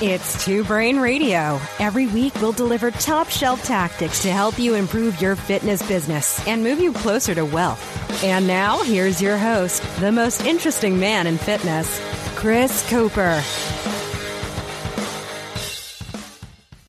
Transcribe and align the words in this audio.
It's 0.00 0.44
Two 0.44 0.62
Brain 0.62 1.00
Radio. 1.00 1.60
Every 1.80 2.06
week, 2.06 2.32
we'll 2.36 2.52
deliver 2.52 2.92
top 2.92 3.28
shelf 3.28 3.64
tactics 3.64 4.22
to 4.22 4.30
help 4.30 4.56
you 4.56 4.76
improve 4.76 5.20
your 5.20 5.34
fitness 5.34 5.82
business 5.88 6.46
and 6.46 6.62
move 6.62 6.78
you 6.78 6.92
closer 6.92 7.34
to 7.34 7.44
wealth. 7.44 8.22
And 8.22 8.46
now, 8.46 8.80
here's 8.84 9.20
your 9.20 9.36
host, 9.36 9.82
the 9.98 10.12
most 10.12 10.44
interesting 10.44 11.00
man 11.00 11.26
in 11.26 11.36
fitness, 11.36 12.00
Chris 12.36 12.88
Cooper. 12.88 13.42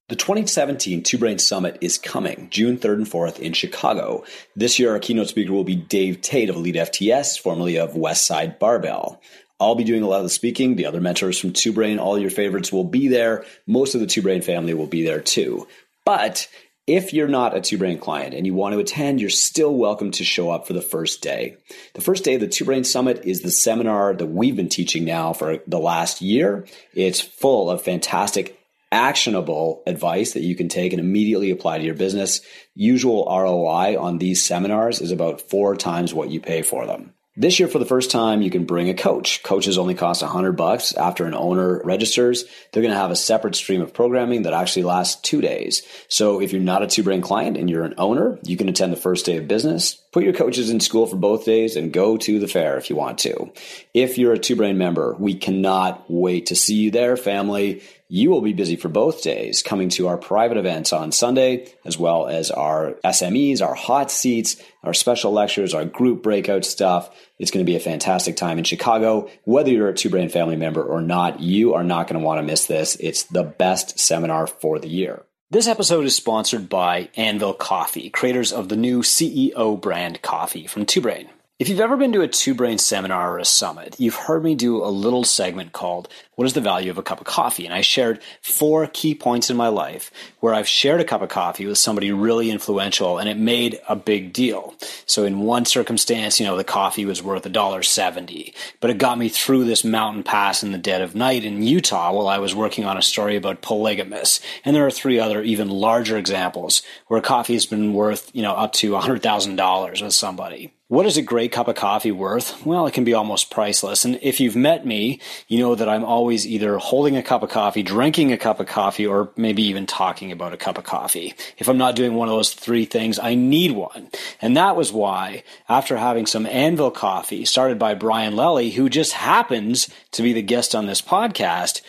The 0.10 0.16
2017 0.16 1.02
Two 1.02 1.18
Brain 1.18 1.40
Summit 1.40 1.80
is 1.82 1.98
coming 1.98 2.48
June 2.52 2.78
3rd 2.78 2.94
and 2.94 3.08
4th 3.08 3.40
in 3.40 3.54
Chicago. 3.54 4.24
This 4.56 4.78
year, 4.78 4.92
our 4.92 5.00
keynote 5.00 5.30
speaker 5.30 5.54
will 5.54 5.64
be 5.64 5.76
Dave 5.76 6.22
Tate 6.22 6.50
of 6.50 6.56
Elite 6.56 6.76
FTS, 6.76 7.40
formerly 7.40 7.78
of 7.78 7.94
Westside 7.94 8.60
Barbell. 8.60 9.20
I'll 9.60 9.76
be 9.76 9.84
doing 9.84 10.04
a 10.04 10.08
lot 10.08 10.20
of 10.20 10.24
the 10.24 10.30
speaking. 10.30 10.76
The 10.76 10.86
other 10.86 11.02
mentors 11.02 11.38
from 11.38 11.54
Two 11.54 11.74
Brain, 11.74 12.00
all 12.00 12.18
your 12.18 12.30
favorites 12.30 12.72
will 12.72 12.86
be 12.86 13.10
there. 13.10 13.46
Most 13.68 13.94
of 13.94 14.02
the 14.02 14.08
Two 14.08 14.22
Brain 14.22 14.42
family 14.42 14.74
will 14.74 14.88
be 14.88 15.04
there 15.04 15.20
too. 15.20 15.68
But 16.06 16.48
if 16.88 17.14
you're 17.14 17.28
not 17.28 17.56
a 17.56 17.62
Two 17.62 17.78
Brain 17.78 18.00
client 18.00 18.34
and 18.34 18.46
you 18.46 18.54
want 18.54 18.74
to 18.74 18.80
attend, 18.80 19.20
you're 19.20 19.30
still 19.30 19.76
welcome 19.76 20.12
to 20.12 20.24
show 20.24 20.50
up 20.50 20.66
for 20.66 20.74
the 20.74 20.82
first 20.82 21.22
day. 21.22 21.58
The 21.94 22.02
first 22.02 22.24
day 22.24 22.36
of 22.36 22.42
the 22.42 22.48
Two 22.48 22.66
Brain 22.66 22.84
Summit 22.86 23.26
is 23.26 23.42
the 23.42 23.52
seminar 23.52 24.14
that 24.14 24.28
we've 24.28 24.56
been 24.56 24.70
teaching 24.70 25.04
now 25.04 25.34
for 25.34 25.60
the 25.68 25.80
last 25.80 26.22
year. 26.22 26.66
It's 26.94 27.20
full 27.20 27.70
of 27.70 27.82
fantastic 27.82 28.58
actionable 28.92 29.84
advice 29.86 30.34
that 30.34 30.42
you 30.42 30.56
can 30.56 30.68
take 30.68 30.94
and 30.94 31.00
immediately 31.00 31.52
apply 31.52 31.78
to 31.78 31.84
your 31.84 31.96
business. 31.96 32.42
Usual 32.76 33.28
ROI 33.30 34.00
on 34.00 34.18
these 34.18 34.44
seminars 34.44 35.02
is 35.02 35.12
about 35.12 35.42
four 35.42 35.76
times 35.76 36.14
what 36.14 36.32
you 36.32 36.40
pay 36.40 36.62
for 36.62 36.88
them. 36.88 37.14
This 37.40 37.58
year, 37.58 37.70
for 37.70 37.80
the 37.80 37.86
first 37.86 38.12
time, 38.12 38.42
you 38.42 38.52
can 38.52 38.66
bring 38.66 38.90
a 38.90 38.94
coach. 38.94 39.44
Coaches 39.44 39.78
only 39.78 39.96
cost 39.96 40.22
100 40.22 40.58
bucks 40.58 40.94
after 40.94 41.26
an 41.26 41.34
owner 41.34 41.82
registers. 41.86 42.44
They're 42.74 42.84
going 42.84 42.94
to 42.94 43.00
have 43.00 43.12
a 43.12 43.16
separate 43.16 43.56
stream 43.56 43.80
of 43.80 43.94
programming 43.94 44.42
that 44.42 44.52
actually 44.52 44.84
lasts 44.84 45.22
two 45.22 45.40
days. 45.40 45.82
So 46.10 46.42
if 46.42 46.52
you're 46.52 46.62
not 46.62 46.84
a 46.84 46.88
two 46.88 47.02
brain 47.02 47.22
client 47.22 47.56
and 47.56 47.70
you're 47.70 47.86
an 47.86 47.94
owner, 47.98 48.38
you 48.44 48.58
can 48.58 48.68
attend 48.68 48.92
the 48.92 48.98
first 48.98 49.26
day 49.26 49.38
of 49.38 49.48
business, 49.48 49.94
put 49.94 50.26
your 50.26 50.34
coaches 50.34 50.70
in 50.70 50.82
school 50.82 51.08
for 51.08 51.16
both 51.16 51.46
days, 51.46 51.78
and 51.78 51.94
go 51.94 52.18
to 52.18 52.40
the 52.40 52.48
fair 52.50 52.78
if 52.78 52.90
you 52.90 52.98
want 52.98 53.20
to. 53.20 53.54
If 53.94 54.18
you're 54.18 54.34
a 54.34 54.38
two 54.38 54.58
brain 54.58 54.78
member, 54.78 55.16
we 55.18 55.34
cannot 55.34 56.12
wait 56.12 56.48
to 56.48 56.58
see 56.58 56.76
you 56.76 56.92
there, 56.92 57.16
family. 57.16 57.84
You 58.12 58.32
will 58.32 58.42
be 58.42 58.54
busy 58.54 58.76
for 58.76 58.90
both 58.90 59.22
days, 59.22 59.62
coming 59.62 59.90
to 59.90 60.08
our 60.08 60.18
private 60.18 60.58
events 60.58 60.92
on 60.92 61.12
Sunday, 61.12 61.72
as 61.86 61.96
well 61.96 62.28
as 62.28 62.50
our 62.50 62.94
SMEs, 63.06 63.62
our 63.62 63.76
hot 63.76 64.10
seats, 64.10 64.56
our 64.82 64.96
special 64.96 65.32
lectures, 65.32 65.76
our 65.76 65.86
group 65.86 66.24
breakout 66.24 66.66
stuff. 66.66 67.16
It's 67.38 67.52
going 67.52 67.64
to 67.64 67.72
be 67.72 67.76
a 67.76 67.80
fantastic 67.80 68.36
time 68.36 68.58
in 68.58 68.64
Chicago. 68.64 69.30
Whether 69.44 69.70
you're 69.70 69.90
a 69.90 69.94
Two 69.94 70.10
Brain 70.10 70.30
family 70.30 70.56
member 70.56 70.82
or 70.82 71.04
not, 71.04 71.40
you 71.40 71.76
are 71.76 71.84
not 71.84 72.08
going 72.08 72.20
to 72.20 72.26
want 72.26 72.40
to 72.40 72.48
miss 72.48 72.66
this. 72.66 72.96
It's 72.96 73.26
the 73.26 73.44
best 73.44 74.00
seminar 74.00 74.48
for 74.48 74.80
the 74.80 74.90
year. 74.90 75.22
This 75.52 75.68
episode 75.68 76.06
is 76.06 76.16
sponsored 76.16 76.68
by 76.68 77.10
Anvil 77.16 77.54
Coffee, 77.54 78.10
creators 78.10 78.52
of 78.52 78.70
the 78.70 78.76
new 78.76 79.04
CEO 79.04 79.80
brand 79.80 80.24
coffee 80.24 80.66
from 80.66 80.88
Two 80.88 81.02
Brain. 81.02 81.30
If 81.60 81.68
you've 81.68 81.82
ever 81.82 81.98
been 81.98 82.14
to 82.14 82.22
a 82.22 82.28
two 82.30 82.54
brain 82.54 82.78
seminar 82.78 83.34
or 83.34 83.38
a 83.38 83.44
summit, 83.44 83.98
you've 84.00 84.16
heard 84.16 84.46
me 84.46 84.56
do 84.56 84.82
a 84.82 84.88
little 84.88 85.26
segment 85.26 85.74
called 85.74 86.08
What 86.36 86.46
is 86.46 86.54
the 86.54 86.62
Value 86.62 86.90
of 86.90 86.98
a 86.98 87.04
Cup 87.04 87.20
of 87.20 87.28
Coffee? 87.28 87.66
And 87.66 87.74
I 87.74 87.82
shared 87.82 88.22
four 88.42 88.88
key 88.88 89.14
points 89.14 89.50
in 89.50 89.58
my 89.58 89.68
life 89.68 90.10
where 90.40 90.54
I've 90.54 90.70
shared 90.70 91.02
a 91.02 91.04
cup 91.04 91.22
of 91.22 91.28
coffee 91.28 91.66
with 91.66 91.78
somebody 91.78 92.14
really 92.14 92.50
influential 92.50 93.18
and 93.18 93.28
it 93.28 93.36
made 93.36 93.78
a 93.90 93.98
big 93.98 94.32
deal. 94.32 94.74
So 95.06 95.26
in 95.26 95.42
one 95.42 95.66
circumstance, 95.66 96.40
you 96.40 96.46
know, 96.46 96.56
the 96.56 96.64
coffee 96.64 97.04
was 97.04 97.22
worth 97.22 97.44
$1.70, 97.44 98.54
but 98.80 98.90
it 98.90 98.98
got 98.98 99.18
me 99.18 99.28
through 99.28 99.66
this 99.66 99.84
mountain 99.84 100.24
pass 100.24 100.64
in 100.64 100.72
the 100.72 100.78
dead 100.78 101.02
of 101.02 101.14
night 101.14 101.44
in 101.44 101.62
Utah 101.62 102.14
while 102.14 102.30
I 102.30 102.38
was 102.38 102.56
working 102.56 102.86
on 102.86 102.96
a 102.96 103.02
story 103.02 103.36
about 103.36 103.62
polygamous. 103.62 104.40
And 104.64 104.74
there 104.74 104.88
are 104.88 104.92
three 104.92 105.20
other 105.20 105.44
even 105.44 105.70
larger 105.70 106.18
examples 106.18 106.84
where 107.08 107.20
coffee 107.20 107.56
has 107.56 107.66
been 107.66 107.94
worth, 107.94 108.32
you 108.34 108.44
know, 108.44 108.54
up 108.54 108.72
to 108.76 108.92
$100,000 108.92 110.02
with 110.02 110.14
somebody. 110.14 110.72
What 110.90 111.06
is 111.06 111.18
a 111.18 111.22
great 111.22 111.52
cup 111.52 111.68
of 111.68 111.76
coffee 111.76 112.12
worth? 112.12 112.66
Well, 112.66 112.88
it 112.88 112.96
can 112.96 113.04
be 113.04 113.14
almost 113.14 113.52
priceless. 113.52 114.06
And 114.06 114.18
if 114.24 114.40
you've 114.40 114.56
met 114.56 114.88
me, 114.88 115.22
you 115.48 115.60
know 115.60 115.76
that 115.76 115.88
I'm 115.88 116.04
always 116.04 116.48
either 116.48 116.80
holding 116.80 117.16
a 117.16 117.22
cup 117.22 117.44
of 117.44 117.52
coffee, 117.52 117.84
drinking 117.84 118.34
a 118.34 118.40
cup 118.40 118.60
of 118.60 118.66
coffee, 118.66 119.06
or 119.06 119.30
maybe 119.38 119.62
even 119.62 119.86
talking 119.86 120.32
about 120.32 120.52
a 120.52 120.58
cup 120.58 120.80
of 120.80 120.86
coffee. 120.86 121.36
If 121.60 121.70
I'm 121.70 121.78
not 121.78 121.96
doing 121.96 122.16
one 122.16 122.28
of 122.28 122.34
those 122.34 122.56
three 122.56 122.86
things, 122.86 123.20
I 123.20 123.36
need 123.36 123.74
one. 123.74 124.10
And 124.42 124.58
that 124.58 124.76
was 124.76 124.92
why, 124.92 125.44
after 125.70 125.96
having 125.96 126.26
some 126.26 126.48
Anvil 126.48 126.90
coffee 126.90 127.46
started 127.46 127.78
by 127.78 127.94
Brian 127.94 128.36
Lally, 128.36 128.72
who 128.72 128.90
just 128.90 129.14
happens 129.14 129.92
to 130.14 130.24
be 130.24 130.34
the 130.34 130.42
guest 130.42 130.74
on 130.74 130.88
this 130.88 131.04
podcast, 131.04 131.84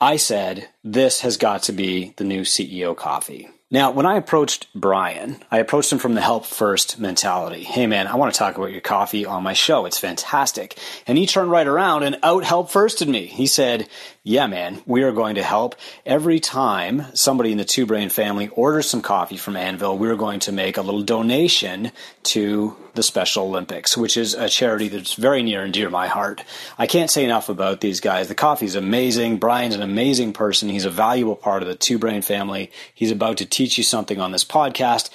I 0.00 0.16
said, 0.16 0.70
this 0.82 1.20
has 1.20 1.36
got 1.36 1.64
to 1.64 1.72
be 1.72 2.14
the 2.16 2.24
new 2.24 2.44
CEO 2.44 2.96
coffee. 2.96 3.50
Now, 3.70 3.90
when 3.90 4.06
I 4.06 4.16
approached 4.16 4.66
Brian, 4.74 5.44
I 5.50 5.58
approached 5.58 5.92
him 5.92 5.98
from 5.98 6.14
the 6.14 6.22
help 6.22 6.46
first 6.46 6.98
mentality. 6.98 7.64
Hey 7.64 7.86
man, 7.86 8.06
I 8.06 8.14
want 8.14 8.32
to 8.32 8.38
talk 8.38 8.56
about 8.56 8.72
your 8.72 8.80
coffee 8.80 9.26
on 9.26 9.42
my 9.42 9.52
show. 9.52 9.84
It's 9.84 9.98
fantastic. 9.98 10.78
And 11.06 11.18
he 11.18 11.26
turned 11.26 11.50
right 11.50 11.66
around 11.66 12.04
and 12.04 12.16
out 12.22 12.44
help 12.44 12.70
firsted 12.70 13.08
me. 13.08 13.26
He 13.26 13.46
said, 13.46 13.86
yeah, 14.28 14.46
man, 14.46 14.82
we 14.84 15.04
are 15.04 15.12
going 15.12 15.36
to 15.36 15.42
help. 15.42 15.74
Every 16.04 16.38
time 16.38 17.06
somebody 17.14 17.50
in 17.50 17.56
the 17.56 17.64
Two 17.64 17.86
Brain 17.86 18.10
family 18.10 18.48
orders 18.48 18.86
some 18.86 19.00
coffee 19.00 19.38
from 19.38 19.56
Anvil, 19.56 19.96
we're 19.96 20.16
going 20.16 20.40
to 20.40 20.52
make 20.52 20.76
a 20.76 20.82
little 20.82 21.00
donation 21.00 21.92
to 22.24 22.76
the 22.92 23.02
Special 23.02 23.46
Olympics, 23.46 23.96
which 23.96 24.18
is 24.18 24.34
a 24.34 24.50
charity 24.50 24.88
that's 24.88 25.14
very 25.14 25.42
near 25.42 25.62
and 25.62 25.72
dear 25.72 25.86
to 25.86 25.90
my 25.90 26.08
heart. 26.08 26.44
I 26.76 26.86
can't 26.86 27.10
say 27.10 27.24
enough 27.24 27.48
about 27.48 27.80
these 27.80 28.00
guys. 28.00 28.28
The 28.28 28.34
coffee 28.34 28.66
is 28.66 28.74
amazing. 28.74 29.38
Brian's 29.38 29.74
an 29.74 29.80
amazing 29.80 30.34
person. 30.34 30.68
He's 30.68 30.84
a 30.84 30.90
valuable 30.90 31.36
part 31.36 31.62
of 31.62 31.68
the 31.68 31.74
Two 31.74 31.98
Brain 31.98 32.20
family. 32.20 32.70
He's 32.92 33.10
about 33.10 33.38
to 33.38 33.46
teach 33.46 33.78
you 33.78 33.84
something 33.84 34.20
on 34.20 34.32
this 34.32 34.44
podcast 34.44 35.08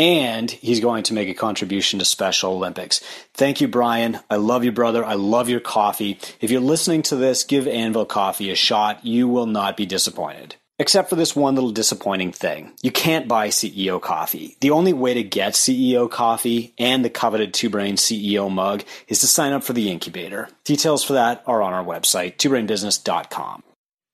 and 0.00 0.50
he's 0.50 0.80
going 0.80 1.02
to 1.02 1.12
make 1.12 1.28
a 1.28 1.34
contribution 1.34 1.98
to 1.98 2.06
Special 2.06 2.54
Olympics. 2.54 3.00
Thank 3.34 3.60
you, 3.60 3.68
Brian. 3.68 4.18
I 4.30 4.36
love 4.36 4.64
you, 4.64 4.72
brother. 4.72 5.04
I 5.04 5.12
love 5.12 5.50
your 5.50 5.60
coffee. 5.60 6.18
If 6.40 6.50
you're 6.50 6.62
listening 6.62 7.02
to 7.02 7.16
this, 7.16 7.44
give 7.44 7.68
Anvil 7.68 8.06
Coffee 8.06 8.50
a 8.50 8.54
shot. 8.54 9.04
You 9.04 9.28
will 9.28 9.44
not 9.44 9.76
be 9.76 9.84
disappointed. 9.84 10.56
Except 10.78 11.10
for 11.10 11.16
this 11.16 11.36
one 11.36 11.54
little 11.54 11.70
disappointing 11.70 12.32
thing. 12.32 12.72
You 12.80 12.90
can't 12.90 13.28
buy 13.28 13.48
CEO 13.48 14.00
coffee. 14.00 14.56
The 14.60 14.70
only 14.70 14.94
way 14.94 15.12
to 15.12 15.22
get 15.22 15.52
CEO 15.52 16.10
coffee 16.10 16.72
and 16.78 17.04
the 17.04 17.10
coveted 17.10 17.52
Two 17.52 17.68
Brain 17.68 17.96
CEO 17.96 18.50
mug 18.50 18.82
is 19.06 19.20
to 19.20 19.26
sign 19.26 19.52
up 19.52 19.62
for 19.62 19.74
the 19.74 19.90
incubator. 19.90 20.48
Details 20.64 21.04
for 21.04 21.12
that 21.12 21.42
are 21.46 21.60
on 21.60 21.74
our 21.74 21.84
website, 21.84 22.38
twobrainbusiness.com. 22.38 23.62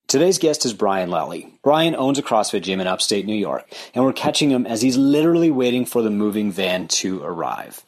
Today's 0.08 0.38
guest 0.38 0.64
is 0.64 0.72
Brian 0.72 1.10
Lally. 1.10 1.52
Brian 1.64 1.96
owns 1.96 2.16
a 2.16 2.22
CrossFit 2.22 2.62
gym 2.62 2.78
in 2.80 2.86
upstate 2.86 3.26
New 3.26 3.34
York, 3.34 3.66
and 3.92 4.04
we're 4.04 4.12
catching 4.12 4.50
him 4.50 4.64
as 4.64 4.80
he's 4.80 4.96
literally 4.96 5.50
waiting 5.50 5.84
for 5.84 6.00
the 6.00 6.10
moving 6.10 6.52
van 6.52 6.86
to 6.86 7.20
arrive. 7.24 7.84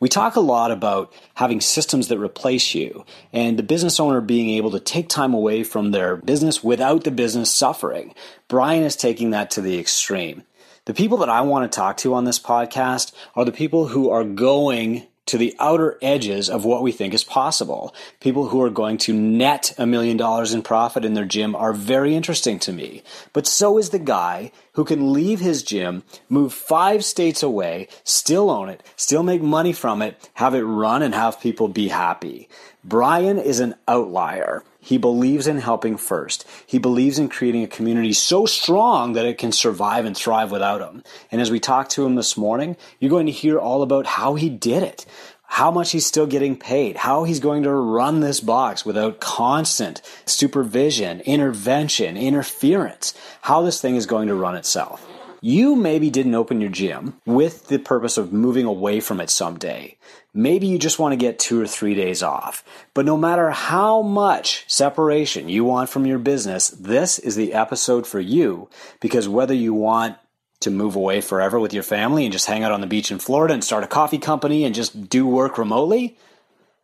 We 0.00 0.08
talk 0.08 0.34
a 0.34 0.40
lot 0.40 0.72
about 0.72 1.12
having 1.34 1.60
systems 1.60 2.08
that 2.08 2.18
replace 2.18 2.74
you 2.74 3.04
and 3.32 3.56
the 3.56 3.62
business 3.62 4.00
owner 4.00 4.20
being 4.20 4.50
able 4.50 4.72
to 4.72 4.80
take 4.80 5.08
time 5.08 5.32
away 5.32 5.62
from 5.62 5.92
their 5.92 6.16
business 6.16 6.64
without 6.64 7.04
the 7.04 7.12
business 7.12 7.52
suffering. 7.52 8.16
Brian 8.48 8.82
is 8.82 8.96
taking 8.96 9.30
that 9.30 9.52
to 9.52 9.60
the 9.60 9.78
extreme. 9.78 10.42
The 10.86 10.94
people 10.94 11.18
that 11.18 11.28
I 11.28 11.42
want 11.42 11.70
to 11.70 11.76
talk 11.76 11.98
to 11.98 12.14
on 12.14 12.24
this 12.24 12.40
podcast 12.40 13.12
are 13.36 13.44
the 13.44 13.52
people 13.52 13.86
who 13.86 14.10
are 14.10 14.24
going 14.24 15.06
to 15.26 15.38
the 15.38 15.54
outer 15.60 15.96
edges 16.02 16.50
of 16.50 16.64
what 16.64 16.82
we 16.82 16.92
think 16.92 17.14
is 17.14 17.22
possible. 17.24 17.94
People 18.20 18.48
who 18.48 18.60
are 18.62 18.70
going 18.70 18.98
to 18.98 19.12
net 19.14 19.72
a 19.78 19.86
million 19.86 20.16
dollars 20.16 20.52
in 20.52 20.62
profit 20.62 21.04
in 21.04 21.14
their 21.14 21.24
gym 21.24 21.54
are 21.54 21.72
very 21.72 22.14
interesting 22.14 22.58
to 22.60 22.72
me. 22.72 23.02
But 23.32 23.46
so 23.46 23.78
is 23.78 23.90
the 23.90 23.98
guy 23.98 24.50
who 24.72 24.84
can 24.84 25.12
leave 25.12 25.40
his 25.40 25.62
gym, 25.62 26.02
move 26.28 26.52
five 26.52 27.04
states 27.04 27.42
away, 27.42 27.88
still 28.02 28.50
own 28.50 28.68
it, 28.68 28.82
still 28.96 29.22
make 29.22 29.42
money 29.42 29.72
from 29.72 30.02
it, 30.02 30.28
have 30.34 30.54
it 30.54 30.62
run 30.62 31.02
and 31.02 31.14
have 31.14 31.40
people 31.40 31.68
be 31.68 31.88
happy. 31.88 32.48
Brian 32.82 33.38
is 33.38 33.60
an 33.60 33.74
outlier. 33.86 34.64
He 34.80 34.98
believes 34.98 35.46
in 35.46 35.58
helping 35.58 35.96
first. 35.96 36.46
He 36.66 36.78
believes 36.78 37.18
in 37.18 37.28
creating 37.28 37.62
a 37.62 37.68
community 37.68 38.12
so 38.12 38.46
strong 38.46 39.12
that 39.12 39.26
it 39.26 39.38
can 39.38 39.52
survive 39.52 40.04
and 40.04 40.16
thrive 40.16 40.50
without 40.50 40.80
him. 40.80 41.04
And 41.30 41.40
as 41.40 41.50
we 41.50 41.60
talk 41.60 41.88
to 41.90 42.04
him 42.04 42.14
this 42.14 42.36
morning, 42.36 42.76
you're 42.98 43.10
going 43.10 43.26
to 43.26 43.32
hear 43.32 43.58
all 43.58 43.82
about 43.82 44.06
how 44.06 44.34
he 44.34 44.48
did 44.48 44.82
it, 44.82 45.04
how 45.44 45.70
much 45.70 45.90
he's 45.90 46.06
still 46.06 46.26
getting 46.26 46.56
paid, 46.56 46.96
how 46.96 47.24
he's 47.24 47.40
going 47.40 47.64
to 47.64 47.72
run 47.72 48.20
this 48.20 48.40
box 48.40 48.86
without 48.86 49.20
constant 49.20 50.00
supervision, 50.24 51.20
intervention, 51.20 52.16
interference, 52.16 53.14
how 53.42 53.60
this 53.60 53.80
thing 53.80 53.96
is 53.96 54.06
going 54.06 54.28
to 54.28 54.34
run 54.34 54.56
itself. 54.56 55.06
You 55.42 55.74
maybe 55.74 56.10
didn't 56.10 56.34
open 56.34 56.60
your 56.60 56.70
gym 56.70 57.18
with 57.24 57.68
the 57.68 57.78
purpose 57.78 58.18
of 58.18 58.32
moving 58.32 58.66
away 58.66 59.00
from 59.00 59.20
it 59.20 59.30
someday. 59.30 59.96
Maybe 60.32 60.68
you 60.68 60.78
just 60.78 60.98
want 60.98 61.12
to 61.12 61.16
get 61.16 61.38
two 61.38 61.60
or 61.60 61.66
three 61.66 61.94
days 61.94 62.22
off. 62.22 62.62
But 62.94 63.04
no 63.04 63.16
matter 63.16 63.50
how 63.50 64.02
much 64.02 64.64
separation 64.68 65.48
you 65.48 65.64
want 65.64 65.88
from 65.88 66.06
your 66.06 66.18
business, 66.18 66.68
this 66.68 67.18
is 67.18 67.34
the 67.34 67.52
episode 67.52 68.06
for 68.06 68.20
you 68.20 68.68
because 69.00 69.28
whether 69.28 69.54
you 69.54 69.74
want 69.74 70.16
to 70.60 70.70
move 70.70 70.94
away 70.94 71.20
forever 71.20 71.58
with 71.58 71.74
your 71.74 71.82
family 71.82 72.24
and 72.24 72.32
just 72.32 72.46
hang 72.46 72.62
out 72.62 72.70
on 72.72 72.80
the 72.80 72.86
beach 72.86 73.10
in 73.10 73.18
Florida 73.18 73.54
and 73.54 73.64
start 73.64 73.82
a 73.82 73.88
coffee 73.88 74.18
company 74.18 74.64
and 74.64 74.74
just 74.74 75.08
do 75.08 75.26
work 75.26 75.58
remotely, 75.58 76.16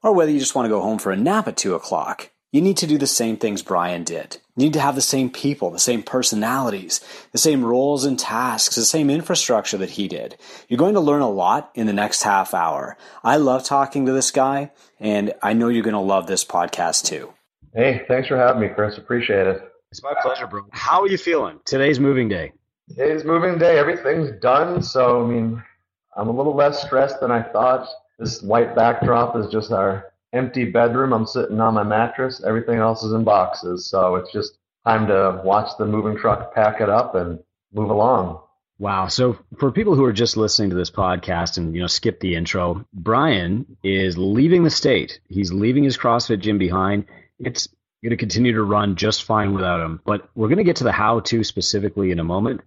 or 0.02 0.12
whether 0.12 0.30
you 0.30 0.38
just 0.38 0.54
want 0.54 0.64
to 0.64 0.70
go 0.70 0.80
home 0.80 0.98
for 0.98 1.12
a 1.12 1.16
nap 1.16 1.46
at 1.46 1.56
two 1.56 1.74
o'clock, 1.74 2.30
you 2.52 2.60
need 2.60 2.76
to 2.78 2.86
do 2.86 2.96
the 2.96 3.06
same 3.06 3.36
things 3.36 3.62
Brian 3.62 4.04
did. 4.04 4.38
You 4.56 4.64
need 4.64 4.72
to 4.74 4.80
have 4.80 4.94
the 4.94 5.00
same 5.02 5.30
people, 5.30 5.70
the 5.70 5.78
same 5.78 6.02
personalities, 6.02 7.00
the 7.32 7.38
same 7.38 7.64
roles 7.64 8.04
and 8.04 8.18
tasks, 8.18 8.76
the 8.76 8.84
same 8.84 9.10
infrastructure 9.10 9.76
that 9.78 9.90
he 9.90 10.08
did. 10.08 10.36
You're 10.68 10.78
going 10.78 10.94
to 10.94 11.00
learn 11.00 11.22
a 11.22 11.28
lot 11.28 11.70
in 11.74 11.86
the 11.86 11.92
next 11.92 12.22
half 12.22 12.54
hour. 12.54 12.96
I 13.22 13.36
love 13.36 13.64
talking 13.64 14.06
to 14.06 14.12
this 14.12 14.30
guy, 14.30 14.70
and 14.98 15.34
I 15.42 15.52
know 15.52 15.68
you're 15.68 15.82
going 15.82 15.94
to 15.94 16.00
love 16.00 16.26
this 16.26 16.44
podcast 16.44 17.04
too. 17.04 17.32
Hey, 17.74 18.04
thanks 18.08 18.28
for 18.28 18.36
having 18.38 18.62
me, 18.62 18.68
Chris. 18.68 18.96
Appreciate 18.96 19.46
it. 19.46 19.60
It's 19.90 20.02
my 20.02 20.14
pleasure, 20.22 20.46
bro. 20.46 20.62
How 20.72 21.02
are 21.02 21.08
you 21.08 21.18
feeling? 21.18 21.60
Today's 21.66 22.00
moving 22.00 22.28
day. 22.28 22.52
Today's 22.88 23.24
moving 23.24 23.58
day. 23.58 23.78
Everything's 23.78 24.30
done. 24.40 24.82
So, 24.82 25.22
I 25.22 25.28
mean, 25.28 25.62
I'm 26.16 26.28
a 26.28 26.32
little 26.32 26.54
less 26.54 26.82
stressed 26.82 27.20
than 27.20 27.30
I 27.30 27.42
thought. 27.42 27.88
This 28.18 28.40
white 28.40 28.74
backdrop 28.74 29.36
is 29.36 29.50
just 29.52 29.72
our 29.72 30.06
empty 30.36 30.64
bedroom. 30.64 31.12
I'm 31.12 31.26
sitting 31.26 31.60
on 31.60 31.74
my 31.74 31.82
mattress. 31.82 32.42
Everything 32.44 32.78
else 32.78 33.02
is 33.02 33.12
in 33.12 33.24
boxes. 33.24 33.88
So 33.88 34.16
it's 34.16 34.32
just 34.32 34.58
time 34.86 35.06
to 35.08 35.40
watch 35.44 35.70
the 35.78 35.86
moving 35.86 36.16
truck 36.16 36.54
pack 36.54 36.80
it 36.80 36.88
up 36.88 37.14
and 37.14 37.40
move 37.72 37.90
along. 37.90 38.40
Wow. 38.78 39.08
So 39.08 39.38
for 39.58 39.72
people 39.72 39.94
who 39.94 40.04
are 40.04 40.12
just 40.12 40.36
listening 40.36 40.70
to 40.70 40.76
this 40.76 40.90
podcast 40.90 41.56
and 41.56 41.74
you 41.74 41.80
know 41.80 41.86
skip 41.86 42.20
the 42.20 42.34
intro, 42.34 42.84
Brian 42.92 43.76
is 43.82 44.18
leaving 44.18 44.64
the 44.64 44.70
state. 44.70 45.20
He's 45.28 45.52
leaving 45.52 45.84
his 45.84 45.96
CrossFit 45.96 46.40
gym 46.40 46.58
behind. 46.58 47.06
It's 47.38 47.68
going 48.02 48.10
to 48.10 48.16
continue 48.16 48.52
to 48.52 48.62
run 48.62 48.96
just 48.96 49.24
fine 49.24 49.54
without 49.54 49.80
him. 49.80 50.00
But 50.04 50.28
we're 50.34 50.48
going 50.48 50.58
to 50.58 50.64
get 50.64 50.76
to 50.76 50.84
the 50.84 50.92
how 50.92 51.20
to 51.20 51.42
specifically 51.42 52.10
in 52.10 52.20
a 52.20 52.24
moment. 52.24 52.60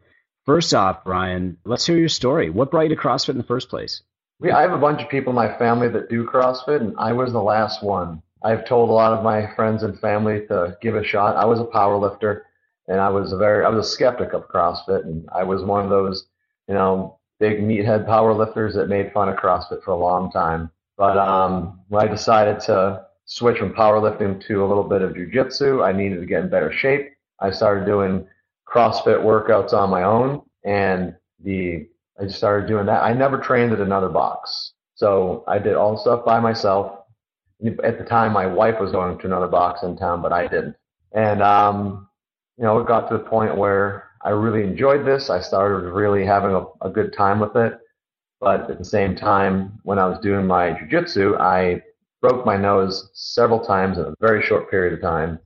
First 0.45 0.74
off, 0.74 1.04
Brian, 1.04 1.57
let's 1.63 1.86
hear 1.86 1.98
your 1.98 2.10
story. 2.10 2.50
What 2.50 2.72
brought 2.72 2.89
you 2.89 2.89
to 2.89 2.95
CrossFit 2.95 3.30
in 3.30 3.38
the 3.38 3.44
first 3.44 3.69
place? 3.69 4.01
We, 4.39 4.51
I 4.51 4.62
have 4.62 4.71
a 4.71 4.77
bunch 4.77 5.01
of 5.01 5.09
people 5.09 5.31
in 5.31 5.36
my 5.36 5.57
family 5.57 5.89
that 5.89 6.09
do 6.09 6.25
CrossFit, 6.25 6.80
and 6.80 6.95
I 6.97 7.12
was 7.12 7.33
the 7.33 7.41
last 7.41 7.83
one. 7.83 8.21
I've 8.41 8.65
told 8.65 8.89
a 8.89 8.94
lot 8.94 9.12
of 9.12 9.24
my 9.24 9.53
friends 9.56 9.83
and 9.83 10.00
family 10.00 10.47
to 10.47 10.77
give 10.81 10.95
a 10.95 11.03
shot. 11.03 11.36
I 11.36 11.44
was 11.44 11.59
a 11.59 11.65
power 11.65 11.97
lifter, 11.97 12.45
and 12.88 13.01
I 13.01 13.09
was 13.09 13.33
a 13.33 13.38
very, 13.38 13.65
I 13.65 13.69
was 13.69 13.86
a 13.86 13.89
skeptic 13.89 14.31
of 14.33 14.47
CrossFit, 14.47 15.03
and 15.03 15.27
I 15.33 15.44
was 15.44 15.63
one 15.63 15.83
of 15.83 15.89
those, 15.89 16.27
you 16.69 16.74
know, 16.74 17.19
big 17.39 17.59
meathead 17.59 18.06
power 18.06 18.33
lifters 18.33 18.75
that 18.75 18.88
made 18.88 19.12
fun 19.12 19.27
of 19.27 19.36
CrossFit 19.36 19.83
for 19.83 19.91
a 19.91 19.97
long 19.97 20.31
time. 20.31 20.71
But 20.97 21.18
um, 21.18 21.81
when 21.89 22.07
I 22.07 22.09
decided 22.09 22.62
to 22.62 23.06
switch 23.25 23.57
from 23.57 23.74
powerlifting 23.74 24.45
to 24.47 24.63
a 24.63 24.68
little 24.68 24.83
bit 24.83 25.01
of 25.01 25.13
jujitsu, 25.13 25.86
I 25.86 25.91
needed 25.91 26.19
to 26.21 26.25
get 26.25 26.44
in 26.44 26.50
better 26.50 26.71
shape. 26.71 27.12
I 27.41 27.51
started 27.51 27.86
doing 27.86 28.25
CrossFit 28.68 29.21
workouts 29.21 29.74
on 29.74 29.89
my 29.89 30.03
own, 30.03 30.41
and 30.63 31.15
the 31.44 31.89
I 32.19 32.25
just 32.25 32.38
started 32.38 32.68
doing 32.68 32.86
that. 32.88 33.04
I 33.04 33.13
never 33.13 33.38
trained 33.38 33.71
at 33.71 33.80
another 33.80 34.10
box. 34.10 34.74
So 34.95 35.44
I 35.48 35.60
did 35.60 35.75
all 35.75 35.94
the 35.94 36.01
stuff 36.01 36.25
by 36.25 36.39
myself. 36.39 36.98
At 37.83 37.98
the 37.98 38.06
time, 38.06 38.33
my 38.33 38.45
wife 38.45 38.80
was 38.80 38.92
going 38.92 39.18
to 39.18 39.25
another 39.25 39.48
box 39.48 39.83
in 39.83 39.98
town, 39.98 40.21
but 40.21 40.33
I 40.33 40.48
didn't. 40.48 40.75
And, 41.13 41.42
um, 41.42 42.10
you 42.57 42.63
know, 42.63 42.80
it 42.80 42.88
got 42.88 43.10
to 43.10 43.18
the 43.18 43.24
point 43.24 43.57
where 43.57 44.10
I 44.24 44.30
really 44.31 44.63
enjoyed 44.63 45.06
this. 45.06 45.30
I 45.30 45.39
started 45.39 45.89
really 45.89 46.25
having 46.25 46.51
a, 46.51 46.66
a 46.81 46.89
good 46.89 47.13
time 47.13 47.39
with 47.39 47.56
it. 47.56 47.80
But 48.42 48.69
at 48.69 48.77
the 48.77 48.86
same 48.86 49.15
time, 49.15 49.80
when 49.83 50.00
I 50.00 50.07
was 50.07 50.19
doing 50.19 50.45
my 50.45 50.72
jujitsu, 50.72 51.39
I 51.39 51.81
broke 52.22 52.45
my 52.45 52.57
nose 52.57 53.10
several 53.13 53.60
times 53.60 53.98
in 53.98 54.06
a 54.06 54.13
very 54.19 54.44
short 54.44 54.69
period 54.69 54.94
of 54.94 55.01
time. 55.01 55.39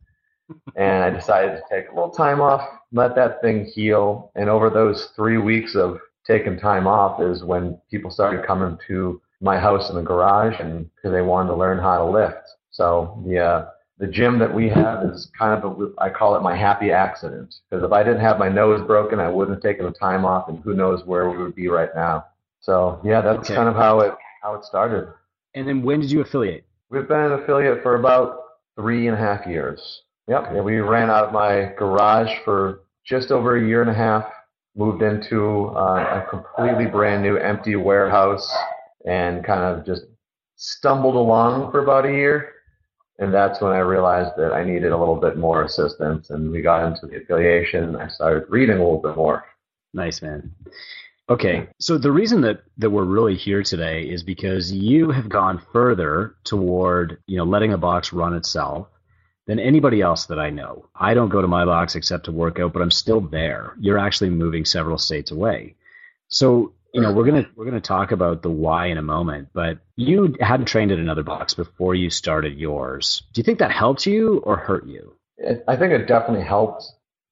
and 0.75 1.03
I 1.03 1.09
decided 1.09 1.55
to 1.55 1.61
take 1.69 1.89
a 1.89 1.95
little 1.95 2.11
time 2.11 2.41
off, 2.41 2.67
let 2.91 3.15
that 3.15 3.41
thing 3.41 3.65
heal. 3.65 4.31
And 4.35 4.49
over 4.49 4.69
those 4.69 5.05
three 5.15 5.37
weeks 5.37 5.75
of 5.75 5.99
taken 6.25 6.59
time 6.59 6.87
off 6.87 7.21
is 7.21 7.43
when 7.43 7.77
people 7.89 8.11
started 8.11 8.45
coming 8.45 8.77
to 8.87 9.21
my 9.41 9.59
house 9.59 9.89
in 9.89 9.95
the 9.95 10.01
garage 10.01 10.59
and 10.59 10.89
because 10.95 11.11
they 11.11 11.21
wanted 11.21 11.49
to 11.49 11.55
learn 11.55 11.77
how 11.77 11.97
to 11.97 12.05
lift. 12.05 12.49
So 12.71 13.21
the 13.27 13.39
uh, 13.39 13.65
the 13.99 14.07
gym 14.07 14.39
that 14.39 14.53
we 14.53 14.69
have 14.69 15.03
is 15.03 15.31
kind 15.37 15.63
of 15.63 15.79
a, 15.79 15.91
I 15.99 16.09
call 16.09 16.35
it 16.35 16.41
my 16.41 16.55
happy 16.55 16.91
accident 16.91 17.55
because 17.69 17.83
if 17.85 17.91
I 17.91 18.03
didn't 18.03 18.21
have 18.21 18.39
my 18.39 18.49
nose 18.49 18.85
broken, 18.87 19.19
I 19.19 19.29
wouldn't 19.29 19.55
have 19.55 19.63
taken 19.63 19.85
the 19.85 19.91
time 19.91 20.25
off, 20.25 20.49
and 20.49 20.59
who 20.63 20.73
knows 20.73 21.05
where 21.05 21.29
we 21.29 21.37
would 21.37 21.55
be 21.55 21.67
right 21.67 21.89
now. 21.93 22.25
So 22.61 22.99
yeah, 23.03 23.21
that's 23.21 23.49
okay. 23.49 23.55
kind 23.55 23.69
of 23.69 23.75
how 23.75 23.99
it 23.99 24.15
how 24.41 24.55
it 24.55 24.63
started. 24.63 25.13
And 25.53 25.67
then 25.67 25.83
when 25.83 25.99
did 25.99 26.11
you 26.11 26.21
affiliate? 26.21 26.65
We've 26.89 27.07
been 27.07 27.19
an 27.19 27.33
affiliate 27.33 27.83
for 27.83 27.95
about 27.95 28.39
three 28.75 29.07
and 29.07 29.15
a 29.15 29.19
half 29.19 29.45
years. 29.45 30.01
Yep, 30.27 30.51
yeah, 30.53 30.61
we 30.61 30.79
ran 30.79 31.09
out 31.09 31.25
of 31.25 31.33
my 31.33 31.73
garage 31.77 32.31
for 32.45 32.83
just 33.05 33.29
over 33.29 33.57
a 33.57 33.67
year 33.67 33.81
and 33.81 33.91
a 33.91 33.93
half 33.93 34.25
moved 34.75 35.01
into 35.01 35.67
uh, 35.75 36.23
a 36.23 36.27
completely 36.29 36.85
brand 36.85 37.21
new 37.23 37.37
empty 37.37 37.75
warehouse 37.75 38.51
and 39.05 39.43
kind 39.43 39.61
of 39.61 39.85
just 39.85 40.03
stumbled 40.55 41.15
along 41.15 41.71
for 41.71 41.83
about 41.83 42.05
a 42.05 42.11
year. 42.11 42.51
And 43.19 43.33
that's 43.33 43.61
when 43.61 43.71
I 43.71 43.79
realized 43.79 44.31
that 44.37 44.53
I 44.53 44.63
needed 44.63 44.91
a 44.91 44.97
little 44.97 45.15
bit 45.15 45.37
more 45.37 45.63
assistance. 45.63 46.31
And 46.31 46.51
we 46.51 46.61
got 46.61 46.85
into 46.85 47.05
the 47.05 47.17
affiliation 47.17 47.95
I 47.95 48.07
started 48.07 48.45
reading 48.49 48.77
a 48.77 48.83
little 48.83 49.01
bit 49.01 49.15
more. 49.15 49.45
Nice, 49.93 50.21
man. 50.21 50.51
Okay, 51.29 51.67
so 51.79 51.97
the 51.97 52.11
reason 52.11 52.41
that, 52.41 52.63
that 52.77 52.89
we're 52.89 53.05
really 53.05 53.35
here 53.35 53.63
today 53.63 54.03
is 54.03 54.23
because 54.23 54.73
you 54.73 55.09
have 55.11 55.29
gone 55.29 55.61
further 55.71 56.35
toward, 56.43 57.17
you 57.27 57.37
know, 57.37 57.45
letting 57.45 57.71
a 57.71 57.77
box 57.77 58.11
run 58.11 58.33
itself 58.33 58.87
than 59.47 59.59
anybody 59.59 60.01
else 60.01 60.27
that 60.27 60.39
I 60.39 60.49
know. 60.49 60.85
I 60.95 61.13
don't 61.13 61.29
go 61.29 61.41
to 61.41 61.47
my 61.47 61.65
box 61.65 61.95
except 61.95 62.25
to 62.25 62.31
work 62.31 62.59
out, 62.59 62.73
but 62.73 62.81
I'm 62.81 62.91
still 62.91 63.19
there. 63.19 63.73
You're 63.79 63.97
actually 63.97 64.29
moving 64.29 64.65
several 64.65 64.97
states 64.97 65.31
away. 65.31 65.75
So, 66.29 66.73
you 66.93 67.01
know, 67.01 67.11
we're 67.11 67.25
gonna 67.25 67.49
we're 67.55 67.65
gonna 67.65 67.81
talk 67.81 68.11
about 68.11 68.41
the 68.41 68.49
why 68.49 68.87
in 68.87 68.97
a 68.97 69.01
moment, 69.01 69.49
but 69.53 69.79
you 69.95 70.35
hadn't 70.39 70.67
trained 70.67 70.91
at 70.91 70.99
another 70.99 71.23
box 71.23 71.53
before 71.53 71.95
you 71.95 72.09
started 72.09 72.57
yours. 72.57 73.23
Do 73.33 73.39
you 73.39 73.43
think 73.43 73.59
that 73.59 73.71
helped 73.71 74.05
you 74.05 74.37
or 74.45 74.57
hurt 74.57 74.85
you? 74.85 75.13
I 75.67 75.75
think 75.75 75.91
it 75.91 76.07
definitely 76.07 76.45
helped 76.45 76.85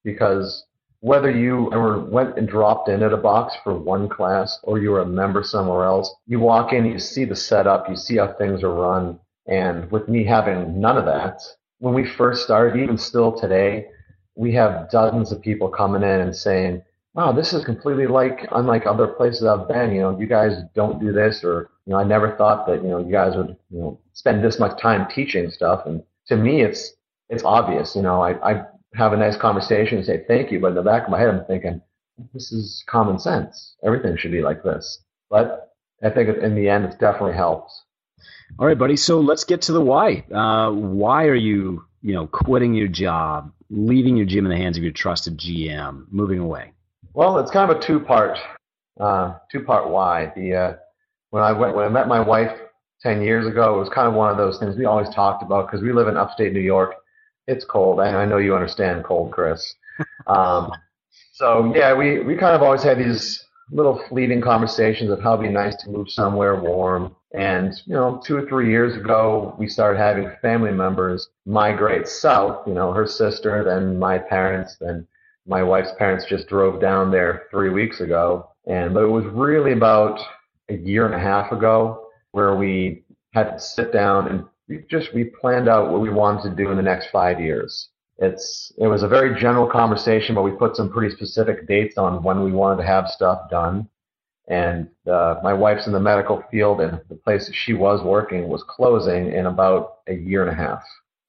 because 0.04 0.66
whether 1.00 1.30
you 1.30 1.68
ever 1.72 1.98
went 1.98 2.38
and 2.38 2.46
dropped 2.48 2.88
in 2.88 3.02
at 3.02 3.12
a 3.12 3.16
box 3.16 3.54
for 3.64 3.74
one 3.74 4.08
class 4.08 4.58
or 4.62 4.78
you 4.78 4.90
were 4.90 5.00
a 5.00 5.06
member 5.06 5.42
somewhere 5.42 5.84
else, 5.84 6.14
you 6.26 6.38
walk 6.38 6.72
in, 6.72 6.84
you 6.84 6.98
see 6.98 7.24
the 7.24 7.34
setup, 7.34 7.88
you 7.88 7.96
see 7.96 8.18
how 8.18 8.32
things 8.34 8.62
are 8.62 8.72
run. 8.72 9.18
And 9.46 9.90
with 9.90 10.08
me 10.08 10.24
having 10.24 10.80
none 10.80 10.96
of 10.96 11.06
that, 11.06 11.40
when 11.82 11.94
we 11.94 12.06
first 12.06 12.44
started, 12.44 12.80
even 12.80 12.96
still 12.96 13.32
today, 13.32 13.88
we 14.36 14.54
have 14.54 14.88
dozens 14.88 15.32
of 15.32 15.42
people 15.42 15.68
coming 15.68 16.04
in 16.04 16.20
and 16.20 16.34
saying, 16.34 16.80
wow, 17.14 17.32
this 17.32 17.52
is 17.52 17.64
completely 17.64 18.06
like 18.06 18.46
unlike 18.52 18.86
other 18.86 19.08
places 19.08 19.44
I've 19.44 19.66
been. 19.66 19.92
You 19.92 20.02
know, 20.02 20.16
you 20.16 20.28
guys 20.28 20.52
don't 20.76 21.00
do 21.00 21.12
this, 21.12 21.42
or 21.42 21.70
you 21.84 21.90
know, 21.90 21.98
I 21.98 22.04
never 22.04 22.36
thought 22.36 22.68
that 22.68 22.84
you 22.84 22.88
know 22.88 22.98
you 22.98 23.10
guys 23.10 23.34
would 23.34 23.56
you 23.70 23.80
know 23.80 23.98
spend 24.12 24.44
this 24.44 24.60
much 24.60 24.80
time 24.80 25.08
teaching 25.12 25.50
stuff. 25.50 25.82
And 25.84 26.04
to 26.28 26.36
me, 26.36 26.62
it's 26.62 26.92
it's 27.28 27.42
obvious. 27.42 27.96
You 27.96 28.02
know, 28.02 28.22
I, 28.22 28.30
I 28.48 28.62
have 28.94 29.12
a 29.12 29.16
nice 29.16 29.36
conversation 29.36 29.98
and 29.98 30.06
say 30.06 30.22
thank 30.28 30.52
you, 30.52 30.60
but 30.60 30.68
in 30.68 30.74
the 30.76 30.82
back 30.82 31.02
of 31.02 31.10
my 31.10 31.18
head, 31.18 31.30
I'm 31.30 31.44
thinking 31.46 31.82
this 32.32 32.52
is 32.52 32.84
common 32.88 33.18
sense. 33.18 33.74
Everything 33.82 34.16
should 34.16 34.30
be 34.30 34.42
like 34.42 34.62
this. 34.62 35.02
But 35.30 35.72
I 36.00 36.10
think 36.10 36.28
in 36.28 36.54
the 36.54 36.68
end, 36.68 36.84
it's 36.84 36.96
definitely 36.96 37.34
helped. 37.34 37.72
All 38.58 38.66
right, 38.66 38.78
buddy. 38.78 38.96
So 38.96 39.20
let's 39.20 39.44
get 39.44 39.62
to 39.62 39.72
the 39.72 39.80
why. 39.80 40.24
Uh, 40.32 40.70
why 40.72 41.24
are 41.24 41.34
you, 41.34 41.84
you 42.02 42.14
know, 42.14 42.26
quitting 42.26 42.74
your 42.74 42.88
job, 42.88 43.52
leaving 43.70 44.16
your 44.16 44.26
gym 44.26 44.44
in 44.44 44.50
the 44.50 44.56
hands 44.56 44.76
of 44.76 44.82
your 44.82 44.92
trusted 44.92 45.38
GM, 45.38 46.06
moving 46.10 46.38
away? 46.38 46.72
Well, 47.14 47.38
it's 47.38 47.50
kind 47.50 47.70
of 47.70 47.76
a 47.76 47.80
two-part, 47.80 48.38
uh, 49.00 49.34
two-part 49.50 49.88
why. 49.88 50.32
The 50.36 50.54
uh, 50.54 50.72
when 51.30 51.42
I 51.42 51.52
went 51.52 51.74
when 51.74 51.84
I 51.84 51.88
met 51.88 52.08
my 52.08 52.20
wife 52.20 52.52
ten 53.00 53.22
years 53.22 53.46
ago, 53.46 53.76
it 53.76 53.78
was 53.78 53.88
kind 53.88 54.08
of 54.08 54.14
one 54.14 54.30
of 54.30 54.36
those 54.36 54.58
things 54.58 54.76
we 54.76 54.84
always 54.84 55.08
talked 55.10 55.42
about 55.42 55.66
because 55.66 55.82
we 55.82 55.92
live 55.92 56.08
in 56.08 56.16
upstate 56.16 56.52
New 56.52 56.60
York. 56.60 56.94
It's 57.46 57.64
cold. 57.64 58.00
and 58.00 58.16
I 58.16 58.24
know 58.24 58.38
you 58.38 58.54
understand 58.54 59.04
cold, 59.04 59.32
Chris. 59.32 59.74
Um, 60.26 60.72
so 61.32 61.72
yeah, 61.74 61.92
we 61.94 62.20
we 62.20 62.36
kind 62.36 62.54
of 62.54 62.62
always 62.62 62.82
had 62.82 62.98
these 62.98 63.44
little 63.70 64.02
fleeting 64.08 64.40
conversations 64.40 65.10
of 65.10 65.20
how 65.20 65.34
it'd 65.34 65.46
be 65.46 65.52
nice 65.52 65.74
to 65.76 65.90
move 65.90 66.10
somewhere 66.10 66.60
warm 66.60 67.16
and, 67.34 67.72
you 67.86 67.94
know, 67.94 68.20
two 68.24 68.36
or 68.36 68.46
three 68.46 68.70
years 68.70 68.96
ago, 68.96 69.54
we 69.58 69.66
started 69.66 69.98
having 69.98 70.30
family 70.42 70.70
members 70.70 71.30
migrate 71.46 72.06
south, 72.06 72.66
you 72.66 72.74
know, 72.74 72.92
her 72.92 73.06
sister, 73.06 73.64
then 73.64 73.98
my 73.98 74.18
parents, 74.18 74.76
then 74.80 75.06
my 75.46 75.62
wife's 75.62 75.92
parents 75.98 76.26
just 76.26 76.48
drove 76.48 76.80
down 76.80 77.10
there 77.10 77.44
three 77.50 77.70
weeks 77.70 78.00
ago. 78.00 78.50
And, 78.66 78.92
but 78.92 79.02
it 79.04 79.08
was 79.08 79.24
really 79.26 79.72
about 79.72 80.20
a 80.68 80.74
year 80.74 81.06
and 81.06 81.14
a 81.14 81.18
half 81.18 81.52
ago 81.52 82.06
where 82.32 82.54
we 82.54 83.04
had 83.32 83.52
to 83.52 83.58
sit 83.58 83.92
down 83.92 84.28
and 84.28 84.44
we 84.68 84.84
just, 84.90 85.14
we 85.14 85.24
planned 85.24 85.68
out 85.68 85.90
what 85.90 86.00
we 86.00 86.10
wanted 86.10 86.50
to 86.50 86.56
do 86.56 86.70
in 86.70 86.76
the 86.76 86.82
next 86.82 87.08
five 87.10 87.40
years. 87.40 87.88
It's, 88.18 88.72
it 88.78 88.86
was 88.86 89.02
a 89.02 89.08
very 89.08 89.40
general 89.40 89.66
conversation, 89.66 90.34
but 90.34 90.42
we 90.42 90.52
put 90.52 90.76
some 90.76 90.90
pretty 90.90 91.14
specific 91.14 91.66
dates 91.66 91.96
on 91.96 92.22
when 92.22 92.44
we 92.44 92.52
wanted 92.52 92.82
to 92.82 92.86
have 92.86 93.08
stuff 93.08 93.50
done. 93.50 93.88
And 94.52 94.90
uh, 95.10 95.36
my 95.42 95.54
wife's 95.54 95.86
in 95.86 95.94
the 95.94 96.00
medical 96.00 96.44
field, 96.50 96.82
and 96.82 97.00
the 97.08 97.14
place 97.14 97.50
she 97.54 97.72
was 97.72 98.02
working 98.02 98.48
was 98.48 98.62
closing 98.62 99.32
in 99.32 99.46
about 99.46 100.00
a 100.08 100.12
year 100.12 100.42
and 100.42 100.50
a 100.50 100.54
half. 100.54 100.82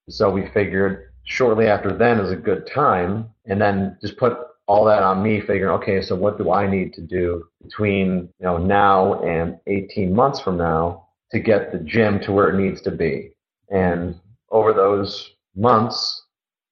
So 0.10 0.30
we 0.30 0.50
figured 0.54 1.10
shortly 1.24 1.68
after 1.68 1.98
then 1.98 2.20
is 2.20 2.32
a 2.32 2.36
good 2.36 2.68
time, 2.68 3.30
and 3.46 3.62
then 3.62 3.98
just 4.02 4.18
put 4.18 4.38
all 4.68 4.84
that 4.86 5.04
on 5.04 5.24
me, 5.24 5.40
figuring, 5.40 5.74
okay, 5.76 6.02
so 6.02 6.18
what 6.18 6.38
do 6.38 6.52
I 6.52 6.70
need 6.70 6.92
to 6.96 7.02
do 7.02 7.46
between 7.64 8.28
you 8.40 8.46
know 8.46 8.58
now 8.58 9.22
and 9.22 9.58
18 9.68 10.14
months 10.14 10.42
from 10.42 10.58
now 10.58 11.08
to 11.32 11.40
get 11.40 11.72
the 11.72 11.80
gym 11.80 12.20
to 12.24 12.34
where 12.34 12.50
it 12.50 12.60
needs 12.62 12.82
to 12.82 12.92
be? 12.92 13.32
And 13.70 14.20
over 14.50 14.74
those 14.74 15.32
months, 15.56 16.26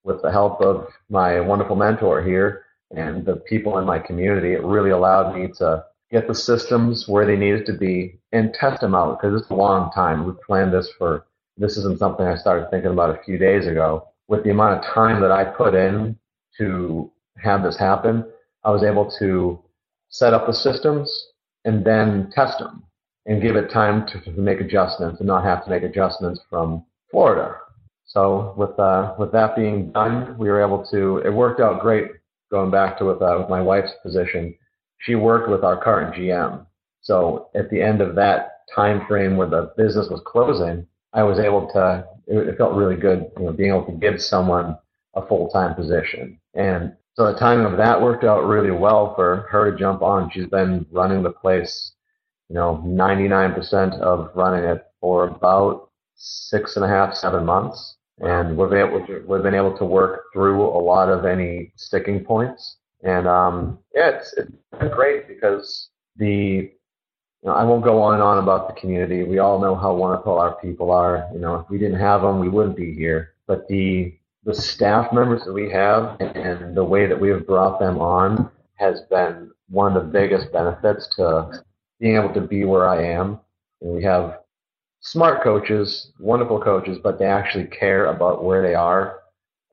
with 0.04 0.22
the 0.22 0.32
help 0.32 0.60
of 0.60 0.90
my 1.10 1.40
wonderful 1.40 1.78
mentor 1.78 2.22
here 2.22 2.66
and 2.94 3.26
the 3.26 3.38
people 3.38 3.78
in 3.78 3.86
my 3.86 4.00
community, 4.00 4.52
it 4.52 4.64
really 4.64 4.90
allowed 4.90 5.34
me 5.34 5.48
to 5.60 5.86
get 6.12 6.28
the 6.28 6.36
systems 6.36 7.08
where 7.08 7.26
they 7.26 7.38
needed 7.38 7.66
to 7.66 7.74
be 7.74 8.20
and 8.32 8.54
test 8.54 8.82
them 8.82 8.94
out 8.94 9.20
because 9.20 9.40
it's 9.40 9.50
a 9.50 9.56
long 9.56 9.92
time. 9.92 10.26
We've 10.26 10.42
planned 10.42 10.74
this 10.74 10.90
for, 10.98 11.26
this 11.58 11.78
isn't 11.78 12.00
something 12.00 12.26
I 12.26 12.36
started 12.36 12.70
thinking 12.70 12.92
about 12.92 13.18
a 13.18 13.24
few 13.24 13.38
days 13.38 13.68
ago. 13.68 14.08
With 14.28 14.44
the 14.44 14.52
amount 14.52 14.78
of 14.78 14.94
time 14.94 15.22
that 15.22 15.32
I 15.32 15.46
put 15.46 15.74
in 15.74 16.18
to 16.58 17.12
have 17.38 17.64
this 17.64 17.78
happen, 17.78 18.26
I 18.64 18.72
was 18.72 18.84
able 18.84 19.10
to 19.20 19.60
set 20.10 20.34
up 20.34 20.48
the 20.48 20.54
systems 20.54 21.28
and 21.66 21.86
then 21.86 22.32
test 22.34 22.60
them 22.60 22.84
and 23.26 23.42
give 23.42 23.56
it 23.56 23.72
time 23.72 24.06
to, 24.08 24.20
to 24.20 24.32
make 24.32 24.60
adjustments 24.60 25.20
and 25.20 25.28
not 25.28 25.44
have 25.44 25.64
to 25.64 25.70
make 25.70 25.84
adjustments 25.84 26.42
from 26.50 26.86
Florida. 27.10 27.56
So 28.06 28.54
with 28.58 28.78
uh, 28.78 29.16
with 29.18 29.32
that 29.32 29.56
being 29.56 29.92
done, 29.92 30.38
we 30.38 30.50
were 30.50 30.62
able 30.62 30.86
to. 30.88 31.20
It 31.20 31.30
worked 31.30 31.62
out 31.62 31.82
great. 31.82 32.12
Going 32.52 32.70
back 32.70 32.98
to 32.98 33.06
with, 33.06 33.22
uh, 33.22 33.38
with 33.40 33.50
my 33.50 33.62
wife's 33.62 33.94
position, 34.04 34.54
she 35.02 35.16
worked 35.16 35.50
with 35.50 35.64
our 35.64 35.82
current 35.82 36.16
GM. 36.16 36.66
So 37.02 37.50
at 37.56 37.70
the 37.70 37.82
end 37.82 38.02
of 38.02 38.16
that 38.16 38.62
time 38.74 39.06
frame 39.08 39.36
where 39.36 39.50
the 39.50 39.74
business 39.76 40.10
was 40.10 40.22
closing, 40.26 40.86
I 41.14 41.24
was 41.24 41.40
able 41.40 41.68
to. 41.74 42.06
It, 42.28 42.58
felt 42.58 42.76
really 42.76 42.96
good, 42.96 43.30
you 43.38 43.46
know, 43.46 43.52
being 43.52 43.72
able 43.72 43.86
to 43.88 43.92
give 43.92 44.22
someone 44.22 44.78
a 45.16 45.26
full 45.26 45.50
time 45.50 45.76
position. 45.76 46.40
And 46.54 46.96
so 47.16 47.32
the 47.32 47.38
timing 47.38 47.66
of 47.66 47.78
that 47.78 48.02
worked 48.02 48.24
out 48.24 48.46
really 48.46 48.72
well 48.72 49.14
for 49.16 49.48
her 49.50 49.70
to 49.70 49.78
jump 49.78 50.02
on. 50.02 50.30
She's 50.32 50.46
been 50.46 50.86
running 50.92 51.24
the 51.24 51.32
place, 51.32 51.92
you 52.48 52.56
know, 52.56 52.82
99% 52.86 54.00
of 54.00 54.30
running 54.34 54.64
it 54.64 54.86
for 55.02 55.28
about 55.28 55.90
six 56.16 56.78
and 56.78 56.86
a 56.86 56.88
half, 56.88 57.16
seven 57.16 57.46
months. 57.46 57.98
And 58.20 58.56
we've, 58.56 58.72
able 58.72 59.06
to, 59.08 59.26
we've 59.28 59.44
been 59.44 59.56
able 59.56 59.76
to 59.78 59.84
work 59.84 60.26
through 60.32 60.62
a 60.62 60.80
lot 60.80 61.10
of 61.10 61.26
any 61.26 61.74
sticking 61.76 62.24
points. 62.24 62.78
And 63.04 63.28
um, 63.28 63.80
yeah, 63.96 64.10
it's, 64.10 64.34
it's 64.34 64.52
been 64.80 64.90
great 64.92 65.28
because 65.28 65.90
the 66.18 66.72
you 67.44 67.50
know, 67.50 67.54
I 67.54 67.64
won't 67.64 67.84
go 67.84 68.02
on 68.02 68.14
and 68.14 68.24
on 68.24 68.38
about 68.38 68.68
the 68.68 68.80
community. 68.80 69.24
We 69.24 69.40
all 69.40 69.60
know 69.60 69.76
how 69.76 69.96
wonderful 69.96 70.38
our 70.38 70.56
people 70.62 70.92
are. 70.92 71.28
You 71.34 71.40
know, 71.40 71.56
if 71.56 71.70
we 71.70 71.80
didn't 71.80 72.00
have 72.00 72.22
them, 72.22 72.40
we 72.40 72.50
wouldn't 72.50 72.78
be 72.78 72.94
here. 72.94 73.34
But 73.48 73.68
the 73.68 74.14
the 74.44 74.54
staff 74.56 75.14
members 75.14 75.44
that 75.46 75.54
we 75.54 75.70
have 75.70 76.20
and 76.20 76.76
the 76.76 76.84
way 76.84 77.06
that 77.06 77.20
we 77.20 77.30
have 77.30 77.46
brought 77.46 77.80
them 77.80 78.00
on 78.00 78.50
has 78.76 79.02
been 79.02 79.52
one 79.70 79.96
of 79.96 80.04
the 80.04 80.10
biggest 80.10 80.52
benefits 80.52 81.08
to 81.16 81.64
being 82.00 82.16
able 82.16 82.34
to 82.34 82.42
be 82.42 82.66
where 82.66 82.88
I 82.88 83.04
am. 83.04 83.40
And 83.82 83.94
we 83.94 84.04
have 84.04 84.40
smart 85.02 85.44
coaches, 85.44 86.12
wonderful 86.20 86.60
coaches, 86.60 86.98
but 87.04 87.20
they 87.20 87.26
actually 87.26 87.66
care 87.66 88.08
about 88.08 88.44
where 88.44 88.64
they 88.64 88.74
are. 88.74 89.20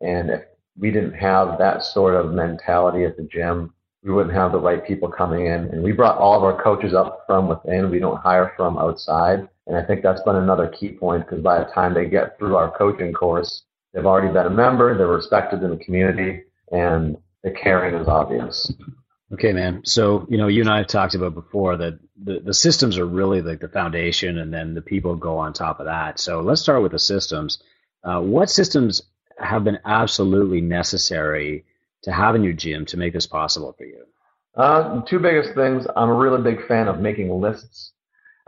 And 0.02 0.30
if 0.30 0.42
we 0.78 0.90
didn't 0.90 1.14
have 1.14 1.58
that 1.58 1.85
sort 1.85 2.14
of 2.14 2.32
mentality 2.32 3.04
at 3.04 3.16
the 3.16 3.25
gym, 3.25 3.73
we 4.02 4.12
wouldn't 4.12 4.35
have 4.35 4.52
the 4.52 4.61
right 4.61 4.87
people 4.87 5.08
coming 5.08 5.47
in. 5.47 5.64
And 5.70 5.82
we 5.82 5.92
brought 5.92 6.18
all 6.18 6.37
of 6.37 6.44
our 6.44 6.62
coaches 6.62 6.94
up 6.94 7.25
from 7.26 7.49
within. 7.49 7.90
We 7.90 7.99
don't 7.99 8.20
hire 8.20 8.52
from 8.56 8.78
outside. 8.78 9.49
And 9.66 9.76
I 9.76 9.82
think 9.85 10.02
that's 10.02 10.23
been 10.23 10.37
another 10.37 10.68
key 10.68 10.90
point 10.90 11.26
because 11.26 11.42
by 11.42 11.58
the 11.58 11.70
time 11.70 11.94
they 11.94 12.06
get 12.06 12.38
through 12.38 12.56
our 12.56 12.70
coaching 12.76 13.12
course, 13.12 13.64
They've 13.92 14.06
already 14.06 14.32
been 14.32 14.47
a 14.47 14.50
member, 14.50 14.97
they're 14.97 15.06
respected 15.06 15.62
in 15.62 15.70
the 15.70 15.76
community, 15.76 16.42
and 16.70 17.16
the 17.42 17.50
caring 17.50 17.94
is 17.94 18.06
obvious. 18.06 18.73
Okay, 19.32 19.52
man. 19.52 19.82
So, 19.85 20.26
you 20.28 20.38
know, 20.38 20.49
you 20.49 20.61
and 20.61 20.70
I 20.70 20.78
have 20.78 20.87
talked 20.87 21.14
about 21.14 21.35
before 21.35 21.76
that 21.76 21.99
the, 22.23 22.40
the 22.40 22.54
systems 22.54 22.99
are 22.99 23.06
really 23.06 23.42
like 23.42 23.61
the 23.61 23.68
foundation 23.68 24.38
and 24.38 24.52
then 24.52 24.75
the 24.75 24.82
people 24.82 25.16
go 25.16 25.38
on 25.38 25.52
top 25.52 25.80
of 25.80 25.87
that. 25.87 26.18
So 26.18 26.40
let's 26.40 26.61
start 26.61 26.82
with 26.82 26.92
the 26.92 26.99
systems. 26.99 27.58
Uh, 28.04 28.20
what 28.20 28.50
systems 28.50 29.02
have 29.40 29.64
been 29.64 29.78
absolutely 29.85 30.61
necessary 30.61 31.64
to 32.02 32.12
have 32.12 32.35
in 32.35 32.42
your 32.42 32.52
gym 32.52 32.87
to 32.87 32.97
make 32.97 33.12
this 33.12 33.26
possible 33.26 33.75
for 33.76 33.85
you? 33.85 34.04
Uh, 34.57 35.02
two 35.02 35.18
biggest 35.18 35.54
things. 35.54 35.87
I'm 35.97 36.11
a 36.11 36.14
really 36.14 36.42
big 36.42 36.66
fan 36.66 36.88
of 36.88 37.00
making 37.00 37.30
lists. 37.30 37.92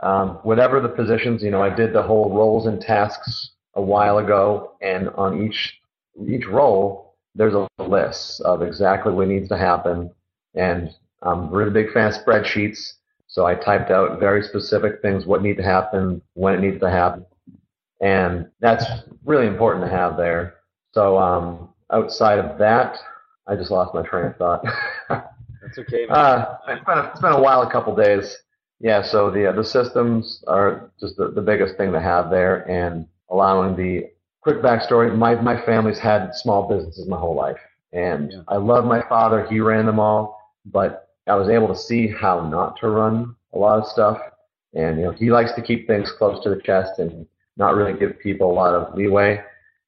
Um, 0.01 0.39
whatever 0.43 0.81
the 0.81 0.89
positions, 0.89 1.43
you 1.43 1.51
know, 1.51 1.61
I 1.61 1.69
did 1.69 1.93
the 1.93 2.01
whole 2.01 2.33
roles 2.33 2.65
and 2.65 2.81
tasks 2.81 3.51
a 3.75 3.81
while 3.81 4.17
ago, 4.17 4.73
and 4.81 5.09
on 5.09 5.43
each 5.45 5.79
each 6.27 6.45
role, 6.45 7.15
there's 7.35 7.53
a 7.53 7.67
list 7.81 8.41
of 8.41 8.61
exactly 8.61 9.13
what 9.13 9.29
needs 9.29 9.47
to 9.49 9.57
happen. 9.57 10.11
And 10.55 10.89
I'm 11.21 11.43
a 11.43 11.51
really 11.51 11.71
big 11.71 11.93
fan 11.93 12.07
of 12.07 12.15
spreadsheets, 12.15 12.93
so 13.27 13.45
I 13.45 13.55
typed 13.55 13.91
out 13.91 14.19
very 14.19 14.43
specific 14.43 15.01
things, 15.01 15.25
what 15.25 15.41
need 15.41 15.57
to 15.57 15.63
happen, 15.63 16.21
when 16.33 16.55
it 16.55 16.59
needs 16.59 16.81
to 16.81 16.89
happen, 16.89 17.25
and 18.01 18.47
that's 18.59 18.85
really 19.23 19.47
important 19.47 19.85
to 19.85 19.91
have 19.91 20.17
there. 20.17 20.55
So 20.93 21.17
um, 21.17 21.69
outside 21.91 22.39
of 22.39 22.57
that, 22.59 22.97
I 23.47 23.55
just 23.55 23.71
lost 23.71 23.93
my 23.93 24.01
train 24.03 24.25
of 24.25 24.37
thought. 24.37 24.63
that's 25.09 25.77
okay. 25.79 26.07
Uh, 26.09 26.55
it's, 26.67 26.85
been 26.85 26.97
a, 26.97 27.03
it's 27.11 27.21
been 27.21 27.33
a 27.33 27.41
while, 27.41 27.61
a 27.61 27.71
couple 27.71 27.95
days. 27.95 28.37
Yeah, 28.79 29.03
so 29.03 29.29
the 29.29 29.49
uh, 29.49 29.51
the 29.51 29.63
systems 29.63 30.43
are 30.47 30.91
just 30.99 31.15
the, 31.15 31.29
the 31.29 31.41
biggest 31.41 31.77
thing 31.77 31.91
to 31.91 31.99
have 31.99 32.31
there, 32.31 32.67
and 32.69 33.05
allowing 33.29 33.75
the 33.75 34.09
quick 34.41 34.57
backstory. 34.57 35.15
My 35.15 35.35
my 35.35 35.63
family's 35.65 35.99
had 35.99 36.33
small 36.33 36.67
businesses 36.67 37.07
my 37.07 37.17
whole 37.17 37.35
life, 37.35 37.59
and 37.93 38.31
yeah. 38.31 38.41
I 38.47 38.57
love 38.57 38.85
my 38.85 39.07
father. 39.07 39.45
He 39.45 39.59
ran 39.59 39.85
them 39.85 39.99
all, 39.99 40.41
but 40.65 41.09
I 41.27 41.35
was 41.35 41.49
able 41.49 41.67
to 41.67 41.75
see 41.75 42.07
how 42.07 42.47
not 42.49 42.79
to 42.79 42.89
run 42.89 43.35
a 43.53 43.57
lot 43.57 43.79
of 43.79 43.87
stuff. 43.87 44.19
And 44.73 44.97
you 44.97 45.05
know, 45.05 45.11
he 45.11 45.29
likes 45.29 45.51
to 45.53 45.61
keep 45.61 45.85
things 45.85 46.11
close 46.11 46.43
to 46.43 46.49
the 46.49 46.61
chest 46.61 46.99
and 46.99 47.27
not 47.57 47.75
really 47.75 47.93
give 47.93 48.19
people 48.19 48.51
a 48.51 48.53
lot 48.53 48.73
of 48.73 48.95
leeway. 48.95 49.43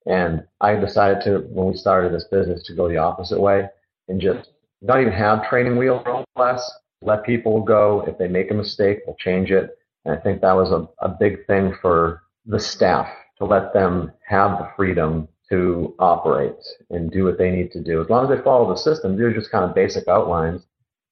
And 0.05 0.43
I 0.61 0.75
decided 0.75 1.23
to, 1.23 1.39
when 1.49 1.67
we 1.67 1.77
started 1.77 2.13
this 2.13 2.25
business, 2.25 2.63
to 2.63 2.75
go 2.75 2.89
the 2.89 2.97
opposite 2.97 3.39
way 3.39 3.67
and 4.07 4.19
just 4.19 4.49
not 4.81 4.99
even 4.99 5.13
have 5.13 5.47
training 5.47 5.77
wheel 5.77 6.25
class. 6.35 6.69
Let 7.01 7.23
people 7.23 7.61
go. 7.61 8.03
If 8.07 8.17
they 8.17 8.27
make 8.27 8.51
a 8.51 8.53
mistake, 8.53 8.99
we'll 9.05 9.15
change 9.17 9.51
it. 9.51 9.77
And 10.05 10.17
I 10.17 10.19
think 10.19 10.41
that 10.41 10.53
was 10.53 10.71
a, 10.71 10.87
a 11.05 11.09
big 11.09 11.45
thing 11.47 11.73
for 11.81 12.23
the 12.45 12.59
staff 12.59 13.07
to 13.37 13.45
let 13.45 13.73
them 13.73 14.11
have 14.27 14.57
the 14.57 14.69
freedom 14.75 15.27
to 15.49 15.95
operate 15.99 16.55
and 16.89 17.11
do 17.11 17.25
what 17.25 17.37
they 17.37 17.51
need 17.51 17.71
to 17.71 17.81
do. 17.81 18.01
As 18.01 18.09
long 18.09 18.23
as 18.23 18.35
they 18.35 18.43
follow 18.43 18.69
the 18.69 18.79
system, 18.79 19.15
these 19.15 19.25
are 19.25 19.33
just 19.33 19.51
kind 19.51 19.65
of 19.65 19.75
basic 19.75 20.07
outlines. 20.07 20.65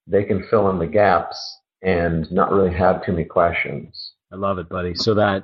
They 0.07 0.23
can 0.23 0.43
fill 0.49 0.69
in 0.69 0.79
the 0.79 0.87
gaps 0.87 1.59
and 1.81 2.29
not 2.31 2.51
really 2.51 2.73
have 2.73 3.05
too 3.05 3.11
many 3.11 3.25
questions. 3.25 4.00
I 4.31 4.35
love 4.37 4.59
it, 4.59 4.69
buddy. 4.69 4.95
So 4.95 5.13
that 5.15 5.43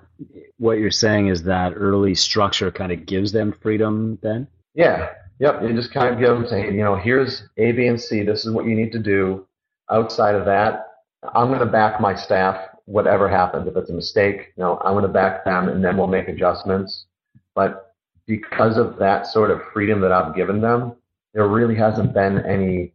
what 0.58 0.80
you're 0.80 0.92
saying 0.92 1.28
is 1.28 1.44
that 1.44 1.74
early 1.76 2.16
structure 2.16 2.72
kind 2.72 2.92
of 2.92 3.06
gives 3.06 3.32
them 3.32 3.52
freedom 3.52 4.18
then? 4.22 4.48
Yeah. 4.74 5.10
Yep. 5.40 5.64
You 5.64 5.74
just 5.74 5.94
kind 5.94 6.14
of 6.14 6.20
give 6.20 6.50
them 6.50 6.74
you 6.74 6.84
know, 6.84 6.96
here's 6.96 7.44
A, 7.58 7.72
B, 7.72 7.88
and 7.88 8.00
C. 8.00 8.24
This 8.24 8.46
is 8.46 8.52
what 8.52 8.66
you 8.66 8.76
need 8.76 8.92
to 8.94 9.00
do. 9.00 9.46
Outside 9.92 10.36
of 10.36 10.46
that, 10.46 10.88
I'm 11.36 11.48
going 11.48 11.60
to 11.60 11.66
back 11.66 12.02
my 12.02 12.16
staff 12.16 12.60
whatever 12.86 13.28
happens. 13.30 13.68
If 13.68 13.76
it's 13.76 13.90
a 13.90 13.94
mistake, 13.94 14.54
you 14.56 14.64
know, 14.64 14.80
I'm 14.84 14.94
going 14.94 15.04
to 15.04 15.10
back 15.10 15.44
them 15.44 15.68
and 15.68 15.84
then 15.84 15.98
we'll 15.98 16.08
make 16.08 16.28
adjustments. 16.28 17.06
But 17.54 17.94
because 18.26 18.78
of 18.78 18.98
that 18.98 19.28
sort 19.28 19.52
of 19.52 19.62
freedom 19.74 20.02
that 20.02 20.12
I've 20.12 20.36
given 20.36 20.62
them, 20.62 20.94
there 21.34 21.48
really 21.48 21.76
hasn't 21.76 22.14
been 22.14 22.46
any 22.46 22.94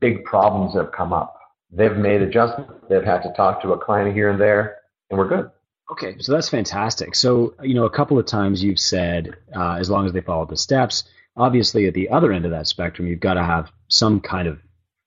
big 0.00 0.24
problems 0.24 0.74
that 0.74 0.84
have 0.84 0.92
come 0.92 1.12
up. 1.12 1.38
They've 1.70 1.96
made 1.96 2.22
adjustments. 2.22 2.72
They've 2.88 3.04
had 3.04 3.22
to 3.22 3.32
talk 3.32 3.60
to 3.62 3.72
a 3.72 3.78
client 3.78 4.14
here 4.14 4.30
and 4.30 4.40
there, 4.40 4.76
and 5.12 5.18
we're 5.18 5.28
good. 5.28 5.50
Okay, 5.90 6.16
so 6.20 6.32
that's 6.32 6.48
fantastic. 6.48 7.14
So, 7.14 7.54
you 7.62 7.74
know, 7.74 7.84
a 7.84 7.90
couple 7.90 8.18
of 8.18 8.24
times 8.24 8.64
you've 8.64 8.80
said, 8.80 9.36
uh, 9.54 9.74
as 9.74 9.90
long 9.90 10.06
as 10.06 10.12
they 10.12 10.22
follow 10.22 10.46
the 10.46 10.56
steps, 10.56 11.04
obviously 11.36 11.86
at 11.86 11.92
the 11.92 12.08
other 12.08 12.32
end 12.32 12.46
of 12.46 12.50
that 12.52 12.66
spectrum, 12.66 13.06
you've 13.06 13.20
got 13.20 13.34
to 13.34 13.44
have 13.44 13.70
some 13.88 14.20
kind 14.20 14.48
of 14.48 14.58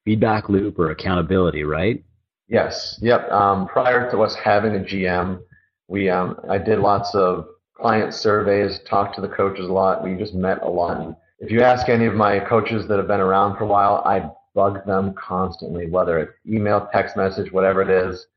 feedback 0.06 0.48
loop 0.48 0.78
or 0.78 0.92
accountability, 0.92 1.64
right? 1.64 2.04
Yes. 2.48 3.00
Yep. 3.02 3.32
Um, 3.32 3.68
prior 3.68 4.12
to 4.12 4.22
us 4.22 4.36
having 4.36 4.76
a 4.76 4.80
GM, 4.80 5.40
we 5.88 6.10
um, 6.10 6.40
I 6.48 6.60
did 6.60 6.80
lots 6.80 7.16
of 7.16 7.48
client 7.76 8.14
surveys, 8.14 8.80
talked 8.88 9.16
to 9.16 9.22
the 9.22 9.28
coaches 9.28 9.68
a 9.68 9.74
lot. 9.74 10.04
We 10.04 10.16
just 10.16 10.36
met 10.36 10.62
a 10.62 10.70
lot. 10.70 11.02
And 11.02 11.16
if 11.40 11.50
you 11.50 11.62
ask 11.62 11.90
any 11.90 12.06
of 12.06 12.14
my 12.14 12.40
coaches 12.40 12.88
that 12.88 13.00
have 13.00 13.08
been 13.08 13.20
around 13.20 13.58
for 13.58 13.64
a 13.64 13.68
while, 13.68 14.04
I 14.06 14.30
bug 14.54 14.86
them 14.86 15.16
constantly, 15.16 15.90
whether 15.90 16.20
it's 16.20 16.34
email, 16.48 16.88
text 16.94 17.18
message, 17.18 17.52
whatever 17.52 17.82
it 17.82 17.90
is. 17.90 18.28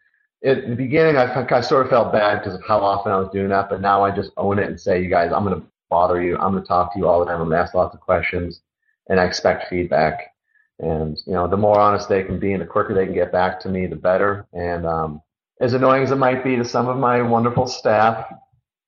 At 0.45 0.69
the 0.69 0.77
beginning, 0.77 1.17
I, 1.17 1.47
I 1.51 1.61
sort 1.61 1.87
of 1.87 1.91
felt 1.91 2.13
bad 2.13 2.39
because 2.39 2.55
of 2.55 2.63
how 2.67 2.79
often 2.79 3.11
I 3.11 3.19
was 3.19 3.29
doing 3.33 3.49
that, 3.49 3.69
but 3.69 3.81
now 3.81 4.05
I 4.05 4.15
just 4.15 4.31
own 4.37 4.59
it 4.59 4.69
and 4.69 4.81
say, 4.81 5.03
you 5.03 5.11
guys, 5.11 5.33
I'm 5.33 5.45
going 5.45 5.61
to 5.61 5.67
bother 5.91 6.23
you. 6.23 6.37
I'm 6.37 6.53
going 6.53 6.63
to 6.63 6.69
talk 6.69 6.93
to 6.93 6.99
you 6.99 7.09
all 7.09 7.19
the 7.19 7.27
time. 7.27 7.41
I'm 7.41 7.49
going 7.49 7.59
to 7.59 7.63
ask 7.63 7.75
lots 7.75 7.95
of 7.95 8.01
questions, 8.01 8.61
and 9.09 9.19
I 9.19 9.25
expect 9.25 9.69
feedback. 9.69 10.33
And 10.79 11.19
you 11.27 11.33
know, 11.33 11.49
the 11.49 11.57
more 11.57 11.81
honest 11.81 12.09
they 12.09 12.23
can 12.23 12.39
be, 12.39 12.53
and 12.53 12.63
the 12.63 12.67
quicker 12.67 12.95
they 12.95 13.05
can 13.05 13.15
get 13.15 13.33
back 13.33 13.59
to 13.61 13.69
me, 13.69 13.87
the 13.87 13.97
better. 13.97 14.47
And 14.53 14.87
um, 14.87 15.23
as 15.61 15.73
annoying 15.73 16.05
as 16.05 16.13
it 16.13 16.17
might 16.17 16.45
be 16.45 16.55
to 16.57 16.65
some 16.65 16.87
of 16.87 16.97
my 16.97 17.21
wonderful 17.21 17.67
staff, 17.67 18.33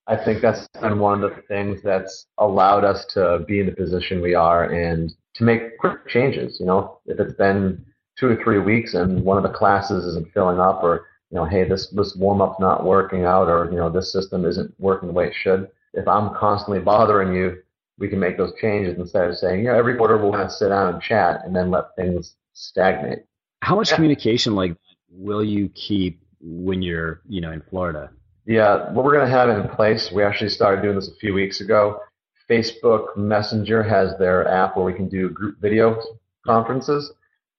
I 0.07 0.17
think 0.17 0.41
that's 0.41 0.69
been 0.81 0.99
one 0.99 1.23
of 1.23 1.31
the 1.35 1.43
things 1.43 1.83
that's 1.83 2.27
allowed 2.39 2.85
us 2.85 3.05
to 3.07 3.45
be 3.47 3.61
in 3.61 3.67
the 3.67 3.73
position 3.73 4.21
we 4.21 4.35
are 4.35 4.65
and 4.65 5.13
to 5.35 5.45
make 5.45 5.79
quick 5.79 6.07
changes. 6.07 6.59
You 6.61 6.67
know, 6.67 7.01
if 7.07 7.19
it's 7.19 7.35
been 7.35 7.85
two 8.19 8.29
or 8.29 8.43
three 8.43 8.59
weeks 8.59 8.95
and 8.95 9.23
one 9.25 9.37
of 9.37 9.43
the 9.43 9.57
classes 9.57 10.05
isn't 10.05 10.33
filling 10.33 10.61
up, 10.61 10.83
or 10.83 11.07
you 11.31 11.37
know, 11.37 11.45
hey, 11.45 11.69
this 11.69 11.89
this 11.89 12.17
warm 12.17 12.41
up's 12.41 12.61
not 12.61 12.85
working 12.85 13.25
out, 13.25 13.49
or 13.49 13.69
you 13.71 13.79
know, 13.79 13.91
this 13.91 14.13
system 14.13 14.45
isn't 14.45 14.75
working 14.79 15.09
the 15.09 15.15
way 15.15 15.29
it 15.29 15.35
should. 15.35 15.71
If 15.95 16.07
I'm 16.09 16.35
constantly 16.35 16.81
bothering 16.81 17.35
you, 17.35 17.63
we 17.99 18.09
can 18.09 18.19
make 18.19 18.37
those 18.37 18.53
changes 18.61 18.99
instead 18.99 19.29
of 19.29 19.37
saying, 19.37 19.61
you 19.61 19.67
know, 19.67 19.75
every 19.75 19.97
quarter 19.97 20.17
we'll 20.17 20.33
want 20.33 20.49
to 20.49 20.55
sit 20.55 20.69
down 20.69 20.95
and 20.95 21.03
chat 21.03 21.43
and 21.45 21.55
then 21.55 21.71
let 21.71 21.95
things 21.97 22.35
stagnate. 22.55 23.21
How 23.63 23.77
much 23.77 23.91
yeah. 23.91 23.97
communication 23.97 24.55
like 24.55 24.75
will 25.11 25.45
you 25.45 25.69
keep 25.71 26.21
when 26.41 26.83
you're, 26.83 27.21
you 27.29 27.41
know, 27.41 27.53
in 27.53 27.61
Florida? 27.61 28.11
Yeah, 28.47 28.91
what 28.93 29.05
we're 29.05 29.13
going 29.13 29.29
to 29.29 29.33
have 29.33 29.51
in 29.51 29.69
place, 29.69 30.11
we 30.11 30.25
actually 30.25 30.49
started 30.49 30.83
doing 30.83 30.97
this 30.97 31.09
a 31.09 31.15
few 31.17 31.35
weeks 31.35 31.61
ago. 31.61 32.01
Facebook 32.49 33.17
Messenger 33.17 33.83
has 33.83 34.17
their 34.19 34.49
app 34.49 34.77
where 34.77 34.85
we 34.85 34.95
can 34.95 35.09
do 35.09 35.29
group 35.29 35.61
video 35.61 36.03
conferences, 36.45 37.13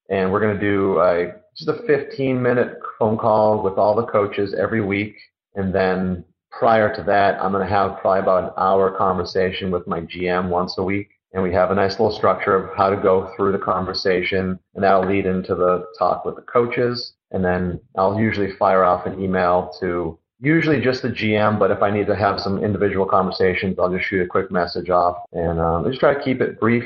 and 0.10 0.32
we're 0.32 0.42
going 0.42 0.58
to 0.58 0.60
do 0.60 1.00
a, 1.00 1.34
just 1.56 1.70
a 1.70 1.84
15 1.86 2.42
minute 2.42 2.81
phone 3.01 3.17
call 3.17 3.63
with 3.63 3.79
all 3.79 3.96
the 3.96 4.05
coaches 4.05 4.53
every 4.53 4.81
week, 4.81 5.15
and 5.55 5.74
then 5.74 6.24
prior 6.51 6.93
to 6.96 7.01
that, 7.03 7.41
I'm 7.41 7.51
going 7.51 7.67
to 7.67 7.74
have 7.74 7.98
probably 8.00 8.20
about 8.20 8.43
an 8.43 8.50
hour 8.58 8.96
conversation 8.96 9.72
with 9.72 9.88
my 9.88 10.01
GM 10.01 10.50
once 10.50 10.77
a 10.77 10.84
week. 10.84 11.10
And 11.34 11.41
we 11.41 11.51
have 11.53 11.72
a 11.72 11.75
nice 11.75 11.93
little 11.93 12.12
structure 12.12 12.55
of 12.55 12.77
how 12.77 12.89
to 12.89 12.98
go 12.98 13.34
through 13.36 13.53
the 13.53 13.58
conversation, 13.58 14.60
and 14.75 14.84
that'll 14.84 15.08
lead 15.08 15.25
into 15.25 15.55
the 15.55 15.88
talk 15.98 16.25
with 16.25 16.36
the 16.36 16.41
coaches. 16.41 17.13
And 17.31 17.43
then 17.43 17.79
I'll 17.98 18.20
usually 18.20 18.51
fire 18.51 18.84
off 18.84 19.05
an 19.05 19.20
email 19.20 19.74
to 19.79 20.20
usually 20.41 20.81
just 20.81 21.01
the 21.01 21.10
GM, 21.10 21.58
but 21.58 21.72
if 21.72 21.81
I 21.81 21.89
need 21.89 22.08
to 22.08 22.15
have 22.15 22.39
some 22.39 22.63
individual 22.63 23.05
conversations, 23.05 23.79
I'll 23.79 23.91
just 23.91 24.08
shoot 24.10 24.22
a 24.22 24.27
quick 24.27 24.51
message 24.51 24.89
off 24.89 25.24
and 25.31 25.60
um, 25.60 25.86
just 25.88 26.01
try 26.01 26.13
to 26.13 26.22
keep 26.22 26.41
it 26.41 26.60
brief. 26.60 26.84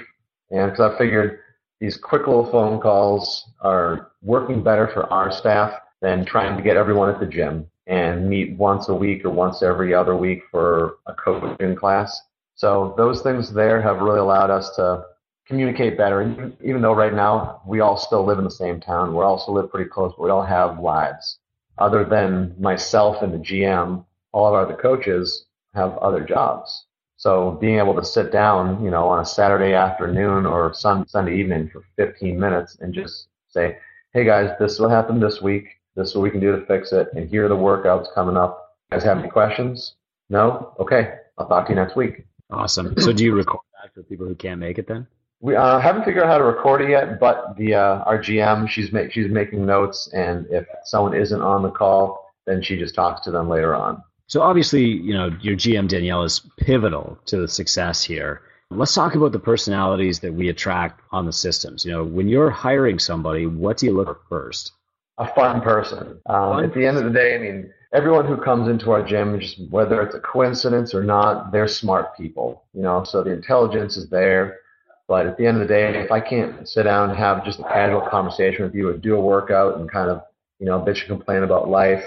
And 0.51 0.71
because 0.71 0.93
I 0.93 0.97
figured 0.97 1.39
these 1.81 1.97
quick 1.97 2.27
little 2.27 2.49
phone 2.51 2.79
calls 2.79 3.51
are 3.61 4.11
working 4.21 4.63
better 4.63 4.87
for 4.93 5.11
our 5.11 5.31
staff 5.31 5.73
than 6.05 6.23
trying 6.23 6.55
to 6.55 6.61
get 6.61 6.77
everyone 6.77 7.09
at 7.09 7.19
the 7.19 7.25
gym 7.25 7.65
and 7.87 8.29
meet 8.29 8.55
once 8.57 8.89
a 8.89 8.93
week 8.93 9.25
or 9.25 9.31
once 9.31 9.63
every 9.63 9.91
other 9.91 10.15
week 10.15 10.43
for 10.51 10.97
a 11.07 11.13
coaching 11.13 11.75
class. 11.75 12.21
So 12.53 12.93
those 12.95 13.23
things 13.23 13.51
there 13.51 13.81
have 13.81 14.01
really 14.01 14.19
allowed 14.19 14.51
us 14.51 14.75
to 14.75 15.03
communicate 15.47 15.97
better. 15.97 16.21
And 16.21 16.55
even 16.63 16.83
though 16.83 16.93
right 16.93 17.13
now 17.13 17.61
we 17.65 17.79
all 17.79 17.97
still 17.97 18.23
live 18.23 18.37
in 18.37 18.43
the 18.43 18.51
same 18.51 18.79
town, 18.79 19.15
we 19.15 19.23
all 19.23 19.39
still 19.39 19.55
live 19.55 19.71
pretty 19.71 19.89
close, 19.89 20.13
but 20.15 20.23
we 20.23 20.29
all 20.29 20.43
have 20.43 20.79
lives 20.79 21.39
other 21.79 22.05
than 22.05 22.55
myself 22.59 23.23
and 23.23 23.33
the 23.33 23.37
GM, 23.39 24.05
all 24.31 24.47
of 24.47 24.53
our 24.53 24.61
other 24.61 24.75
coaches 24.75 25.45
have 25.73 25.97
other 25.97 26.23
jobs. 26.23 26.85
So 27.17 27.57
being 27.59 27.79
able 27.79 27.95
to 27.95 28.05
sit 28.05 28.31
down, 28.31 28.83
you 28.83 28.91
know, 28.91 29.07
on 29.07 29.19
a 29.19 29.25
Saturday 29.25 29.73
afternoon 29.73 30.45
or 30.45 30.71
some 30.73 31.07
Sunday 31.07 31.37
evening 31.39 31.69
for 31.69 31.83
15 31.97 32.39
minutes 32.39 32.77
and 32.79 32.93
just 32.93 33.27
say, 33.49 33.77
hey 34.13 34.23
guys, 34.23 34.51
this 34.59 34.73
is 34.73 34.79
what 34.79 34.91
happened 34.91 35.21
this 35.21 35.41
week. 35.41 35.65
This 35.95 36.09
is 36.09 36.15
what 36.15 36.23
we 36.23 36.31
can 36.31 36.39
do 36.39 36.51
to 36.57 36.65
fix 36.65 36.91
it. 36.91 37.09
And 37.15 37.29
here 37.29 37.45
are 37.45 37.49
the 37.49 37.55
workouts 37.55 38.13
coming 38.13 38.37
up. 38.37 38.75
You 38.91 38.97
guys 38.97 39.05
have 39.05 39.19
any 39.19 39.29
questions? 39.29 39.95
No? 40.29 40.73
Okay. 40.79 41.15
I'll 41.37 41.47
talk 41.47 41.67
to 41.67 41.73
you 41.73 41.75
next 41.75 41.95
week. 41.95 42.25
Awesome. 42.49 42.99
So 42.99 43.11
do 43.11 43.23
you 43.23 43.33
record 43.33 43.61
that 43.81 43.93
for 43.93 44.03
people 44.03 44.27
who 44.27 44.35
can't 44.35 44.59
make 44.59 44.77
it 44.77 44.87
then? 44.87 45.07
We 45.41 45.55
uh, 45.55 45.79
haven't 45.79 46.05
figured 46.05 46.23
out 46.23 46.29
how 46.29 46.37
to 46.37 46.43
record 46.43 46.81
it 46.81 46.89
yet, 46.89 47.19
but 47.19 47.55
the 47.57 47.75
uh, 47.75 48.03
our 48.05 48.17
GM 48.17 48.69
she's 48.69 48.91
make, 48.91 49.11
she's 49.11 49.29
making 49.29 49.65
notes, 49.65 50.09
and 50.13 50.47
if 50.49 50.65
someone 50.85 51.13
isn't 51.13 51.41
on 51.41 51.61
the 51.61 51.69
call, 51.69 52.31
then 52.45 52.61
she 52.61 52.77
just 52.77 52.95
talks 52.95 53.21
to 53.21 53.31
them 53.31 53.49
later 53.49 53.75
on. 53.75 54.01
So 54.27 54.41
obviously, 54.41 54.85
you 54.85 55.13
know, 55.13 55.29
your 55.41 55.55
GM 55.55 55.87
Danielle 55.87 56.23
is 56.23 56.41
pivotal 56.57 57.19
to 57.25 57.37
the 57.37 57.47
success 57.47 58.03
here. 58.03 58.41
Let's 58.71 58.95
talk 58.95 59.13
about 59.13 59.33
the 59.33 59.39
personalities 59.39 60.21
that 60.21 60.33
we 60.33 60.49
attract 60.49 61.01
on 61.11 61.25
the 61.25 61.33
systems. 61.33 61.85
You 61.85 61.91
know, 61.91 62.03
when 62.03 62.27
you're 62.27 62.49
hiring 62.49 62.97
somebody, 62.97 63.45
what 63.45 63.77
do 63.77 63.85
you 63.85 63.93
look 63.93 64.07
for 64.07 64.19
first? 64.29 64.71
A 65.17 65.33
fun 65.33 65.61
person. 65.61 66.19
Um. 66.25 66.63
At 66.63 66.73
the 66.73 66.85
end 66.85 66.97
of 66.97 67.05
the 67.05 67.09
day, 67.09 67.35
I 67.35 67.37
mean, 67.37 67.71
everyone 67.93 68.25
who 68.25 68.37
comes 68.37 68.67
into 68.67 68.91
our 68.91 69.03
gym, 69.03 69.39
just 69.39 69.59
whether 69.69 70.01
it's 70.01 70.15
a 70.15 70.19
coincidence 70.19 70.93
or 70.93 71.03
not, 71.03 71.51
they're 71.51 71.67
smart 71.67 72.17
people. 72.17 72.63
You 72.73 72.81
know, 72.81 73.03
so 73.03 73.23
the 73.23 73.31
intelligence 73.31 73.97
is 73.97 74.09
there 74.09 74.59
but 75.07 75.27
at 75.27 75.37
the 75.37 75.45
end 75.45 75.61
of 75.61 75.67
the 75.67 75.73
day, 75.73 76.03
if 76.03 76.11
I 76.11 76.19
can't 76.19 76.67
sit 76.67 76.83
down 76.83 77.09
and 77.09 77.17
have 77.19 77.45
just 77.45 77.59
a 77.59 77.63
casual 77.63 78.01
conversation 78.01 78.65
with 78.65 78.73
you 78.73 78.89
or 78.89 78.93
do 78.93 79.15
a 79.15 79.21
workout 79.21 79.77
and 79.77 79.89
kind 79.89 80.09
of, 80.09 80.23
you 80.59 80.65
know, 80.65 80.79
bitch 80.79 81.01
and 81.01 81.07
complain 81.07 81.43
about 81.43 81.69
life, 81.69 82.03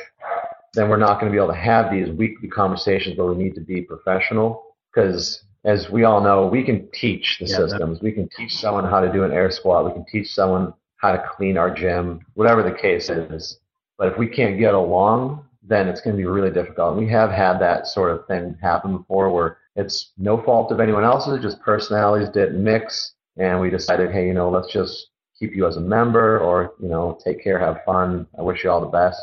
then 0.75 0.89
we're 0.89 0.97
not 0.97 1.21
going 1.21 1.31
to 1.31 1.37
be 1.37 1.43
able 1.43 1.53
to 1.53 1.61
have 1.61 1.93
these 1.93 2.09
weekly 2.11 2.49
conversations 2.49 3.17
where 3.17 3.29
we 3.29 3.43
need 3.43 3.55
to 3.55 3.61
be 3.61 3.83
professional. 3.83 4.75
Because 4.93 5.45
as 5.65 5.89
we 5.91 6.05
all 6.05 6.21
know, 6.21 6.47
we 6.47 6.65
can 6.65 6.89
teach 6.93 7.39
the 7.39 7.47
yeah, 7.47 7.57
systems. 7.57 8.01
We 8.01 8.11
can 8.11 8.29
teach 8.37 8.57
someone 8.57 8.85
how 8.85 9.01
to 9.01 9.13
do 9.13 9.23
an 9.23 9.33
air 9.33 9.51
squat. 9.51 9.87
We 9.87 9.93
can 9.93 10.05
teach 10.11 10.33
someone 10.35 10.75
how 10.99 11.13
to 11.13 11.25
clean 11.37 11.57
our 11.57 11.71
gym, 11.71 12.21
whatever 12.35 12.63
the 12.63 12.73
case 12.73 13.09
is. 13.09 13.59
But 13.97 14.13
if 14.13 14.19
we 14.19 14.29
can't 14.29 14.59
get 14.59 14.75
along, 14.75 15.45
then 15.63 15.89
it's 15.89 16.01
going 16.01 16.17
to 16.17 16.21
be 16.21 16.27
really 16.27 16.51
difficult. 16.51 16.97
And 16.97 17.05
we 17.05 17.11
have 17.13 17.31
had 17.31 17.59
that 17.61 17.87
sort 17.87 18.11
of 18.11 18.27
thing 18.27 18.57
happen 18.61 18.99
before 18.99 19.31
where 19.31 19.59
it's 19.77 20.13
no 20.19 20.43
fault 20.43 20.73
of 20.73 20.81
anyone 20.81 21.05
else's, 21.05 21.41
just 21.41 21.61
personalities 21.61 22.29
didn't 22.29 22.63
mix. 22.63 23.15
And 23.37 23.61
we 23.61 23.71
decided, 23.71 24.11
hey, 24.11 24.27
you 24.27 24.35
know, 24.35 24.51
let's 24.51 24.73
just 24.73 25.09
keep 25.39 25.55
you 25.55 25.67
as 25.67 25.77
a 25.77 25.81
member 25.81 26.41
or, 26.41 26.75
you 26.81 26.89
know, 26.89 27.19
take 27.25 27.43
care, 27.43 27.59
have 27.59 27.85
fun. 27.85 28.27
I 28.37 28.43
wish 28.43 28.65
you 28.65 28.71
all 28.71 28.81
the 28.81 28.87
best. 28.87 29.21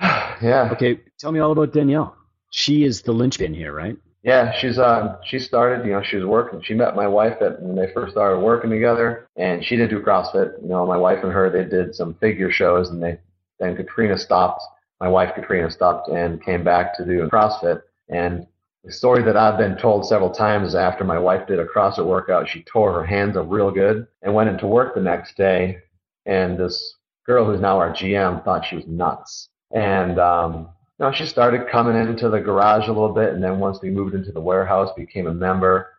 yeah. 0.42 0.68
Okay. 0.72 1.00
Tell 1.18 1.32
me 1.32 1.40
all 1.40 1.52
about 1.52 1.72
Danielle. 1.72 2.16
She 2.50 2.84
is 2.84 3.02
the 3.02 3.12
linchpin 3.12 3.54
here, 3.54 3.72
right? 3.72 3.96
Yeah, 4.24 4.52
she's 4.58 4.78
uh 4.78 5.18
she 5.22 5.38
started, 5.38 5.84
you 5.86 5.92
know, 5.92 6.02
she 6.02 6.16
was 6.16 6.24
working. 6.24 6.62
She 6.62 6.74
met 6.74 6.96
my 6.96 7.06
wife 7.06 7.42
at 7.42 7.60
when 7.60 7.76
they 7.76 7.92
first 7.92 8.12
started 8.12 8.40
working 8.40 8.70
together, 8.70 9.28
and 9.36 9.62
she 9.62 9.76
didn't 9.76 9.90
do 9.90 10.02
CrossFit. 10.02 10.60
You 10.62 10.68
know, 10.68 10.86
my 10.86 10.96
wife 10.96 11.22
and 11.22 11.32
her 11.32 11.50
they 11.50 11.64
did 11.64 11.94
some 11.94 12.14
figure 12.14 12.50
shows, 12.50 12.88
and 12.88 13.02
they 13.02 13.20
then 13.60 13.76
Katrina 13.76 14.16
stopped. 14.16 14.62
My 14.98 15.08
wife 15.08 15.34
Katrina 15.34 15.70
stopped 15.70 16.08
and 16.08 16.42
came 16.42 16.64
back 16.64 16.96
to 16.96 17.04
do 17.04 17.28
CrossFit, 17.28 17.82
and 18.08 18.46
the 18.84 18.92
story 18.92 19.22
that 19.22 19.36
I've 19.36 19.58
been 19.58 19.76
told 19.76 20.06
several 20.06 20.30
times 20.30 20.68
is 20.68 20.74
after 20.74 21.04
my 21.04 21.18
wife 21.18 21.46
did 21.46 21.58
a 21.58 21.64
CrossFit 21.64 22.04
workout, 22.04 22.48
she 22.48 22.62
tore 22.64 22.92
her 22.92 23.04
hands 23.04 23.36
up 23.36 23.46
real 23.48 23.70
good 23.70 24.06
and 24.22 24.34
went 24.34 24.50
into 24.50 24.66
work 24.66 24.94
the 24.94 25.00
next 25.00 25.38
day. 25.38 25.78
And 26.26 26.58
this 26.58 26.96
girl 27.26 27.46
who's 27.46 27.60
now 27.60 27.78
our 27.78 27.94
GM 27.94 28.44
thought 28.44 28.66
she 28.66 28.76
was 28.76 28.86
nuts. 28.86 29.48
And, 29.74 30.18
um, 30.18 30.68
you 30.98 31.04
know, 31.04 31.12
she 31.12 31.26
started 31.26 31.68
coming 31.68 31.96
into 31.96 32.28
the 32.28 32.40
garage 32.40 32.88
a 32.88 32.92
little 32.92 33.12
bit. 33.12 33.34
And 33.34 33.42
then 33.42 33.58
once 33.58 33.80
we 33.82 33.90
moved 33.90 34.14
into 34.14 34.32
the 34.32 34.40
warehouse, 34.40 34.90
became 34.96 35.26
a 35.26 35.34
member. 35.34 35.90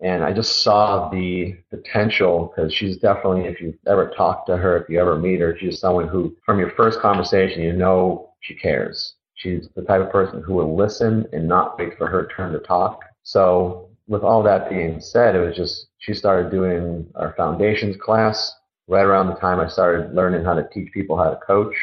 And 0.00 0.22
I 0.22 0.32
just 0.32 0.62
saw 0.62 1.08
the 1.08 1.56
potential 1.70 2.52
because 2.54 2.72
she's 2.72 2.98
definitely, 2.98 3.46
if 3.46 3.60
you've 3.60 3.78
ever 3.86 4.12
talk 4.16 4.46
to 4.46 4.56
her, 4.56 4.76
if 4.76 4.88
you 4.88 5.00
ever 5.00 5.18
meet 5.18 5.40
her, 5.40 5.56
she's 5.58 5.80
someone 5.80 6.08
who, 6.08 6.36
from 6.44 6.58
your 6.58 6.70
first 6.70 7.00
conversation, 7.00 7.62
you 7.62 7.72
know 7.72 8.30
she 8.40 8.54
cares. 8.54 9.14
She's 9.34 9.68
the 9.74 9.82
type 9.82 10.02
of 10.02 10.10
person 10.10 10.42
who 10.42 10.54
will 10.54 10.76
listen 10.76 11.26
and 11.32 11.48
not 11.48 11.78
wait 11.78 11.98
for 11.98 12.06
her 12.06 12.28
turn 12.36 12.52
to 12.52 12.60
talk. 12.60 13.00
So 13.22 13.88
with 14.06 14.22
all 14.22 14.42
that 14.42 14.70
being 14.70 15.00
said, 15.00 15.34
it 15.34 15.40
was 15.40 15.56
just 15.56 15.88
she 15.98 16.14
started 16.14 16.50
doing 16.50 17.06
our 17.14 17.34
foundations 17.36 17.96
class 17.96 18.54
right 18.86 19.04
around 19.04 19.28
the 19.28 19.34
time 19.36 19.58
I 19.58 19.68
started 19.68 20.14
learning 20.14 20.44
how 20.44 20.54
to 20.54 20.68
teach 20.72 20.92
people 20.92 21.16
how 21.16 21.30
to 21.30 21.36
coach. 21.36 21.74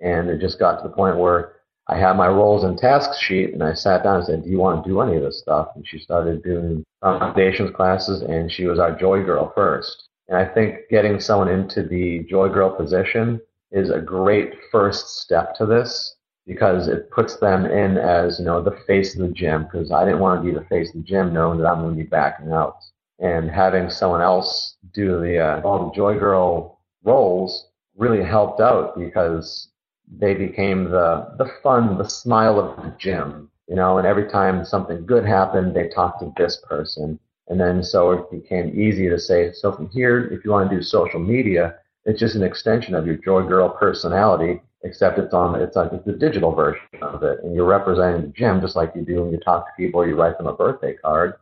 And 0.00 0.28
it 0.28 0.40
just 0.40 0.58
got 0.58 0.76
to 0.76 0.88
the 0.88 0.94
point 0.94 1.16
where 1.16 1.54
I 1.92 1.98
had 1.98 2.16
my 2.16 2.28
roles 2.28 2.64
and 2.64 2.78
tasks 2.78 3.18
sheet 3.18 3.52
and 3.52 3.62
I 3.62 3.74
sat 3.74 4.02
down 4.02 4.16
and 4.16 4.24
said, 4.24 4.44
Do 4.44 4.50
you 4.50 4.58
want 4.58 4.82
to 4.82 4.88
do 4.88 5.00
any 5.02 5.16
of 5.16 5.22
this 5.22 5.40
stuff? 5.40 5.68
And 5.74 5.86
she 5.86 5.98
started 5.98 6.42
doing 6.42 6.84
foundations 7.02 7.70
classes 7.76 8.22
and 8.22 8.50
she 8.50 8.64
was 8.64 8.78
our 8.78 8.96
joy 8.98 9.22
girl 9.22 9.52
first. 9.54 10.08
And 10.28 10.38
I 10.38 10.46
think 10.46 10.88
getting 10.88 11.20
someone 11.20 11.48
into 11.48 11.82
the 11.82 12.20
joy 12.30 12.48
girl 12.48 12.74
position 12.74 13.42
is 13.72 13.90
a 13.90 14.00
great 14.00 14.54
first 14.70 15.20
step 15.20 15.54
to 15.56 15.66
this 15.66 16.16
because 16.46 16.88
it 16.88 17.10
puts 17.10 17.36
them 17.36 17.66
in 17.66 17.98
as 17.98 18.38
you 18.38 18.46
know 18.46 18.62
the 18.62 18.78
face 18.86 19.14
of 19.14 19.20
the 19.20 19.34
gym 19.34 19.64
because 19.64 19.92
I 19.92 20.04
didn't 20.06 20.20
want 20.20 20.42
to 20.42 20.50
be 20.50 20.58
the 20.58 20.64
face 20.66 20.88
of 20.88 20.94
the 20.94 21.06
gym 21.06 21.34
knowing 21.34 21.58
that 21.58 21.66
I'm 21.66 21.82
going 21.82 21.94
to 21.94 22.02
be 22.02 22.08
backing 22.08 22.52
out 22.52 22.76
and 23.18 23.50
having 23.50 23.90
someone 23.90 24.22
else 24.22 24.76
do 24.94 25.20
the 25.20 25.38
uh, 25.38 25.60
all 25.62 25.90
the 25.90 25.94
joy 25.94 26.18
girl 26.18 26.80
roles 27.04 27.68
really 27.96 28.24
helped 28.24 28.60
out 28.60 28.98
because 28.98 29.68
they 30.08 30.34
became 30.34 30.84
the 30.84 31.34
the 31.38 31.50
fun 31.62 31.98
the 31.98 32.08
smile 32.08 32.58
of 32.58 32.76
the 32.82 32.94
gym 32.98 33.50
you 33.68 33.74
know 33.74 33.98
and 33.98 34.06
every 34.06 34.28
time 34.28 34.64
something 34.64 35.04
good 35.06 35.24
happened 35.24 35.74
they 35.74 35.88
talked 35.88 36.20
to 36.20 36.32
this 36.36 36.62
person. 36.68 37.18
And 37.48 37.60
then 37.60 37.82
so 37.82 38.12
it 38.12 38.30
became 38.30 38.80
easy 38.80 39.08
to 39.08 39.18
say 39.18 39.52
so 39.52 39.72
from 39.72 39.90
here 39.90 40.26
if 40.32 40.44
you 40.44 40.50
want 40.50 40.70
to 40.70 40.76
do 40.76 40.82
social 40.82 41.20
media 41.20 41.74
it's 42.04 42.20
just 42.20 42.34
an 42.34 42.42
extension 42.42 42.94
of 42.94 43.06
your 43.06 43.16
joy 43.16 43.42
girl 43.42 43.68
personality 43.68 44.60
except 44.84 45.18
it's 45.18 45.34
on 45.34 45.60
it's 45.60 45.76
like 45.76 45.92
it's 45.92 46.04
the 46.04 46.12
digital 46.12 46.52
version 46.52 46.82
of 47.02 47.22
it, 47.22 47.38
and 47.42 47.54
you're 47.54 47.64
representing 47.66 48.22
the 48.22 48.28
gym 48.28 48.60
just 48.60 48.76
like 48.76 48.92
you 48.94 49.02
do 49.02 49.22
when 49.22 49.32
you 49.32 49.38
talk 49.38 49.66
to 49.66 49.72
people 49.76 50.00
or 50.00 50.08
you 50.08 50.16
write 50.16 50.36
them 50.38 50.46
a 50.46 50.52
birthday 50.52 50.94
card. 50.94 51.34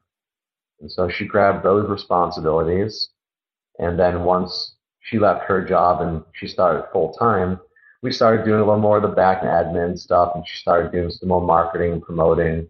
And 0.80 0.90
so 0.90 1.08
she 1.08 1.26
grabbed 1.26 1.64
those 1.64 1.88
responsibilities, 1.88 3.10
and 3.78 3.98
then 3.98 4.24
once 4.24 4.76
she 5.00 5.18
left 5.18 5.44
her 5.44 5.64
job 5.64 6.02
and 6.02 6.22
she 6.32 6.46
started 6.46 6.86
full 6.92 7.12
time, 7.14 7.60
we 8.02 8.12
started 8.12 8.44
doing 8.44 8.60
a 8.60 8.64
little 8.64 8.80
more 8.80 8.96
of 8.96 9.02
the 9.02 9.08
back 9.08 9.42
and 9.42 9.50
admin 9.50 9.98
stuff, 9.98 10.32
and 10.34 10.46
she 10.46 10.58
started 10.58 10.92
doing 10.92 11.10
some 11.10 11.28
more 11.28 11.42
marketing, 11.42 11.92
and 11.92 12.02
promoting, 12.02 12.68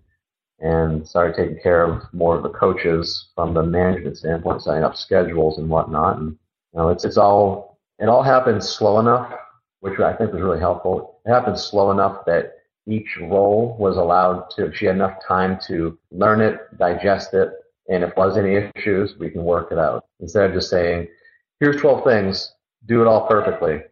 and 0.59 1.07
started 1.07 1.37
taking 1.37 1.63
care 1.63 1.85
of 1.85 2.03
more 2.13 2.37
of 2.37 2.43
the 2.43 2.51
coaches 2.51 3.29
from 3.35 3.55
the 3.55 3.63
management 3.63 4.19
standpoint, 4.19 4.63
setting 4.63 4.85
up 4.85 4.97
schedules 4.97 5.59
and 5.59 5.69
whatnot. 5.69 6.19
And 6.19 6.31
you 6.31 6.81
know, 6.81 6.89
it's 6.89 7.05
it's 7.05 7.17
all 7.17 7.79
it 7.99 8.09
all 8.09 8.23
happened 8.23 8.63
slow 8.65 8.99
enough 8.99 9.33
which 9.81 9.99
I 9.99 10.15
think 10.15 10.33
was 10.33 10.43
really 10.43 10.61
helpful. 10.61 11.21
It 11.27 11.31
happened 11.31 11.59
slow 11.59 11.91
enough 11.91 12.25
that 12.27 12.55
each 12.87 13.19
role 13.21 13.77
was 13.79 13.97
allowed 13.97 14.51
to, 14.57 14.73
she 14.75 14.87
had 14.87 14.95
enough 14.95 15.19
time 15.27 15.59
to 15.67 15.99
learn 16.11 16.41
it, 16.41 16.61
digest 16.79 17.35
it, 17.35 17.51
And 17.89 18.05
if 18.05 18.17
was 18.17 18.37
any 18.37 18.71
issues, 18.77 19.17
we 19.19 19.31
can 19.31 19.43
work 19.43 19.73
it 19.73 19.79
out. 19.79 20.05
Instead 20.21 20.51
of 20.51 20.55
just 20.55 20.71
saying, 20.71 21.09
here's 21.59 21.81
12 21.81 22.05
things, 22.05 22.53
do 22.87 23.01
it 23.03 23.07
all 23.07 23.27
perfectly. 23.27 23.83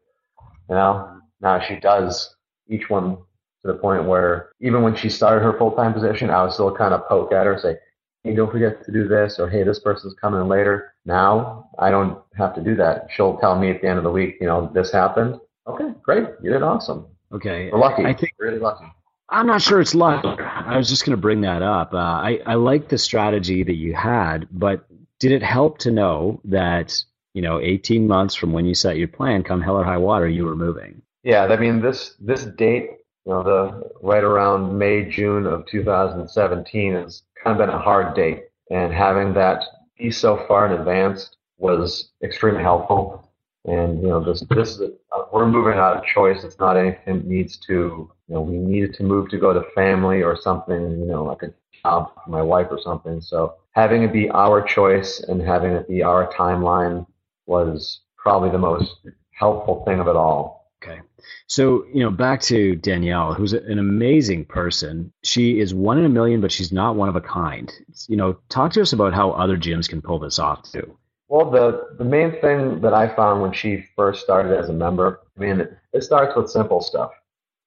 You 0.68 0.74
know, 0.74 1.17
now 1.40 1.60
she 1.60 1.76
does 1.76 2.34
each 2.68 2.90
one 2.90 3.16
to 3.62 3.66
the 3.66 3.74
point 3.74 4.04
where 4.04 4.50
even 4.60 4.82
when 4.82 4.94
she 4.94 5.08
started 5.08 5.42
her 5.42 5.56
full-time 5.58 5.92
position, 5.92 6.30
I 6.30 6.42
would 6.42 6.52
still 6.52 6.74
kind 6.74 6.94
of 6.94 7.06
poke 7.08 7.32
at 7.32 7.46
her, 7.46 7.58
say, 7.58 7.76
hey, 8.22 8.34
don't 8.34 8.50
forget 8.50 8.84
to 8.84 8.92
do 8.92 9.08
this, 9.08 9.38
or 9.38 9.48
hey, 9.48 9.62
this 9.62 9.80
person's 9.80 10.14
coming 10.14 10.48
later. 10.48 10.94
Now 11.04 11.70
I 11.78 11.90
don't 11.90 12.18
have 12.36 12.54
to 12.54 12.60
do 12.62 12.76
that. 12.76 13.08
She'll 13.10 13.38
tell 13.38 13.58
me 13.58 13.70
at 13.70 13.80
the 13.80 13.88
end 13.88 13.98
of 13.98 14.04
the 14.04 14.10
week, 14.10 14.36
you 14.40 14.46
know, 14.46 14.70
this 14.74 14.92
happened. 14.92 15.40
Okay, 15.66 15.92
great, 16.02 16.26
you 16.42 16.50
did 16.50 16.62
awesome. 16.62 17.06
Okay, 17.32 17.70
we're 17.70 17.78
lucky. 17.78 18.04
I 18.04 18.14
think 18.14 18.32
really 18.38 18.58
lucky. 18.58 18.86
I'm 19.28 19.46
not 19.46 19.60
sure 19.60 19.80
it's 19.80 19.94
luck. 19.94 20.24
I 20.24 20.78
was 20.78 20.88
just 20.88 21.04
going 21.04 21.16
to 21.16 21.20
bring 21.20 21.42
that 21.42 21.60
up. 21.60 21.92
Uh, 21.92 21.98
I 21.98 22.40
I 22.46 22.54
like 22.54 22.88
the 22.88 22.96
strategy 22.96 23.62
that 23.62 23.74
you 23.74 23.94
had, 23.94 24.48
but 24.50 24.86
did 25.18 25.32
it 25.32 25.42
help 25.42 25.78
to 25.78 25.90
know 25.90 26.40
that 26.44 27.02
you 27.34 27.42
know 27.42 27.60
18 27.60 28.06
months 28.06 28.34
from 28.34 28.52
when 28.52 28.64
you 28.64 28.74
set 28.74 28.96
your 28.96 29.08
plan, 29.08 29.42
come 29.42 29.60
hell 29.60 29.76
or 29.76 29.84
high 29.84 29.98
water, 29.98 30.26
you 30.26 30.46
were 30.46 30.56
moving? 30.56 31.02
Yeah, 31.28 31.44
I 31.44 31.56
mean 31.58 31.82
this 31.82 32.14
this 32.18 32.44
date, 32.46 32.88
you 33.26 33.32
know, 33.32 33.42
the 33.42 33.90
right 34.00 34.24
around 34.24 34.78
May 34.78 35.04
June 35.04 35.44
of 35.46 35.66
2017 35.66 36.94
has 36.94 37.22
kind 37.44 37.60
of 37.60 37.66
been 37.66 37.74
a 37.74 37.78
hard 37.78 38.16
date, 38.16 38.44
and 38.70 38.94
having 38.94 39.34
that 39.34 39.62
be 39.98 40.10
so 40.10 40.38
far 40.48 40.64
in 40.64 40.72
advance 40.80 41.36
was 41.58 42.12
extremely 42.24 42.62
helpful. 42.62 43.30
And 43.66 44.00
you 44.00 44.08
know, 44.08 44.24
this 44.24 44.42
this 44.48 44.70
is 44.70 44.80
a, 44.80 44.90
we're 45.30 45.46
moving 45.46 45.78
out 45.78 45.98
of 45.98 46.04
choice. 46.04 46.44
It's 46.44 46.58
not 46.58 46.78
anything 46.78 47.18
that 47.18 47.26
needs 47.26 47.58
to 47.66 47.74
you 47.74 48.34
know 48.34 48.40
we 48.40 48.56
needed 48.56 48.94
to 48.94 49.02
move 49.02 49.28
to 49.28 49.36
go 49.38 49.52
to 49.52 49.62
family 49.74 50.22
or 50.22 50.34
something. 50.34 50.80
You 50.98 51.08
know, 51.08 51.24
like 51.24 51.42
a 51.42 51.52
job 51.82 52.10
for 52.24 52.30
my 52.30 52.40
wife 52.40 52.68
or 52.70 52.80
something. 52.80 53.20
So 53.20 53.56
having 53.72 54.02
it 54.02 54.14
be 54.14 54.30
our 54.30 54.62
choice 54.62 55.20
and 55.28 55.42
having 55.42 55.72
it 55.72 55.86
be 55.88 56.02
our 56.02 56.32
timeline 56.32 57.06
was 57.44 58.00
probably 58.16 58.48
the 58.48 58.64
most 58.70 58.94
helpful 59.32 59.84
thing 59.84 60.00
of 60.00 60.08
it 60.08 60.16
all. 60.16 60.57
Okay. 60.82 61.00
So, 61.48 61.84
you 61.92 62.04
know, 62.04 62.10
back 62.10 62.40
to 62.42 62.76
Danielle, 62.76 63.34
who's 63.34 63.52
an 63.52 63.78
amazing 63.78 64.44
person. 64.44 65.12
She 65.24 65.58
is 65.58 65.74
one 65.74 65.98
in 65.98 66.04
a 66.04 66.08
million, 66.08 66.40
but 66.40 66.52
she's 66.52 66.72
not 66.72 66.94
one 66.94 67.08
of 67.08 67.16
a 67.16 67.20
kind. 67.20 67.72
You 68.06 68.16
know, 68.16 68.38
talk 68.48 68.72
to 68.74 68.82
us 68.82 68.92
about 68.92 69.12
how 69.12 69.32
other 69.32 69.56
gyms 69.56 69.88
can 69.88 70.00
pull 70.00 70.20
this 70.20 70.38
off 70.38 70.70
too. 70.70 70.96
Well, 71.26 71.50
the, 71.50 71.94
the 71.98 72.04
main 72.04 72.40
thing 72.40 72.80
that 72.80 72.94
I 72.94 73.14
found 73.14 73.42
when 73.42 73.52
she 73.52 73.84
first 73.96 74.22
started 74.22 74.56
as 74.56 74.68
a 74.68 74.72
member, 74.72 75.20
I 75.36 75.40
mean, 75.40 75.60
it, 75.60 75.76
it 75.92 76.04
starts 76.04 76.34
with 76.36 76.48
simple 76.50 76.80
stuff. 76.80 77.10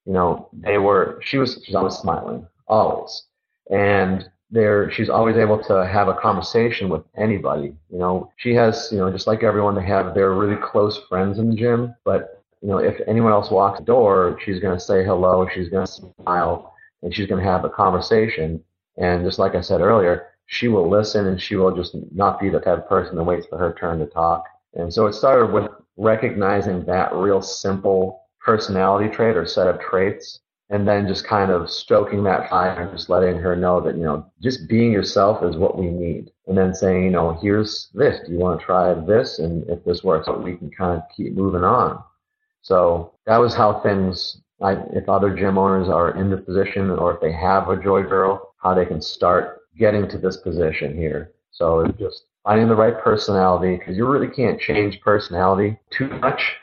You 0.06 0.14
know, 0.14 0.50
they 0.54 0.78
were, 0.78 1.20
she 1.24 1.38
was, 1.38 1.62
she's 1.64 1.76
always 1.76 1.96
smiling, 1.96 2.48
always. 2.68 3.24
And 3.70 4.30
there, 4.50 4.90
she's 4.90 5.10
always 5.10 5.38
able 5.38 5.62
to 5.66 5.86
have 5.86 6.08
a 6.08 6.16
conversation 6.16 6.90
with 6.90 7.04
anybody. 7.16 7.76
You 7.92 8.00
know, 8.00 8.32
she 8.38 8.56
has, 8.56 8.90
you 8.92 8.98
know, 8.98 9.12
just 9.12 9.28
like 9.28 9.44
everyone, 9.44 9.76
they 9.76 9.86
have 9.86 10.16
their 10.16 10.34
really 10.34 10.60
close 10.60 11.00
friends 11.08 11.38
in 11.38 11.50
the 11.50 11.56
gym, 11.56 11.94
but 12.04 12.41
you 12.62 12.70
know, 12.70 12.78
if 12.78 13.00
anyone 13.08 13.32
else 13.32 13.50
walks 13.50 13.80
the 13.80 13.86
door, 13.86 14.40
she's 14.44 14.60
going 14.60 14.78
to 14.78 14.84
say 14.84 15.04
hello, 15.04 15.48
she's 15.54 15.70
going 15.70 15.86
to 15.86 15.92
smile, 15.92 16.74
and 17.02 17.14
she's 17.14 17.28
going 17.28 17.44
to 17.44 17.50
have 17.50 17.66
a 17.66 17.70
conversation. 17.70 18.64
And 18.98 19.26
just 19.26 19.40
like 19.40 19.56
I 19.56 19.62
said 19.62 19.82
earlier, 19.82 20.28
she 20.46 20.68
will 20.68 20.90
listen 20.90 21.28
and 21.28 21.42
she 21.42 21.56
will 21.56 21.76
just 21.76 21.96
not 22.14 22.40
be 22.40 22.50
the 22.50 22.60
type 22.60 22.80
of 22.80 22.90
person 22.90 23.16
that 23.16 23.24
waits 23.24 23.48
for 23.48 23.58
her 23.58 23.74
turn 23.80 24.00
to 24.00 24.06
talk. 24.06 24.46
And 24.74 24.94
so 24.94 25.08
it 25.08 25.14
started 25.14 25.52
with 25.52 25.70
recognizing 25.98 26.86
that 26.86 27.14
real 27.14 27.42
simple 27.42 28.24
personality 28.40 29.10
trait 29.10 29.38
or 29.38 29.46
set 29.46 29.68
of 29.68 29.80
traits 29.80 30.40
and 30.70 30.88
then 30.88 31.08
just 31.08 31.28
kind 31.28 31.52
of 31.52 31.70
stoking 31.70 32.24
that 32.24 32.50
fire 32.50 32.82
and 32.82 32.92
just 32.98 33.10
letting 33.10 33.38
her 33.38 33.56
know 33.56 33.82
that, 33.82 33.98
you 33.98 34.04
know, 34.04 34.26
just 34.42 34.70
being 34.70 34.92
yourself 34.92 35.44
is 35.44 35.58
what 35.58 35.78
we 35.78 35.88
need. 35.88 36.32
And 36.48 36.58
then 36.58 36.74
saying, 36.74 37.04
you 37.04 37.12
know, 37.12 37.38
here's 37.42 37.90
this. 37.94 38.20
Do 38.26 38.32
you 38.32 38.40
want 38.40 38.60
to 38.60 38.66
try 38.66 38.94
this? 38.94 39.40
And 39.40 39.68
if 39.70 39.84
this 39.84 40.04
works, 40.04 40.30
we 40.30 40.56
can 40.56 40.72
kind 40.72 40.98
of 40.98 41.04
keep 41.16 41.34
moving 41.34 41.64
on. 41.64 42.02
So 42.62 43.14
that 43.26 43.38
was 43.38 43.54
how 43.54 43.80
things, 43.82 44.42
I, 44.62 44.74
if 44.94 45.10
other 45.10 45.36
gym 45.36 45.58
owners 45.58 45.90
are 45.90 46.16
in 46.16 46.30
the 46.30 46.38
position 46.38 46.90
or 46.90 47.16
if 47.16 47.22
they 47.22 47.32
have 47.32 47.70
a 47.70 47.82
Joy 47.82 48.04
Girl, 48.04 48.54
how 48.62 48.74
they 48.74 48.86
can 48.86 49.02
start 49.02 49.62
getting 49.78 50.08
to 50.10 50.18
this 50.18 50.38
position 50.38 50.96
here. 50.96 51.32
So 51.52 51.82
it's 51.82 51.98
just 51.98 52.26
finding 52.44 52.68
the 52.68 52.76
right 52.76 52.98
personality 52.98 53.78
because 53.78 53.98
you 53.98 54.08
really 54.08 54.28
can't 54.28 54.60
change 54.60 55.02
personality 55.02 55.78
too 55.90 56.08
much. 56.20 56.54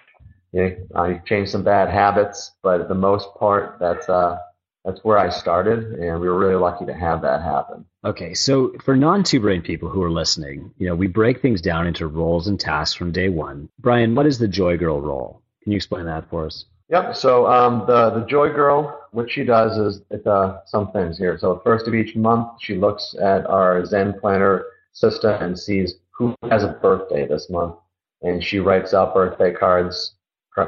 You, 0.52 0.86
know, 0.94 1.04
you 1.04 1.20
change 1.26 1.50
some 1.50 1.62
bad 1.62 1.90
habits, 1.90 2.52
but 2.62 2.88
the 2.88 2.94
most 2.94 3.28
part, 3.38 3.76
that's 3.78 4.08
uh, 4.08 4.38
that's 4.84 5.04
where 5.04 5.18
I 5.18 5.28
started, 5.28 5.98
and 6.00 6.20
we 6.20 6.28
were 6.28 6.38
really 6.38 6.54
lucky 6.54 6.86
to 6.86 6.94
have 6.94 7.20
that 7.22 7.42
happen. 7.42 7.84
Okay, 8.04 8.32
so 8.32 8.72
for 8.82 8.96
non-two 8.96 9.40
brain 9.40 9.60
people 9.60 9.90
who 9.90 10.02
are 10.02 10.10
listening, 10.10 10.72
you 10.78 10.86
know, 10.86 10.94
we 10.94 11.08
break 11.08 11.42
things 11.42 11.60
down 11.60 11.86
into 11.86 12.06
roles 12.06 12.48
and 12.48 12.58
tasks 12.58 12.94
from 12.94 13.12
day 13.12 13.28
one. 13.28 13.68
Brian, 13.78 14.14
what 14.14 14.24
is 14.24 14.38
the 14.38 14.48
Joy 14.48 14.78
Girl 14.78 15.00
role? 15.02 15.42
Can 15.68 15.72
you 15.72 15.76
explain 15.76 16.06
that 16.06 16.30
for 16.30 16.46
us? 16.46 16.64
Yep. 16.88 17.14
So 17.14 17.46
um, 17.46 17.84
the 17.86 18.08
the 18.08 18.24
Joy 18.24 18.48
Girl, 18.48 19.06
what 19.12 19.30
she 19.30 19.44
does 19.44 19.76
is 19.76 20.00
it's 20.10 20.26
uh, 20.26 20.60
some 20.64 20.90
things 20.92 21.18
here. 21.18 21.36
So 21.38 21.60
first 21.62 21.86
of 21.86 21.94
each 21.94 22.16
month, 22.16 22.52
she 22.58 22.74
looks 22.74 23.14
at 23.20 23.44
our 23.44 23.84
Zen 23.84 24.18
planner 24.18 24.64
system 24.94 25.34
and 25.42 25.58
sees 25.58 25.96
who 26.10 26.34
has 26.50 26.64
a 26.64 26.68
birthday 26.68 27.28
this 27.28 27.50
month, 27.50 27.74
and 28.22 28.42
she 28.42 28.60
writes 28.60 28.94
out 28.94 29.12
birthday 29.12 29.52
cards 29.52 30.14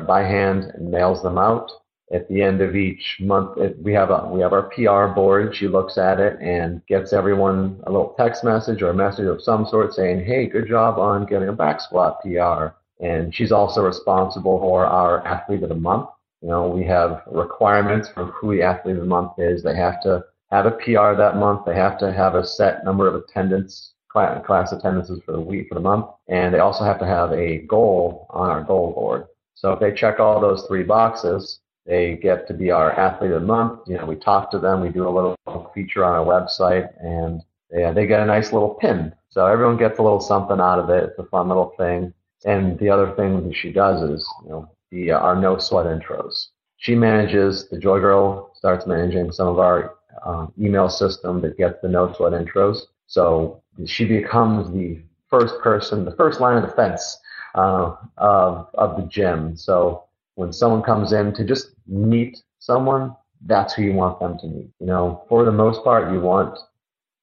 by 0.07 0.23
hand 0.23 0.65
and 0.75 0.91
mails 0.91 1.23
them 1.23 1.39
out. 1.39 1.73
At 2.13 2.29
the 2.29 2.43
end 2.43 2.61
of 2.61 2.77
each 2.77 3.17
month, 3.21 3.57
it, 3.57 3.83
we 3.83 3.95
have 3.95 4.11
a 4.11 4.29
we 4.29 4.43
have 4.43 4.53
our 4.53 4.65
PR 4.65 5.15
board. 5.15 5.57
She 5.57 5.67
looks 5.67 5.97
at 5.97 6.21
it 6.21 6.39
and 6.43 6.85
gets 6.89 7.15
everyone 7.15 7.81
a 7.85 7.91
little 7.91 8.15
text 8.19 8.45
message 8.45 8.83
or 8.83 8.91
a 8.91 8.95
message 8.95 9.25
of 9.25 9.43
some 9.43 9.65
sort 9.65 9.95
saying, 9.95 10.27
"Hey, 10.27 10.45
good 10.45 10.69
job 10.69 10.99
on 10.99 11.25
getting 11.25 11.49
a 11.49 11.55
back 11.55 11.81
squat 11.81 12.21
PR." 12.21 12.75
And 13.03 13.35
she's 13.35 13.53
also 13.53 13.83
responsible 13.83 14.61
for 14.61 14.87
our 14.87 15.27
athlete 15.27 15.63
of 15.63 15.71
the 15.71 15.75
month. 15.75 16.09
You 16.43 16.49
know, 16.49 16.69
we 16.69 16.85
have 16.85 17.23
requirements 17.27 18.09
for 18.09 18.27
who 18.27 18.55
the 18.55 18.63
athlete 18.63 18.97
of 18.97 19.03
the 19.03 19.09
month 19.09 19.33
is. 19.39 19.63
They 19.63 19.77
have 19.77 20.03
to 20.03 20.25
have 20.51 20.67
a 20.67 20.73
PR 20.73 21.15
that 21.17 21.37
month. 21.37 21.65
They 21.65 21.75
have 21.75 21.99
to 21.99 22.13
have 22.13 22.35
a 22.35 22.47
set 22.47 22.85
number 22.85 23.07
of 23.07 23.15
attendance, 23.15 23.93
class 24.11 24.73
attendances 24.73 25.21
for 25.25 25.33
the 25.33 25.41
week, 25.41 25.69
for 25.69 25.75
the 25.75 25.81
month. 25.81 26.07
And 26.29 26.53
they 26.53 26.59
also 26.59 26.85
have 26.85 26.99
to 27.01 27.07
have 27.07 27.33
a 27.33 27.59
goal 27.59 28.27
on 28.31 28.51
our 28.51 28.63
goal 28.63 28.93
board. 28.93 29.27
So 29.55 29.73
if 29.73 29.81
they 29.81 29.93
check 29.93 30.21
all 30.21 30.41
those 30.41 30.65
three 30.67 30.83
boxes, 30.83 31.61
they 31.87 32.17
get 32.17 32.47
to 32.49 32.55
be 32.55 32.71
our 32.71 32.93
athlete 32.93 33.33
of 33.33 33.41
the 33.41 33.47
month. 33.47 33.81
You 33.87 33.99
know, 33.99 34.07
we 34.07 34.17
talk 34.17 34.51
to 34.53 34.59
them. 34.59 34.81
We 34.81 34.91
do 34.91 35.09
a 35.09 35.11
little 35.11 35.71
feature 35.75 36.05
on 36.05 36.13
our 36.13 36.25
website 36.25 36.89
and 37.03 37.43
they, 37.71 37.91
they 37.93 38.07
get 38.07 38.21
a 38.21 38.27
nice 38.27 38.53
little 38.53 38.75
pin. 38.75 39.13
So 39.31 39.47
everyone 39.47 39.77
gets 39.77 39.99
a 39.99 40.03
little 40.03 40.21
something 40.21 40.61
out 40.61 40.79
of 40.79 40.91
it. 40.91 41.05
It's 41.05 41.19
a 41.19 41.25
fun 41.25 41.49
little 41.49 41.73
thing. 41.79 42.13
And 42.45 42.79
the 42.79 42.89
other 42.91 43.13
thing 43.15 43.47
that 43.47 43.55
she 43.57 43.73
does 43.73 44.03
is, 44.03 44.27
you 44.45 44.51
know, 44.51 44.69
the 44.91 45.13
uh, 45.13 45.19
our 45.19 45.37
no 45.37 45.59
sweat 45.59 45.87
intros. 45.87 46.49
She 46.77 46.95
manages 46.95 47.69
the 47.69 47.79
Joy 47.79 48.01
Girl 48.01 48.51
starts 48.55 48.87
managing 48.87 49.31
some 49.33 49.49
of 49.49 49.59
our 49.59 49.97
uh, 50.25 50.47
email 50.59 50.89
system 50.89 51.41
that 51.43 51.57
gets 51.57 51.81
the 51.83 51.89
no 51.89 52.13
sweat 52.13 52.33
intros. 52.33 52.79
So 53.07 53.63
she 53.87 54.07
becomes 54.07 54.73
the 54.73 55.01
first 55.29 55.59
person, 55.61 56.05
the 56.05 56.17
first 56.17 56.41
line 56.41 56.57
of 56.63 56.69
defense 56.69 57.19
uh, 57.55 57.97
of 58.19 58.69
of 58.75 58.97
the 58.97 59.03
gym. 59.09 59.57
So 59.57 60.05
when 60.35 60.53
someone 60.53 60.83
comes 60.83 61.13
in 61.13 61.33
to 61.35 61.45
just 61.45 61.75
meet 61.87 62.43
someone, 62.59 63.15
that's 63.47 63.75
who 63.75 63.83
you 63.83 63.93
want 63.93 64.19
them 64.21 64.39
to 64.39 64.47
meet. 64.47 64.71
You 64.81 64.87
know, 64.87 65.25
for 65.29 65.45
the 65.45 65.53
most 65.53 65.85
part, 65.85 66.13
you 66.13 66.21
want 66.21 66.59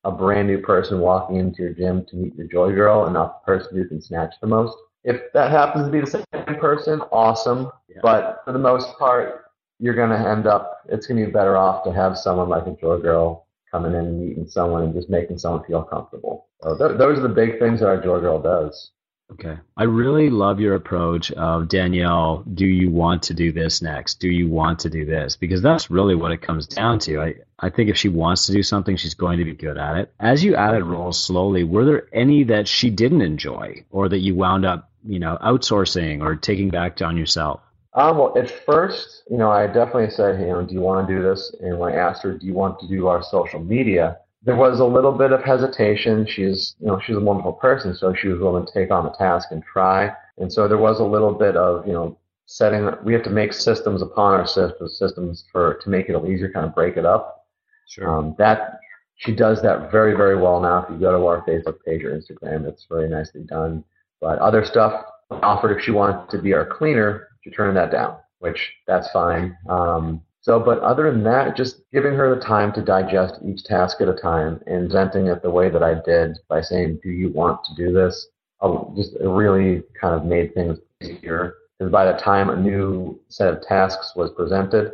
a 0.03 0.11
brand 0.11 0.47
new 0.47 0.59
person 0.59 0.99
walking 0.99 1.37
into 1.37 1.63
your 1.63 1.73
gym 1.73 2.05
to 2.09 2.15
meet 2.15 2.35
your 2.35 2.47
Joy 2.47 2.73
Girl 2.73 3.05
and 3.05 3.13
not 3.13 3.41
the 3.41 3.45
person 3.53 3.77
who 3.77 3.87
can 3.87 4.01
snatch 4.01 4.33
the 4.41 4.47
most. 4.47 4.77
If 5.03 5.31
that 5.33 5.51
happens 5.51 5.85
to 5.85 5.91
be 5.91 6.01
the 6.01 6.07
same 6.07 6.59
person, 6.59 7.01
awesome. 7.11 7.71
Yeah. 7.87 7.97
But 8.01 8.41
for 8.45 8.51
the 8.51 8.59
most 8.59 8.97
part, 8.97 9.45
you're 9.79 9.95
going 9.95 10.09
to 10.09 10.17
end 10.17 10.47
up, 10.47 10.81
it's 10.89 11.07
going 11.07 11.19
to 11.19 11.25
be 11.25 11.31
better 11.31 11.55
off 11.55 11.83
to 11.83 11.93
have 11.93 12.17
someone 12.17 12.49
like 12.49 12.65
a 12.67 12.75
Joy 12.79 12.97
Girl 12.99 13.45
coming 13.71 13.93
in 13.93 14.05
and 14.05 14.19
meeting 14.19 14.47
someone 14.47 14.83
and 14.83 14.93
just 14.93 15.09
making 15.09 15.37
someone 15.37 15.63
feel 15.65 15.83
comfortable. 15.83 16.47
So 16.63 16.77
th- 16.77 16.97
those 16.97 17.19
are 17.19 17.21
the 17.21 17.29
big 17.29 17.59
things 17.59 17.79
that 17.79 17.87
our 17.87 18.01
Joy 18.01 18.19
Girl 18.19 18.41
does. 18.41 18.91
Okay. 19.29 19.57
I 19.75 19.83
really 19.83 20.29
love 20.29 20.61
your 20.61 20.75
approach 20.75 21.31
of 21.33 21.67
Danielle, 21.67 22.43
do 22.53 22.65
you 22.65 22.89
want 22.89 23.23
to 23.23 23.33
do 23.33 23.51
this 23.51 23.81
next? 23.81 24.21
Do 24.21 24.29
you 24.29 24.47
want 24.47 24.79
to 24.79 24.89
do 24.89 25.05
this? 25.05 25.35
Because 25.35 25.61
that's 25.61 25.91
really 25.91 26.15
what 26.15 26.31
it 26.31 26.41
comes 26.41 26.65
down 26.65 26.99
to. 26.99 27.21
I, 27.21 27.35
I 27.59 27.69
think 27.69 27.89
if 27.89 27.97
she 27.97 28.07
wants 28.07 28.45
to 28.45 28.53
do 28.53 28.63
something, 28.63 28.95
she's 28.95 29.15
going 29.15 29.39
to 29.39 29.45
be 29.45 29.53
good 29.53 29.77
at 29.77 29.97
it. 29.97 30.13
As 30.19 30.43
you 30.43 30.55
added 30.55 30.83
roles 30.83 31.21
slowly, 31.21 31.65
were 31.65 31.83
there 31.83 32.07
any 32.13 32.45
that 32.45 32.69
she 32.69 32.89
didn't 32.89 33.21
enjoy 33.21 33.83
or 33.91 34.07
that 34.07 34.19
you 34.19 34.33
wound 34.33 34.65
up, 34.65 34.89
you 35.05 35.19
know, 35.19 35.37
outsourcing 35.43 36.21
or 36.21 36.35
taking 36.37 36.69
back 36.69 36.95
down 36.95 37.17
yourself? 37.17 37.59
Um, 37.93 38.17
well, 38.17 38.37
at 38.37 38.49
first, 38.49 39.23
you 39.29 39.37
know, 39.37 39.51
I 39.51 39.67
definitely 39.67 40.11
said, 40.11 40.39
you 40.39 40.47
know, 40.47 40.61
do 40.63 40.73
you 40.73 40.81
want 40.81 41.07
to 41.07 41.13
do 41.15 41.21
this? 41.21 41.53
And 41.59 41.77
when 41.77 41.93
I 41.93 41.97
asked 41.97 42.23
her, 42.23 42.33
do 42.33 42.45
you 42.45 42.53
want 42.53 42.79
to 42.79 42.87
do 42.87 43.07
our 43.07 43.21
social 43.23 43.59
media? 43.59 44.19
There 44.43 44.55
was 44.55 44.79
a 44.79 44.85
little 44.85 45.11
bit 45.11 45.31
of 45.31 45.43
hesitation. 45.43 46.25
She's, 46.27 46.75
you 46.79 46.87
know, 46.87 46.99
she's 47.05 47.15
a 47.15 47.19
wonderful 47.19 47.53
person, 47.53 47.95
so 47.95 48.13
she 48.13 48.27
was 48.27 48.39
willing 48.39 48.65
to 48.65 48.73
take 48.73 48.91
on 48.91 49.03
the 49.03 49.11
task 49.11 49.49
and 49.51 49.63
try. 49.63 50.11
And 50.37 50.51
so 50.51 50.67
there 50.67 50.77
was 50.77 50.99
a 50.99 51.03
little 51.03 51.33
bit 51.33 51.55
of, 51.55 51.85
you 51.87 51.93
know, 51.93 52.17
setting. 52.45 52.89
We 53.03 53.13
have 53.13 53.23
to 53.23 53.29
make 53.29 53.53
systems 53.53 54.01
upon 54.01 54.33
our 54.33 54.47
systems, 54.47 54.97
systems 54.97 55.45
for 55.51 55.79
to 55.83 55.89
make 55.89 56.07
it 56.07 56.13
a 56.13 56.19
little 56.19 56.31
easier, 56.31 56.51
kind 56.51 56.65
of 56.65 56.75
break 56.75 56.97
it 56.97 57.05
up. 57.05 57.45
Sure. 57.87 58.09
Um, 58.09 58.35
that 58.37 58.79
she 59.15 59.33
does 59.35 59.61
that 59.63 59.91
very, 59.91 60.15
very 60.15 60.37
well 60.37 60.59
now. 60.59 60.83
If 60.83 60.91
you 60.91 60.97
go 60.99 61.11
to 61.17 61.25
our 61.25 61.43
Facebook 61.45 61.83
page 61.83 62.03
or 62.03 62.11
Instagram, 62.11 62.67
it's 62.67 62.85
very 62.89 63.09
nicely 63.09 63.41
done. 63.41 63.83
But 64.21 64.39
other 64.39 64.63
stuff 64.63 65.05
offered 65.31 65.77
if 65.77 65.83
she 65.83 65.91
wanted 65.91 66.29
to 66.29 66.41
be 66.41 66.53
our 66.53 66.65
cleaner, 66.65 67.29
she 67.43 67.49
turned 67.49 67.75
that 67.77 67.91
down, 67.91 68.17
which 68.39 68.71
that's 68.85 69.09
fine. 69.11 69.57
Um, 69.67 70.21
so, 70.47 70.61
but 70.61 70.79
other 70.79 71.11
than 71.11 71.23
that, 71.23 71.57
just 71.57 71.81
giving 71.91 72.13
her 72.13 72.33
the 72.33 72.39
time 72.39 72.71
to 72.71 72.81
digest 72.81 73.41
each 73.45 73.65
task 73.65 73.99
at 73.99 74.07
a 74.07 74.13
time 74.13 74.61
and 74.65 74.87
presenting 74.87 75.27
it 75.27 75.41
the 75.41 75.51
way 75.51 75.69
that 75.69 75.83
I 75.83 75.95
did 76.05 76.37
by 76.47 76.61
saying, 76.61 77.01
"Do 77.03 77.09
you 77.09 77.29
want 77.33 77.65
to 77.65 77.75
do 77.75 77.91
this?" 77.91 78.27
Oh, 78.61 78.93
just 78.95 79.13
really 79.19 79.83
kind 79.99 80.15
of 80.15 80.23
made 80.23 80.53
things 80.53 80.79
easier 81.03 81.55
because 81.77 81.91
by 81.91 82.09
the 82.09 82.17
time 82.17 82.49
a 82.49 82.55
new 82.55 83.19
set 83.27 83.53
of 83.53 83.61
tasks 83.61 84.13
was 84.15 84.31
presented, 84.31 84.93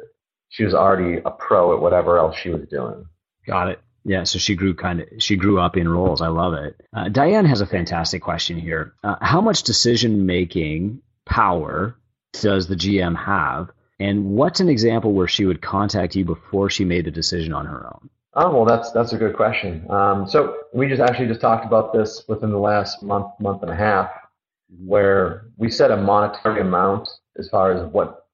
she 0.50 0.66
was 0.66 0.74
already 0.74 1.22
a 1.24 1.30
pro 1.30 1.76
at 1.76 1.82
whatever 1.84 2.18
else 2.18 2.36
she 2.36 2.50
was 2.50 2.68
doing. 2.68 3.06
Got 3.46 3.68
it. 3.70 3.80
Yeah, 4.06 4.24
so 4.24 4.39
she 4.39 4.56
grew 4.56 4.74
kind 4.74 5.02
of 5.02 5.08
she 5.20 5.36
grew 5.36 5.60
up 5.60 5.78
in 5.78 5.88
roles. 5.88 6.20
I 6.20 6.30
love 6.30 6.56
it. 6.56 6.82
Uh, 6.96 7.10
Diane 7.10 7.46
has 7.46 7.62
a 7.62 7.68
fantastic 7.68 8.24
question 8.24 8.58
here. 8.58 8.96
Uh, 9.04 9.18
how 9.22 9.39
much 9.39 9.62
decision 9.62 10.26
making 10.26 11.04
power 11.28 11.96
does 12.42 12.66
the 12.66 12.76
GM 12.76 13.16
have, 13.16 13.70
and 13.99 14.25
what's 14.25 14.60
an 14.60 14.69
example 14.69 15.13
where 15.13 15.27
she 15.27 15.45
would 15.45 15.62
contact 15.62 16.15
you 16.15 16.25
before 16.25 16.69
she 16.69 16.86
made 16.86 17.06
the 17.06 17.12
decision 17.12 17.53
on 17.53 17.65
her 17.65 17.86
own? 17.86 18.10
Oh 18.36 18.51
well, 18.51 18.65
that's 18.65 18.91
that's 18.91 19.13
a 19.13 19.17
good 19.17 19.36
question. 19.36 19.86
Um, 19.91 20.27
so 20.27 20.58
we 20.73 20.88
just 20.88 21.01
actually 21.01 21.27
just 21.27 21.41
talked 21.41 21.65
about 21.65 21.93
this 21.93 22.23
within 22.27 22.49
the 22.49 22.58
last 22.58 23.03
month, 23.03 23.27
month 23.39 23.62
and 23.62 23.71
a 23.71 23.75
half, 23.75 24.10
where 24.84 25.45
we 25.58 25.69
set 25.69 25.91
a 25.91 25.97
monetary 25.97 26.62
amount 26.62 27.08
as 27.38 27.49
far 27.49 27.71
as 27.71 27.86
what 27.91 28.27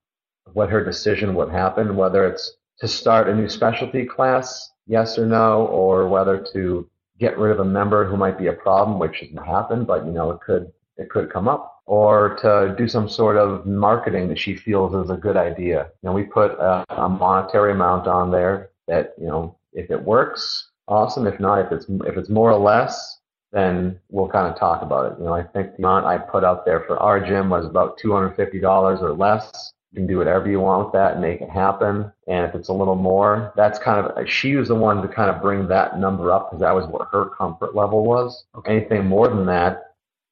what 0.54 0.70
her 0.70 0.84
decision 0.84 1.36
would 1.36 1.50
happen, 1.50 1.98
whether 1.98 2.26
it's 2.26 2.56
to 2.80 2.88
start 2.88 3.28
a 3.28 3.36
new 3.36 3.50
specialty 3.50 4.06
class, 4.06 4.72
yes 4.88 5.18
or 5.18 5.26
no, 5.26 5.68
or 5.68 6.08
whether 6.08 6.46
to 6.54 6.90
get 7.20 7.38
rid 7.38 7.52
of 7.52 7.60
a 7.60 7.70
member 7.70 8.06
who 8.06 8.16
might 8.16 8.38
be 8.38 8.48
a 8.48 8.54
problem, 8.54 9.00
which 9.00 9.18
hasn't 9.20 9.46
happened, 9.46 9.86
but 9.86 10.06
you 10.06 10.12
know 10.12 10.32
it 10.32 10.40
could 10.40 10.72
it 10.96 11.10
could 11.10 11.32
come 11.32 11.48
up, 11.48 11.79
or 11.90 12.36
to 12.36 12.76
do 12.78 12.88
some 12.88 13.10
sort 13.10 13.36
of 13.36 13.66
marketing 13.66 14.28
that 14.28 14.38
she 14.38 14.56
feels 14.56 14.94
is 14.94 15.10
a 15.10 15.18
good 15.18 15.36
idea. 15.36 15.90
And 16.04 16.14
we 16.14 16.22
put 16.22 16.52
a, 16.52 16.86
a 16.90 17.10
monetary 17.10 17.72
amount 17.72 18.06
on 18.08 18.30
there 18.30 18.70
that 18.88 19.16
you 19.20 19.26
know 19.26 19.58
if 19.74 19.90
it 19.90 20.04
works, 20.04 20.70
awesome. 20.88 21.26
If 21.26 21.40
not, 21.40 21.66
if 21.66 21.72
it's 21.72 21.86
if 22.06 22.16
it's 22.16 22.30
more 22.30 22.52
or 22.52 22.60
less, 22.60 23.18
then 23.52 24.00
we'll 24.10 24.30
kind 24.30 24.54
of 24.54 24.60
talk 24.60 24.84
about 24.84 25.12
it. 25.12 25.18
You 25.18 25.26
know, 25.26 25.34
I 25.34 25.42
think 25.42 25.72
the 25.72 25.80
amount 25.80 26.06
I 26.06 26.20
put 26.20 26.44
out 26.44 26.64
there 26.64 26.82
for 26.82 27.00
our 27.00 27.20
gym 27.20 27.50
was 27.50 27.66
about 27.66 27.98
two 27.98 28.14
hundred 28.14 28.36
fifty 28.36 28.60
dollars 28.60 29.00
or 29.02 29.12
less. 29.12 29.74
You 29.92 29.96
can 29.96 30.06
do 30.08 30.20
whatever 30.20 30.48
you 30.48 30.60
want 30.60 30.86
with 30.86 30.94
that 30.94 31.14
and 31.14 31.22
make 31.22 31.42
it 31.42 31.50
happen. 31.50 32.12
And 32.28 32.46
if 32.46 32.54
it's 32.54 32.70
a 32.70 32.74
little 32.74 32.94
more, 32.94 33.52
that's 33.56 33.80
kind 33.80 34.06
of 34.06 34.30
she 34.30 34.56
was 34.56 34.68
the 34.68 34.76
one 34.76 35.02
to 35.02 35.08
kind 35.08 35.32
of 35.32 35.42
bring 35.42 35.68
that 35.70 35.98
number 36.00 36.32
up 36.32 36.52
because 36.52 36.62
that 36.62 36.76
was 36.76 36.86
what 36.86 37.08
her 37.12 37.30
comfort 37.30 37.76
level 37.76 38.06
was. 38.06 38.46
Okay. 38.54 38.78
Anything 38.78 39.08
more 39.08 39.28
than 39.28 39.48
that 39.48 39.89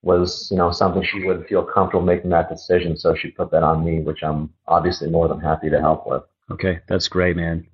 was, 0.08 0.48
you 0.50 0.58
know, 0.58 0.72
something 0.72 1.04
she 1.04 1.24
wouldn't 1.24 1.48
feel 1.48 1.64
comfortable 1.64 2.04
making 2.04 2.32
that 2.32 2.50
decision. 2.50 2.98
So 2.98 3.14
she 3.14 3.28
put 3.30 3.52
that 3.52 3.62
on 3.62 3.84
me, 3.84 4.00
which 4.00 4.24
I'm 4.24 4.50
obviously 4.68 5.10
more 5.10 5.28
than 5.28 5.42
happy 5.42 5.70
to 5.70 5.80
help 5.80 6.08
with. 6.08 6.24
Okay, 6.50 6.80
that's 6.88 7.10
great, 7.10 7.36
man. 7.36 7.68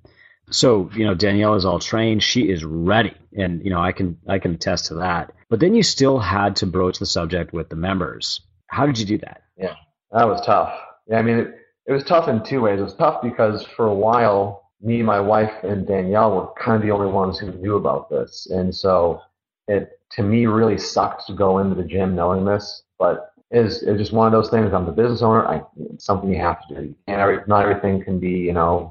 So, 0.50 0.90
you 0.94 1.06
know, 1.06 1.14
Danielle 1.14 1.54
is 1.54 1.64
all 1.64 1.78
trained. 1.78 2.22
She 2.22 2.50
is 2.50 2.64
ready. 2.64 3.14
And, 3.38 3.64
you 3.64 3.70
know, 3.70 3.80
I 3.80 3.92
can, 3.92 4.18
I 4.28 4.38
can 4.40 4.54
attest 4.54 4.86
to 4.86 4.94
that. 4.96 5.32
But 5.48 5.60
then 5.60 5.74
you 5.74 5.84
still 5.84 6.18
had 6.18 6.56
to 6.56 6.66
broach 6.66 6.98
the 6.98 7.06
subject 7.06 7.52
with 7.52 7.68
the 7.68 7.76
members. 7.76 8.40
How 8.66 8.84
did 8.84 8.98
you 8.98 9.06
do 9.06 9.18
that? 9.18 9.44
Yeah, 9.56 9.76
that 10.10 10.26
was 10.26 10.44
tough. 10.44 10.76
Yeah, 11.06 11.18
I 11.18 11.22
mean, 11.22 11.38
it, 11.38 11.54
it 11.86 11.92
was 11.92 12.02
tough 12.02 12.28
in 12.28 12.42
two 12.42 12.62
ways. 12.62 12.80
It 12.80 12.82
was 12.82 12.96
tough 12.96 13.22
because 13.22 13.64
for 13.76 13.86
a 13.86 13.94
while, 13.94 14.72
me, 14.82 15.02
my 15.02 15.20
wife, 15.20 15.52
and 15.62 15.86
Danielle 15.86 16.34
were 16.34 16.48
kind 16.60 16.76
of 16.76 16.82
the 16.82 16.90
only 16.90 17.10
ones 17.10 17.38
who 17.38 17.52
knew 17.52 17.76
about 17.76 18.10
this. 18.10 18.48
And 18.50 18.74
so 18.74 19.22
it, 19.68 19.98
to 20.14 20.22
me, 20.22 20.46
really 20.46 20.78
sucked 20.78 21.26
to 21.26 21.32
go 21.32 21.58
into 21.58 21.74
the 21.74 21.84
gym 21.88 22.14
knowing 22.14 22.44
this. 22.44 22.82
But 22.98 23.32
it's, 23.50 23.82
it's 23.82 23.98
just 23.98 24.12
one 24.12 24.26
of 24.26 24.32
those 24.32 24.50
things. 24.50 24.72
I'm 24.72 24.86
the 24.86 24.92
business 24.92 25.22
owner. 25.22 25.46
I, 25.46 25.62
it's 25.90 26.04
something 26.04 26.30
you 26.30 26.38
have 26.38 26.66
to 26.68 26.74
do. 26.74 26.94
And 27.06 27.20
every, 27.20 27.38
not 27.46 27.62
everything 27.62 28.02
can 28.02 28.18
be, 28.18 28.30
you 28.30 28.52
know, 28.52 28.90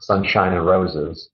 sunshine 0.00 0.52
and 0.52 0.66
roses. 0.66 1.30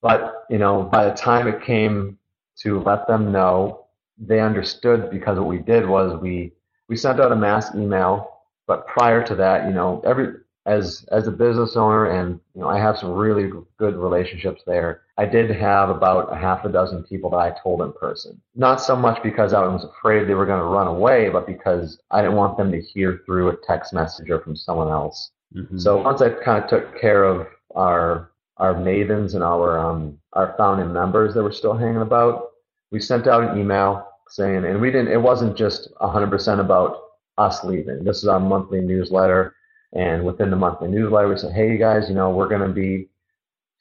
But, 0.00 0.44
you 0.50 0.58
know, 0.58 0.82
by 0.82 1.04
the 1.04 1.14
time 1.14 1.46
it 1.46 1.62
came 1.62 2.18
to 2.58 2.80
let 2.80 3.06
them 3.06 3.30
know, 3.30 3.86
they 4.18 4.40
understood 4.40 5.10
because 5.10 5.38
what 5.38 5.46
we 5.48 5.58
did 5.58 5.88
was 5.88 6.20
we, 6.20 6.52
we 6.88 6.96
sent 6.96 7.20
out 7.20 7.32
a 7.32 7.36
mass 7.36 7.74
email. 7.74 8.40
But 8.66 8.86
prior 8.86 9.24
to 9.24 9.34
that, 9.36 9.66
you 9.66 9.72
know, 9.72 10.02
every, 10.04 10.34
as, 10.66 11.04
as 11.10 11.26
a 11.26 11.32
business 11.32 11.76
owner 11.76 12.06
and, 12.06 12.40
you 12.54 12.60
know, 12.60 12.68
I 12.68 12.78
have 12.78 12.98
some 12.98 13.12
really 13.12 13.50
good 13.78 13.96
relationships 13.96 14.62
there. 14.66 15.01
I 15.18 15.26
did 15.26 15.50
have 15.50 15.90
about 15.90 16.32
a 16.32 16.36
half 16.36 16.64
a 16.64 16.70
dozen 16.70 17.02
people 17.04 17.30
that 17.30 17.36
I 17.36 17.54
told 17.62 17.82
in 17.82 17.92
person. 17.92 18.40
Not 18.54 18.80
so 18.80 18.96
much 18.96 19.22
because 19.22 19.52
I 19.52 19.60
was 19.66 19.84
afraid 19.84 20.26
they 20.26 20.34
were 20.34 20.46
going 20.46 20.60
to 20.60 20.64
run 20.64 20.86
away, 20.86 21.28
but 21.28 21.46
because 21.46 22.00
I 22.10 22.22
didn't 22.22 22.36
want 22.36 22.56
them 22.56 22.72
to 22.72 22.80
hear 22.80 23.20
through 23.26 23.50
a 23.50 23.56
text 23.66 23.92
message 23.92 24.30
or 24.30 24.40
from 24.40 24.56
someone 24.56 24.88
else. 24.88 25.32
Mm-hmm. 25.54 25.78
So 25.78 26.00
once 26.00 26.22
I 26.22 26.30
kind 26.30 26.64
of 26.64 26.70
took 26.70 26.98
care 26.98 27.24
of 27.24 27.46
our 27.74 28.32
our 28.58 28.74
mavens 28.74 29.34
and 29.34 29.42
our 29.42 29.78
um, 29.78 30.18
our 30.34 30.54
founding 30.56 30.92
members 30.92 31.34
that 31.34 31.42
were 31.42 31.52
still 31.52 31.74
hanging 31.76 32.02
about. 32.02 32.48
We 32.90 33.00
sent 33.00 33.26
out 33.26 33.42
an 33.42 33.58
email 33.58 34.06
saying, 34.28 34.64
and 34.64 34.80
we 34.80 34.90
didn't. 34.90 35.12
It 35.12 35.20
wasn't 35.20 35.56
just 35.56 35.92
100% 36.00 36.60
about 36.60 36.98
us 37.38 37.64
leaving. 37.64 38.04
This 38.04 38.18
is 38.18 38.28
our 38.28 38.40
monthly 38.40 38.80
newsletter, 38.80 39.54
and 39.94 40.24
within 40.24 40.50
the 40.50 40.56
monthly 40.56 40.88
newsletter, 40.88 41.28
we 41.28 41.38
said, 41.38 41.52
hey, 41.52 41.70
you 41.70 41.78
guys, 41.78 42.08
you 42.08 42.14
know, 42.14 42.30
we're 42.30 42.48
going 42.48 42.66
to 42.66 42.72
be 42.72 43.08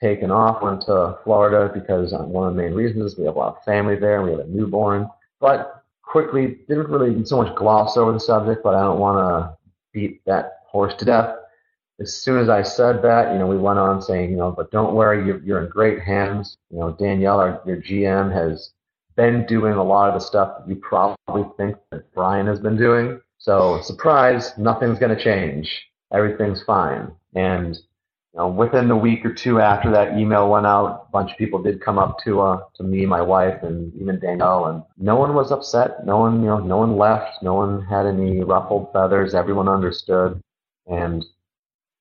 taking 0.01 0.31
off, 0.31 0.61
went 0.61 0.81
to 0.83 1.17
Florida 1.23 1.71
because 1.73 2.13
uh, 2.13 2.19
one 2.19 2.47
of 2.47 2.55
the 2.55 2.61
main 2.61 2.73
reasons 2.73 3.13
is 3.13 3.17
we 3.17 3.25
have 3.25 3.35
a 3.35 3.39
lot 3.39 3.57
of 3.57 3.63
family 3.63 3.95
there 3.95 4.21
we 4.23 4.31
have 4.31 4.39
a 4.39 4.47
newborn. 4.47 5.07
But 5.39 5.83
quickly, 6.01 6.59
didn't 6.67 6.89
really 6.89 7.23
so 7.25 7.37
much 7.37 7.55
gloss 7.55 7.97
over 7.97 8.11
the 8.11 8.19
subject, 8.19 8.63
but 8.63 8.75
I 8.75 8.81
don't 8.81 8.99
want 8.99 9.17
to 9.17 9.57
beat 9.93 10.21
that 10.25 10.59
horse 10.67 10.93
to 10.95 11.05
death 11.05 11.35
as 12.01 12.13
soon 12.13 12.39
as 12.39 12.49
I 12.49 12.63
said 12.63 13.01
that, 13.03 13.31
you 13.31 13.39
know, 13.39 13.47
we 13.47 13.57
went 13.57 13.79
on 13.79 14.01
saying, 14.01 14.31
you 14.31 14.37
know, 14.37 14.51
but 14.51 14.71
don't 14.71 14.95
worry, 14.95 15.25
you're, 15.25 15.41
you're 15.43 15.63
in 15.63 15.69
great 15.69 16.01
hands. 16.01 16.57
You 16.71 16.79
know, 16.79 16.91
Danielle, 16.91 17.39
our, 17.39 17.61
your 17.65 17.77
GM, 17.77 18.33
has 18.33 18.71
been 19.15 19.45
doing 19.45 19.73
a 19.73 19.83
lot 19.83 20.09
of 20.09 20.15
the 20.15 20.25
stuff 20.25 20.57
that 20.57 20.67
you 20.67 20.75
probably 20.77 21.45
think 21.57 21.75
that 21.91 22.11
Brian 22.13 22.47
has 22.47 22.59
been 22.59 22.77
doing. 22.77 23.21
So, 23.37 23.81
surprise, 23.81 24.57
nothing's 24.57 24.99
going 24.99 25.15
to 25.15 25.23
change. 25.23 25.85
Everything's 26.11 26.63
fine. 26.63 27.11
And 27.35 27.77
you 28.33 28.39
know, 28.39 28.47
within 28.47 28.87
the 28.87 28.95
week 28.95 29.25
or 29.25 29.33
two 29.33 29.59
after 29.59 29.91
that 29.91 30.17
email 30.17 30.49
went 30.49 30.65
out, 30.65 31.05
a 31.07 31.11
bunch 31.11 31.31
of 31.31 31.37
people 31.37 31.61
did 31.61 31.81
come 31.81 31.99
up 31.99 32.17
to 32.23 32.39
uh, 32.39 32.61
to 32.75 32.83
me, 32.83 33.05
my 33.05 33.21
wife, 33.21 33.61
and 33.63 33.93
even 33.99 34.19
Danielle, 34.19 34.67
and 34.67 34.83
no 34.97 35.17
one 35.17 35.33
was 35.33 35.51
upset. 35.51 36.05
No 36.05 36.19
one, 36.19 36.41
you 36.41 36.47
know, 36.47 36.59
no 36.59 36.77
one 36.77 36.97
left. 36.97 37.43
No 37.43 37.55
one 37.55 37.83
had 37.83 38.05
any 38.05 38.41
ruffled 38.41 38.91
feathers. 38.93 39.35
Everyone 39.35 39.67
understood, 39.67 40.41
and 40.87 41.25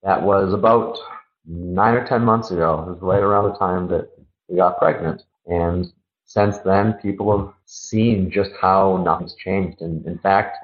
that 0.05 0.23
was 0.23 0.53
about 0.53 0.99
nine 1.45 1.95
or 1.95 2.07
ten 2.07 2.23
months 2.23 2.53
ago. 2.53 2.85
It 2.87 2.91
was 2.91 3.03
right 3.03 3.23
around 3.23 3.51
the 3.51 3.59
time 3.59 3.89
that 3.89 4.09
we 4.49 4.57
got 4.57 4.79
pregnant. 4.79 5.25
And 5.47 5.93
since 6.27 6.59
then, 6.59 6.93
people 6.95 7.37
have 7.37 7.53
seen 7.65 8.31
just 8.31 8.53
how 8.61 9.03
nothing's 9.05 9.35
changed. 9.35 9.81
And 9.81 10.07
in 10.07 10.19
fact, 10.19 10.59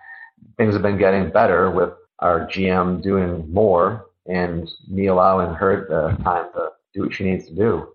things 0.57 0.74
have 0.74 0.83
been 0.83 0.98
getting 0.98 1.31
better 1.31 1.72
with 1.72 1.90
our 2.20 2.46
GM 2.46 3.02
doing 3.02 3.52
more 3.52 4.06
and 4.29 4.69
me 4.89 5.07
allowing 5.07 5.55
her 5.55 5.87
the 5.89 6.23
time 6.23 6.47
to 6.55 6.71
do 6.95 7.03
what 7.03 7.15
she 7.15 7.25
needs 7.25 7.47
to 7.47 7.55
do. 7.55 7.89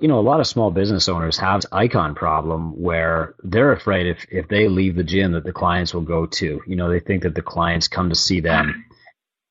You 0.00 0.08
know, 0.08 0.18
a 0.18 0.20
lot 0.20 0.40
of 0.40 0.46
small 0.46 0.70
business 0.70 1.08
owners 1.08 1.38
have 1.38 1.62
this 1.62 1.70
icon 1.72 2.14
problem 2.14 2.78
where 2.80 3.34
they're 3.42 3.72
afraid 3.72 4.06
if, 4.06 4.26
if 4.30 4.46
they 4.48 4.68
leave 4.68 4.94
the 4.94 5.02
gym 5.02 5.32
that 5.32 5.44
the 5.44 5.54
clients 5.54 5.94
will 5.94 6.02
go 6.02 6.26
to. 6.26 6.60
You 6.66 6.76
know, 6.76 6.90
they 6.90 7.00
think 7.00 7.22
that 7.22 7.34
the 7.34 7.40
clients 7.40 7.88
come 7.88 8.10
to 8.10 8.14
see 8.14 8.40
them 8.40 8.84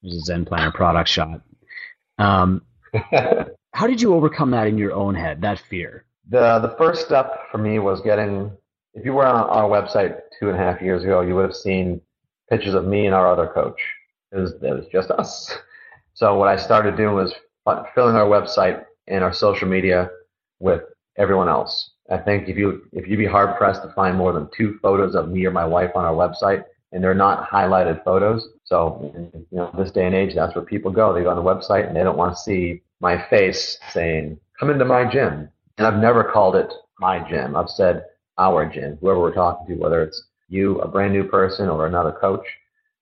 there's 0.02 0.16
a 0.16 0.22
Zen 0.22 0.46
Planner 0.46 0.72
product 0.72 1.10
shot. 1.10 1.42
Um, 2.18 2.62
how 3.74 3.88
did 3.88 4.02
you 4.02 4.14
overcome 4.14 4.52
that 4.52 4.68
in 4.68 4.78
your 4.78 4.94
own 4.94 5.16
head, 5.16 5.42
that 5.42 5.60
fear? 5.60 6.06
The 6.30 6.60
the 6.60 6.76
first 6.78 7.06
step 7.06 7.50
for 7.52 7.58
me 7.58 7.80
was 7.80 8.02
getting. 8.02 8.52
If 8.94 9.06
you 9.06 9.14
were 9.14 9.26
on 9.26 9.50
our 9.50 9.70
website 9.70 10.20
two 10.40 10.50
and 10.50 10.56
a 10.56 10.60
half 10.60 10.82
years 10.82 11.04
ago, 11.04 11.22
you 11.22 11.36
would 11.36 11.46
have 11.46 11.56
seen 11.56 12.02
pictures 12.50 12.74
of 12.74 12.86
me 12.86 13.06
and 13.06 13.14
our 13.14 13.32
other 13.32 13.48
coach. 13.48 13.80
It 14.32 14.38
was, 14.38 14.54
it 14.54 14.62
was 14.62 14.86
just 14.92 15.12
us. 15.12 15.56
So 16.20 16.36
what 16.36 16.50
I 16.50 16.58
started 16.58 16.98
doing 16.98 17.16
was 17.16 17.34
filling 17.96 18.18
our 18.18 18.28
website 18.28 18.84
and 19.08 19.24
our 19.24 19.32
social 19.32 19.70
media 19.70 20.10
with 20.60 20.82
everyone 21.18 21.48
else. 21.48 21.92
I 22.12 22.18
think 22.18 22.50
if 22.50 22.58
you 22.58 22.82
if 22.92 23.08
you'd 23.08 23.16
be 23.16 23.26
hard 23.26 23.58
pressed 23.58 23.84
to 23.84 23.94
find 23.94 24.18
more 24.18 24.34
than 24.34 24.50
two 24.54 24.78
photos 24.82 25.16
of 25.16 25.30
me 25.30 25.46
or 25.46 25.52
my 25.52 25.64
wife 25.64 25.92
on 25.96 26.04
our 26.04 26.14
website, 26.14 26.66
and 26.92 27.02
they're 27.02 27.14
not 27.14 27.50
highlighted 27.50 28.04
photos. 28.04 28.50
So, 28.66 29.14
you 29.34 29.58
know, 29.58 29.74
this 29.78 29.92
day 29.92 30.08
and 30.08 30.14
age, 30.14 30.36
that's 30.36 30.54
where 30.56 30.66
people 30.66 30.92
go. 30.92 31.14
They 31.14 31.24
go 31.24 31.30
on 31.30 31.38
the 31.38 31.42
website 31.42 31.88
and 31.88 31.96
they 31.96 32.04
don't 32.04 32.18
want 32.18 32.36
to 32.36 32.42
see 32.42 32.82
my 33.00 33.26
face 33.30 33.78
saying, 33.94 34.38
come 34.60 34.70
into 34.70 34.84
my 34.84 35.10
gym. 35.10 35.48
And 35.78 35.88
I've 35.88 36.02
never 36.02 36.26
called 36.26 36.58
it 36.58 36.70
my 37.00 37.20
gym. 37.30 37.56
I've 37.56 37.70
said 37.70 38.04
our 38.38 38.66
gym, 38.66 38.98
whoever 39.00 39.22
we're 39.22 39.34
talking 39.34 39.68
to, 39.68 39.82
whether 39.82 40.04
it's 40.04 40.22
you, 40.50 40.80
a 40.80 40.88
brand 40.90 41.14
new 41.14 41.24
person, 41.24 41.70
or 41.70 41.88
another 41.88 42.12
coach. 42.12 42.46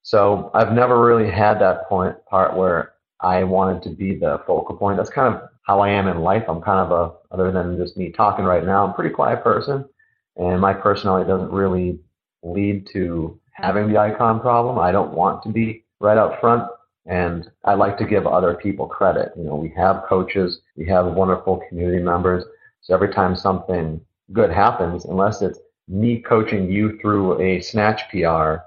So 0.04 0.52
I've 0.54 0.72
never 0.72 1.04
really 1.04 1.32
had 1.32 1.60
that 1.62 1.90
point 1.90 2.16
part 2.30 2.56
where 2.56 2.94
I 3.22 3.44
wanted 3.44 3.82
to 3.84 3.90
be 3.90 4.16
the 4.16 4.42
focal 4.46 4.76
point. 4.76 4.98
That's 4.98 5.10
kind 5.10 5.34
of 5.34 5.42
how 5.64 5.80
I 5.80 5.90
am 5.90 6.08
in 6.08 6.20
life. 6.20 6.46
I'm 6.48 6.62
kind 6.62 6.80
of 6.80 6.92
a, 6.92 7.34
other 7.34 7.52
than 7.52 7.78
just 7.78 7.98
me 7.98 8.12
talking 8.12 8.46
right 8.46 8.66
now, 8.66 8.86
I'm 8.86 8.92
a 8.92 8.94
pretty 8.94 9.14
quiet 9.14 9.44
person. 9.44 9.86
And 10.36 10.62
my 10.62 10.74
personality 10.74 11.28
doesn't 11.28 11.52
really 11.52 12.00
lead 12.44 12.88
to 12.94 13.40
having 13.54 13.92
the 13.92 13.98
icon 13.98 14.40
problem. 14.40 14.78
I 14.78 14.92
don't 14.92 15.14
want 15.14 15.42
to 15.44 15.50
be 15.50 15.84
right 16.00 16.18
up 16.18 16.40
front. 16.40 16.70
And 17.08 17.50
I 17.64 17.74
like 17.74 17.98
to 17.98 18.06
give 18.06 18.28
other 18.28 18.54
people 18.54 18.86
credit. 18.88 19.32
You 19.36 19.44
know, 19.44 19.56
we 19.56 19.70
have 19.76 20.04
coaches, 20.08 20.62
we 20.76 20.86
have 20.88 21.06
wonderful 21.08 21.62
community 21.70 22.04
members. 22.04 22.44
So 22.82 22.94
every 22.94 23.10
time 23.14 23.36
something 23.36 24.00
good 24.34 24.52
happens, 24.52 25.06
unless 25.06 25.42
it's 25.42 25.60
me 25.88 26.20
coaching 26.20 26.70
you 26.70 27.00
through 27.00 27.42
a 27.42 27.62
snatch 27.62 28.02
PR, 28.10 28.58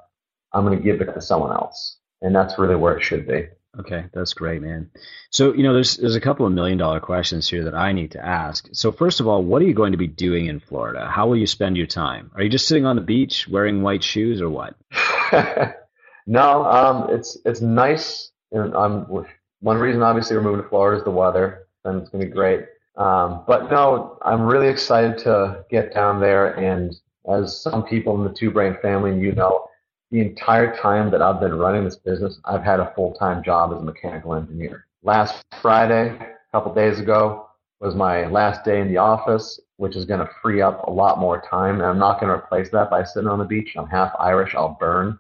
I'm 0.53 0.65
going 0.65 0.77
to 0.77 0.83
give 0.83 1.01
it 1.01 1.13
to 1.15 1.21
someone 1.21 1.53
else. 1.53 1.99
And 2.23 2.35
that's 2.35 2.59
really 2.59 2.77
where 2.77 2.97
it 2.97 3.05
should 3.05 3.29
be. 3.29 3.47
Okay, 3.79 4.07
that's 4.13 4.35
great, 4.35 4.61
man. 4.63 4.91
So, 5.31 5.55
you 5.55 5.63
know, 5.63 5.75
there's 5.75 5.97
there's 5.97 6.17
a 6.17 6.21
couple 6.21 6.45
of 6.45 6.53
million 6.53 6.77
dollar 6.77 6.99
questions 6.99 7.49
here 7.49 7.65
that 7.65 7.75
I 7.75 7.93
need 7.93 8.13
to 8.13 8.25
ask. 8.25 8.69
So, 8.73 8.91
first 8.91 9.21
of 9.21 9.29
all, 9.29 9.45
what 9.45 9.63
are 9.63 9.65
you 9.65 9.75
going 9.75 9.93
to 9.93 9.99
be 9.99 10.09
doing 10.09 10.47
in 10.47 10.59
Florida? 10.59 11.09
How 11.09 11.29
will 11.29 11.37
you 11.37 11.47
spend 11.47 11.77
your 11.77 11.87
time? 11.87 12.33
Are 12.35 12.43
you 12.43 12.49
just 12.49 12.67
sitting 12.67 12.85
on 12.85 12.97
the 12.97 13.03
beach 13.03 13.47
wearing 13.49 13.83
white 13.83 14.03
shoes 14.03 14.41
or 14.43 14.51
what? 14.51 14.75
no, 16.27 16.65
um, 16.65 17.11
it's 17.11 17.39
it's 17.45 17.61
nice. 17.61 18.33
And 18.51 18.75
I'm, 18.75 19.07
one 19.61 19.79
reason, 19.79 20.03
obviously, 20.03 20.37
we're 20.37 20.43
moving 20.43 20.63
to 20.63 20.69
Florida 20.69 20.99
is 20.99 21.05
the 21.05 21.13
weather, 21.13 21.69
and 21.85 22.01
it's 22.01 22.11
going 22.11 22.23
to 22.23 22.27
be 22.27 22.33
great. 22.33 22.65
Um, 22.97 23.45
but 23.47 23.71
no, 23.71 24.19
I'm 24.23 24.43
really 24.43 24.69
excited 24.69 25.19
to 25.19 25.65
get 25.71 25.95
down 25.95 26.21
there. 26.21 26.55
And 26.59 26.95
as 27.33 27.63
some 27.63 27.85
people 27.85 28.17
in 28.17 28.25
the 28.25 28.37
Two 28.37 28.51
Brain 28.51 28.77
family, 28.83 29.17
you 29.17 29.33
know, 29.33 29.69
the 30.11 30.21
entire 30.21 30.77
time 30.77 31.11
that 31.11 31.23
I've 31.23 31.41
been 31.41 31.55
running 31.55 31.85
this 31.85 31.97
business, 31.97 32.41
I've 32.45 32.63
had 32.63 32.81
a 32.81 32.93
full 32.95 33.15
time 33.15 33.43
job 33.43 33.73
as 33.73 33.81
a 33.81 33.85
mechanical 33.85 34.35
engineer. 34.35 34.87
Last 35.03 35.43
Friday, 35.63 36.09
a 36.11 36.37
couple 36.53 36.75
days 36.75 36.99
ago, 36.99 37.47
was 37.81 37.95
my 37.95 38.27
last 38.27 38.65
day 38.65 38.81
in 38.81 38.89
the 38.89 38.99
office, 38.99 39.59
which 39.77 39.97
is 39.97 40.05
going 40.05 40.21
to 40.21 40.29
free 40.43 40.61
up 40.61 40.87
a 40.87 40.91
lot 40.91 41.19
more 41.19 41.43
time. 41.49 41.77
And 41.77 41.85
I'm 41.85 41.99
not 41.99 42.21
going 42.21 42.31
to 42.31 42.39
replace 42.39 42.69
that 42.71 42.91
by 42.91 43.05
sitting 43.05 43.29
on 43.29 43.39
the 43.39 43.45
beach. 43.45 43.75
I'm 43.77 43.89
half 43.89 44.13
Irish. 44.19 44.55
I'll 44.55 44.77
burn. 44.79 45.19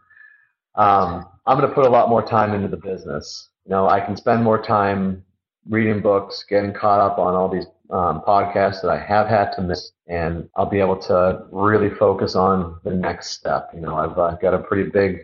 Um, 0.74 1.26
I'm 1.46 1.58
going 1.58 1.68
to 1.68 1.74
put 1.74 1.86
a 1.86 1.90
lot 1.90 2.08
more 2.08 2.22
time 2.22 2.52
into 2.52 2.68
the 2.68 2.76
business. 2.76 3.48
You 3.64 3.70
know, 3.70 3.88
I 3.88 4.00
can 4.00 4.16
spend 4.16 4.44
more 4.44 4.62
time 4.62 5.24
reading 5.68 6.00
books, 6.00 6.44
getting 6.48 6.72
caught 6.72 7.00
up 7.00 7.18
on 7.18 7.34
all 7.34 7.48
these 7.48 7.66
um, 7.92 8.22
podcasts 8.26 8.82
that 8.82 8.90
I 8.90 8.98
have 8.98 9.26
had 9.26 9.50
to 9.52 9.62
miss, 9.62 9.92
and 10.06 10.48
I'll 10.56 10.66
be 10.66 10.80
able 10.80 10.98
to 11.02 11.44
really 11.50 11.90
focus 11.90 12.34
on 12.34 12.78
the 12.84 12.94
next 12.94 13.30
step. 13.30 13.70
You 13.74 13.80
know, 13.80 13.96
I've 13.96 14.40
got 14.40 14.54
a 14.54 14.58
pretty 14.58 14.90
big 14.90 15.20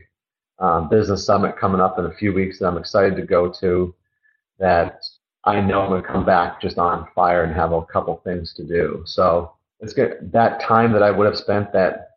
um, 0.58 0.88
business 0.88 1.24
summit 1.24 1.56
coming 1.56 1.80
up 1.80 1.98
in 1.98 2.06
a 2.06 2.14
few 2.14 2.32
weeks 2.32 2.58
that 2.58 2.66
I'm 2.66 2.78
excited 2.78 3.16
to 3.16 3.22
go 3.22 3.52
to. 3.60 3.94
That 4.58 5.02
I 5.44 5.60
know 5.60 5.82
I'm 5.82 6.02
to 6.02 6.08
come 6.08 6.24
back 6.24 6.60
just 6.60 6.78
on 6.78 7.06
fire 7.14 7.44
and 7.44 7.54
have 7.54 7.72
a 7.72 7.84
couple 7.84 8.16
things 8.24 8.52
to 8.54 8.64
do. 8.64 9.02
So 9.06 9.52
it's 9.80 9.92
good. 9.92 10.30
That 10.32 10.60
time 10.60 10.92
that 10.92 11.02
I 11.02 11.10
would 11.10 11.26
have 11.26 11.36
spent 11.36 11.72
that 11.72 12.15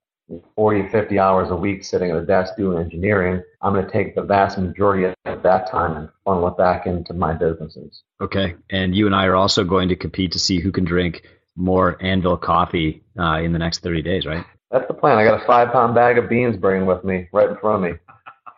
40, 0.56 0.90
50 0.90 1.20
hours 1.20 1.50
a 1.50 1.56
week 1.56 1.84
sitting 1.84 2.12
at 2.12 2.18
a 2.18 2.26
desk 2.26 2.56
doing 2.58 2.78
engineering, 2.78 3.42
I'm 3.62 3.74
going 3.74 3.86
to 3.86 3.92
take 3.92 4.16
the 4.16 4.22
vast 4.22 4.58
majority 4.58 5.14
of 5.26 5.44
that 5.44 5.70
time 5.70 5.98
and 5.98 6.10
funnel 6.24 6.48
it 6.48 6.58
back 6.58 6.86
into 6.86 7.14
my 7.14 7.34
businesses. 7.34 8.04
Okay. 8.22 8.56
And 8.70 8.96
you 8.96 9.06
and 9.06 9.16
I 9.16 9.26
are 9.26 9.36
also 9.36 9.64
going 9.64 9.90
to 9.90 9.96
compete 9.96 10.32
to 10.34 10.40
see 10.40 10.60
who 10.60 10.72
can 10.72 10.86
drink 10.86 11.24
more 11.56 11.98
Anvil 12.02 12.38
coffee 12.38 13.04
uh, 13.18 13.40
in 13.40 13.54
the 13.54 13.60
next 13.60 13.84
30 13.84 14.02
days, 14.02 14.26
right? 14.26 14.46
That's 14.72 14.88
the 14.88 14.94
plan. 14.94 15.18
I 15.18 15.24
got 15.24 15.42
a 15.42 15.46
five 15.46 15.72
pound 15.72 15.96
bag 15.96 16.18
of 16.18 16.30
beans 16.30 16.56
bringing 16.58 16.86
with 16.88 17.04
me 17.04 17.28
right 17.34 17.50
in 17.50 17.58
front 17.58 17.86
of 17.86 17.92
me. 17.92 17.98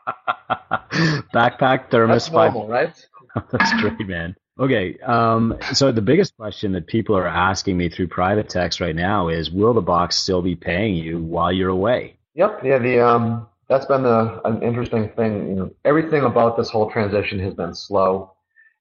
Backpack, 1.34 1.90
thermos, 1.90 2.26
That's 2.26 2.32
normal, 2.32 2.62
five. 2.64 2.70
right? 2.70 3.08
That's 3.52 3.82
great, 3.82 4.08
man. 4.08 4.36
Okay. 4.62 4.96
Um, 5.00 5.58
so 5.74 5.92
the 5.92 6.04
biggest 6.04 6.38
question 6.38 6.74
that 6.74 6.86
people 6.86 7.18
are 7.18 7.28
asking 7.28 7.78
me 7.78 7.90
through 7.90 8.10
private 8.10 8.48
text 8.48 8.80
right 8.80 8.96
now 8.96 9.28
is, 9.28 9.50
will 9.50 9.74
the 9.74 9.82
box 9.82 10.18
still 10.18 10.44
be 10.44 10.56
paying 10.56 10.94
you 10.94 11.20
while 11.20 11.52
you're 11.52 11.70
away? 11.70 12.18
Yep. 12.36 12.62
Yeah. 12.64 12.78
The 12.78 13.00
um, 13.00 13.48
that's 13.68 13.88
been 13.88 14.04
the, 14.04 14.40
an 14.46 14.62
interesting 14.62 15.10
thing. 15.16 15.50
You 15.50 15.56
know, 15.56 15.72
everything 15.84 16.24
about 16.24 16.58
this 16.58 16.70
whole 16.70 16.92
transition 16.92 17.40
has 17.40 17.56
been 17.56 17.74
slow, 17.74 18.34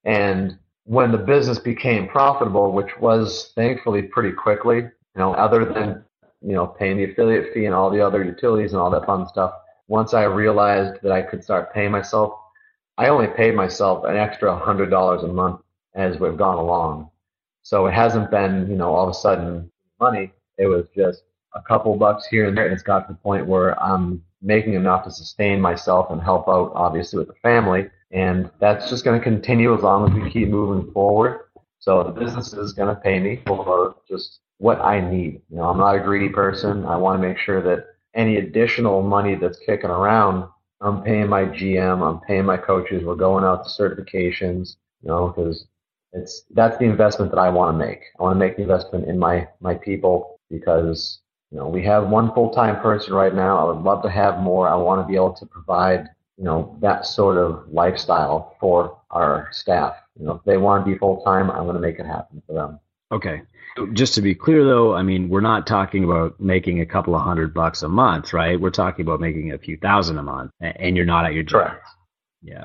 and 0.04 0.58
when 0.84 1.12
the 1.12 1.18
business 1.18 1.58
became 1.58 2.08
profitable, 2.08 2.72
which 2.72 2.98
was 3.00 3.52
thankfully 3.54 4.02
pretty 4.02 4.32
quickly, 4.32 4.76
you 4.76 4.90
know, 5.16 5.32
other 5.32 5.64
than 5.64 6.04
you 6.42 6.52
know 6.52 6.66
paying 6.66 6.98
the 6.98 7.04
affiliate 7.04 7.54
fee 7.54 7.64
and 7.64 7.74
all 7.74 7.90
the 7.90 8.04
other 8.06 8.22
utilities 8.22 8.72
and 8.72 8.82
all 8.82 8.90
that 8.90 9.06
fun 9.06 9.26
stuff. 9.28 9.54
Once 9.88 10.12
I 10.12 10.24
realized 10.24 11.00
that 11.02 11.10
I 11.10 11.22
could 11.22 11.42
start 11.42 11.72
paying 11.72 11.90
myself 11.90 12.34
I 13.00 13.08
only 13.08 13.28
paid 13.28 13.54
myself 13.54 14.04
an 14.04 14.18
extra 14.18 14.54
hundred 14.58 14.90
dollars 14.90 15.22
a 15.22 15.28
month 15.28 15.60
as 15.94 16.18
we've 16.18 16.36
gone 16.36 16.58
along. 16.58 17.10
So 17.62 17.86
it 17.86 17.92
hasn't 17.92 18.30
been, 18.30 18.68
you 18.68 18.76
know, 18.76 18.94
all 18.94 19.04
of 19.04 19.10
a 19.10 19.14
sudden 19.14 19.70
money. 20.00 20.32
It 20.58 20.66
was 20.66 20.86
just 20.94 21.22
a 21.54 21.60
couple 21.60 21.94
bucks 21.96 22.26
here 22.26 22.48
and 22.48 22.56
there. 22.56 22.64
And 22.64 22.72
it's 22.72 22.82
got 22.82 23.06
to 23.06 23.12
the 23.12 23.18
point 23.18 23.46
where 23.46 23.80
I'm 23.82 24.22
making 24.42 24.74
enough 24.74 25.04
to 25.04 25.10
sustain 25.10 25.60
myself 25.60 26.10
and 26.10 26.22
help 26.22 26.48
out, 26.48 26.72
obviously, 26.74 27.18
with 27.18 27.28
the 27.28 27.34
family. 27.42 27.90
And 28.10 28.50
that's 28.58 28.88
just 28.88 29.04
going 29.04 29.18
to 29.18 29.22
continue 29.22 29.74
as 29.74 29.82
long 29.82 30.08
as 30.08 30.14
we 30.14 30.30
keep 30.30 30.48
moving 30.48 30.90
forward. 30.92 31.40
So 31.78 32.02
the 32.02 32.10
business 32.10 32.52
is 32.52 32.72
going 32.72 32.94
to 32.94 33.00
pay 33.00 33.18
me 33.18 33.42
for 33.46 33.96
just 34.08 34.40
what 34.58 34.80
I 34.80 35.00
need. 35.00 35.42
You 35.50 35.56
know, 35.56 35.64
I'm 35.64 35.78
not 35.78 35.96
a 35.96 36.00
greedy 36.00 36.28
person. 36.28 36.84
I 36.84 36.96
want 36.96 37.20
to 37.20 37.26
make 37.26 37.38
sure 37.38 37.62
that 37.62 37.86
any 38.14 38.36
additional 38.36 39.02
money 39.02 39.34
that's 39.34 39.58
kicking 39.58 39.90
around 39.90 40.48
I'm 40.80 41.02
paying 41.02 41.28
my 41.28 41.44
GM, 41.44 42.00
I'm 42.02 42.20
paying 42.20 42.46
my 42.46 42.56
coaches, 42.56 43.04
we're 43.04 43.14
going 43.14 43.44
out 43.44 43.64
to 43.64 43.70
certifications, 43.70 44.76
you 45.02 45.08
know, 45.08 45.28
because 45.28 45.66
it's 46.12 46.44
that's 46.50 46.76
the 46.78 46.84
investment 46.84 47.30
that 47.32 47.38
I 47.38 47.48
want 47.48 47.74
to 47.74 47.86
make. 47.86 48.00
I 48.18 48.22
want 48.22 48.34
to 48.34 48.38
make 48.38 48.56
the 48.56 48.62
investment 48.62 49.08
in 49.08 49.18
my 49.18 49.48
my 49.60 49.74
people 49.74 50.40
because 50.50 51.20
you 51.50 51.58
know 51.58 51.68
we 51.68 51.82
have 51.84 52.08
one 52.08 52.32
full 52.34 52.50
time 52.50 52.80
person 52.80 53.14
right 53.14 53.34
now. 53.34 53.58
I 53.58 53.72
would 53.72 53.82
love 53.82 54.02
to 54.02 54.10
have 54.10 54.38
more. 54.38 54.68
I 54.68 54.74
want 54.74 55.00
to 55.00 55.06
be 55.06 55.16
able 55.16 55.34
to 55.34 55.46
provide 55.46 56.08
you 56.36 56.44
know 56.44 56.76
that 56.80 57.06
sort 57.06 57.36
of 57.36 57.64
lifestyle 57.70 58.56
for 58.60 58.98
our 59.10 59.48
staff. 59.52 59.94
You 60.18 60.26
know, 60.26 60.32
if 60.34 60.44
they 60.44 60.56
want 60.56 60.84
to 60.84 60.92
be 60.92 60.98
full 60.98 61.22
time, 61.22 61.50
I'm 61.50 61.64
going 61.64 61.76
to 61.76 61.80
make 61.80 61.98
it 61.98 62.06
happen 62.06 62.42
for 62.46 62.54
them. 62.54 62.80
Okay. 63.12 63.42
Just 63.92 64.14
to 64.14 64.22
be 64.22 64.34
clear, 64.34 64.64
though, 64.64 64.94
I 64.94 65.02
mean, 65.02 65.28
we're 65.28 65.40
not 65.40 65.66
talking 65.66 66.04
about 66.04 66.38
making 66.40 66.80
a 66.80 66.86
couple 66.86 67.14
of 67.14 67.22
hundred 67.22 67.54
bucks 67.54 67.82
a 67.82 67.88
month, 67.88 68.32
right? 68.32 68.60
We're 68.60 68.70
talking 68.70 69.04
about 69.04 69.20
making 69.20 69.52
a 69.52 69.58
few 69.58 69.76
thousand 69.76 70.18
a 70.18 70.22
month, 70.22 70.50
and 70.60 70.96
you're 70.96 71.06
not 71.06 71.24
at 71.24 71.32
your 71.34 71.44
job. 71.44 71.68
Correct. 71.68 71.86
Yeah. 72.42 72.64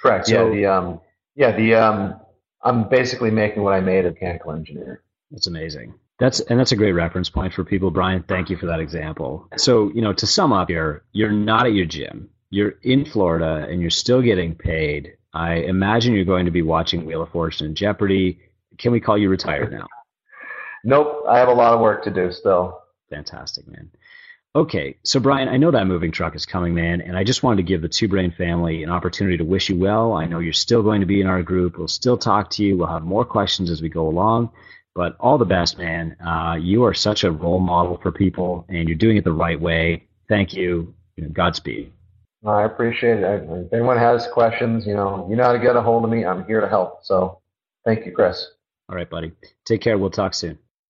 Correct. 0.00 0.26
So, 0.28 0.52
yeah. 0.52 0.54
The 0.54 0.66
um, 0.66 1.00
yeah, 1.34 1.56
the 1.56 1.74
um, 1.74 2.20
I'm 2.64 2.88
basically 2.88 3.30
making 3.30 3.62
what 3.62 3.74
I 3.74 3.80
made 3.80 4.06
a 4.06 4.10
mechanical 4.10 4.52
engineer. 4.52 5.02
That's 5.30 5.46
amazing. 5.46 5.94
That's 6.18 6.40
and 6.40 6.58
that's 6.58 6.72
a 6.72 6.76
great 6.76 6.92
reference 6.92 7.28
point 7.28 7.52
for 7.52 7.64
people, 7.64 7.90
Brian. 7.90 8.24
Thank 8.26 8.48
you 8.48 8.56
for 8.56 8.66
that 8.66 8.80
example. 8.80 9.48
So, 9.56 9.90
you 9.94 10.00
know, 10.00 10.12
to 10.12 10.26
sum 10.26 10.52
up 10.52 10.68
here, 10.68 11.02
you're 11.12 11.32
not 11.32 11.66
at 11.66 11.72
your 11.72 11.86
gym. 11.86 12.30
You're 12.50 12.74
in 12.82 13.04
Florida 13.04 13.66
and 13.68 13.80
you're 13.80 13.90
still 13.90 14.22
getting 14.22 14.54
paid. 14.54 15.16
I 15.32 15.54
imagine 15.54 16.14
you're 16.14 16.24
going 16.24 16.44
to 16.44 16.52
be 16.52 16.62
watching 16.62 17.04
Wheel 17.04 17.22
of 17.22 17.30
Fortune 17.30 17.66
and 17.66 17.76
Jeopardy. 17.76 18.38
Can 18.78 18.92
we 18.92 19.00
call 19.00 19.18
you 19.18 19.28
retired 19.28 19.72
now? 19.72 19.86
Nope, 20.86 21.24
I 21.26 21.38
have 21.38 21.48
a 21.48 21.54
lot 21.54 21.72
of 21.72 21.80
work 21.80 22.04
to 22.04 22.10
do 22.10 22.30
still. 22.30 22.82
Fantastic, 23.08 23.66
man. 23.66 23.90
Okay, 24.56 24.98
so 25.02 25.18
Brian, 25.18 25.48
I 25.48 25.56
know 25.56 25.72
that 25.72 25.88
moving 25.88 26.12
truck 26.12 26.36
is 26.36 26.46
coming, 26.46 26.74
man, 26.74 27.00
and 27.00 27.16
I 27.16 27.24
just 27.24 27.42
wanted 27.42 27.56
to 27.56 27.62
give 27.64 27.82
the 27.82 27.88
Two 27.88 28.06
Brain 28.06 28.30
family 28.30 28.84
an 28.84 28.90
opportunity 28.90 29.36
to 29.38 29.44
wish 29.44 29.68
you 29.68 29.76
well. 29.76 30.12
I 30.12 30.26
know 30.26 30.38
you're 30.38 30.52
still 30.52 30.84
going 30.84 31.00
to 31.00 31.08
be 31.08 31.20
in 31.20 31.26
our 31.26 31.42
group. 31.42 31.76
We'll 31.76 31.88
still 31.88 32.16
talk 32.16 32.50
to 32.50 32.62
you. 32.62 32.78
We'll 32.78 32.86
have 32.86 33.02
more 33.02 33.24
questions 33.24 33.68
as 33.68 33.82
we 33.82 33.88
go 33.88 34.06
along, 34.06 34.50
but 34.94 35.16
all 35.18 35.38
the 35.38 35.44
best, 35.44 35.76
man. 35.76 36.16
Uh, 36.24 36.54
you 36.54 36.84
are 36.84 36.94
such 36.94 37.24
a 37.24 37.32
role 37.32 37.58
model 37.58 37.98
for 38.00 38.12
people, 38.12 38.64
and 38.68 38.88
you're 38.88 38.96
doing 38.96 39.16
it 39.16 39.24
the 39.24 39.32
right 39.32 39.60
way. 39.60 40.06
Thank 40.28 40.54
you. 40.54 40.94
you 41.16 41.28
Godspeed. 41.30 41.92
I 42.46 42.62
appreciate 42.62 43.24
it. 43.24 43.48
If 43.50 43.72
anyone 43.72 43.98
has 43.98 44.28
questions, 44.28 44.86
you 44.86 44.94
know, 44.94 45.26
you 45.28 45.34
know 45.34 45.44
how 45.44 45.52
to 45.52 45.58
get 45.58 45.74
a 45.74 45.82
hold 45.82 46.04
of 46.04 46.10
me. 46.10 46.24
I'm 46.24 46.44
here 46.44 46.60
to 46.60 46.68
help. 46.68 47.04
So, 47.04 47.40
thank 47.84 48.06
you, 48.06 48.12
Chris. 48.12 48.46
All 48.88 48.94
right, 48.94 49.10
buddy. 49.10 49.32
Take 49.64 49.80
care. 49.80 49.98
We'll 49.98 50.10
talk 50.10 50.32
soon. 50.32 50.58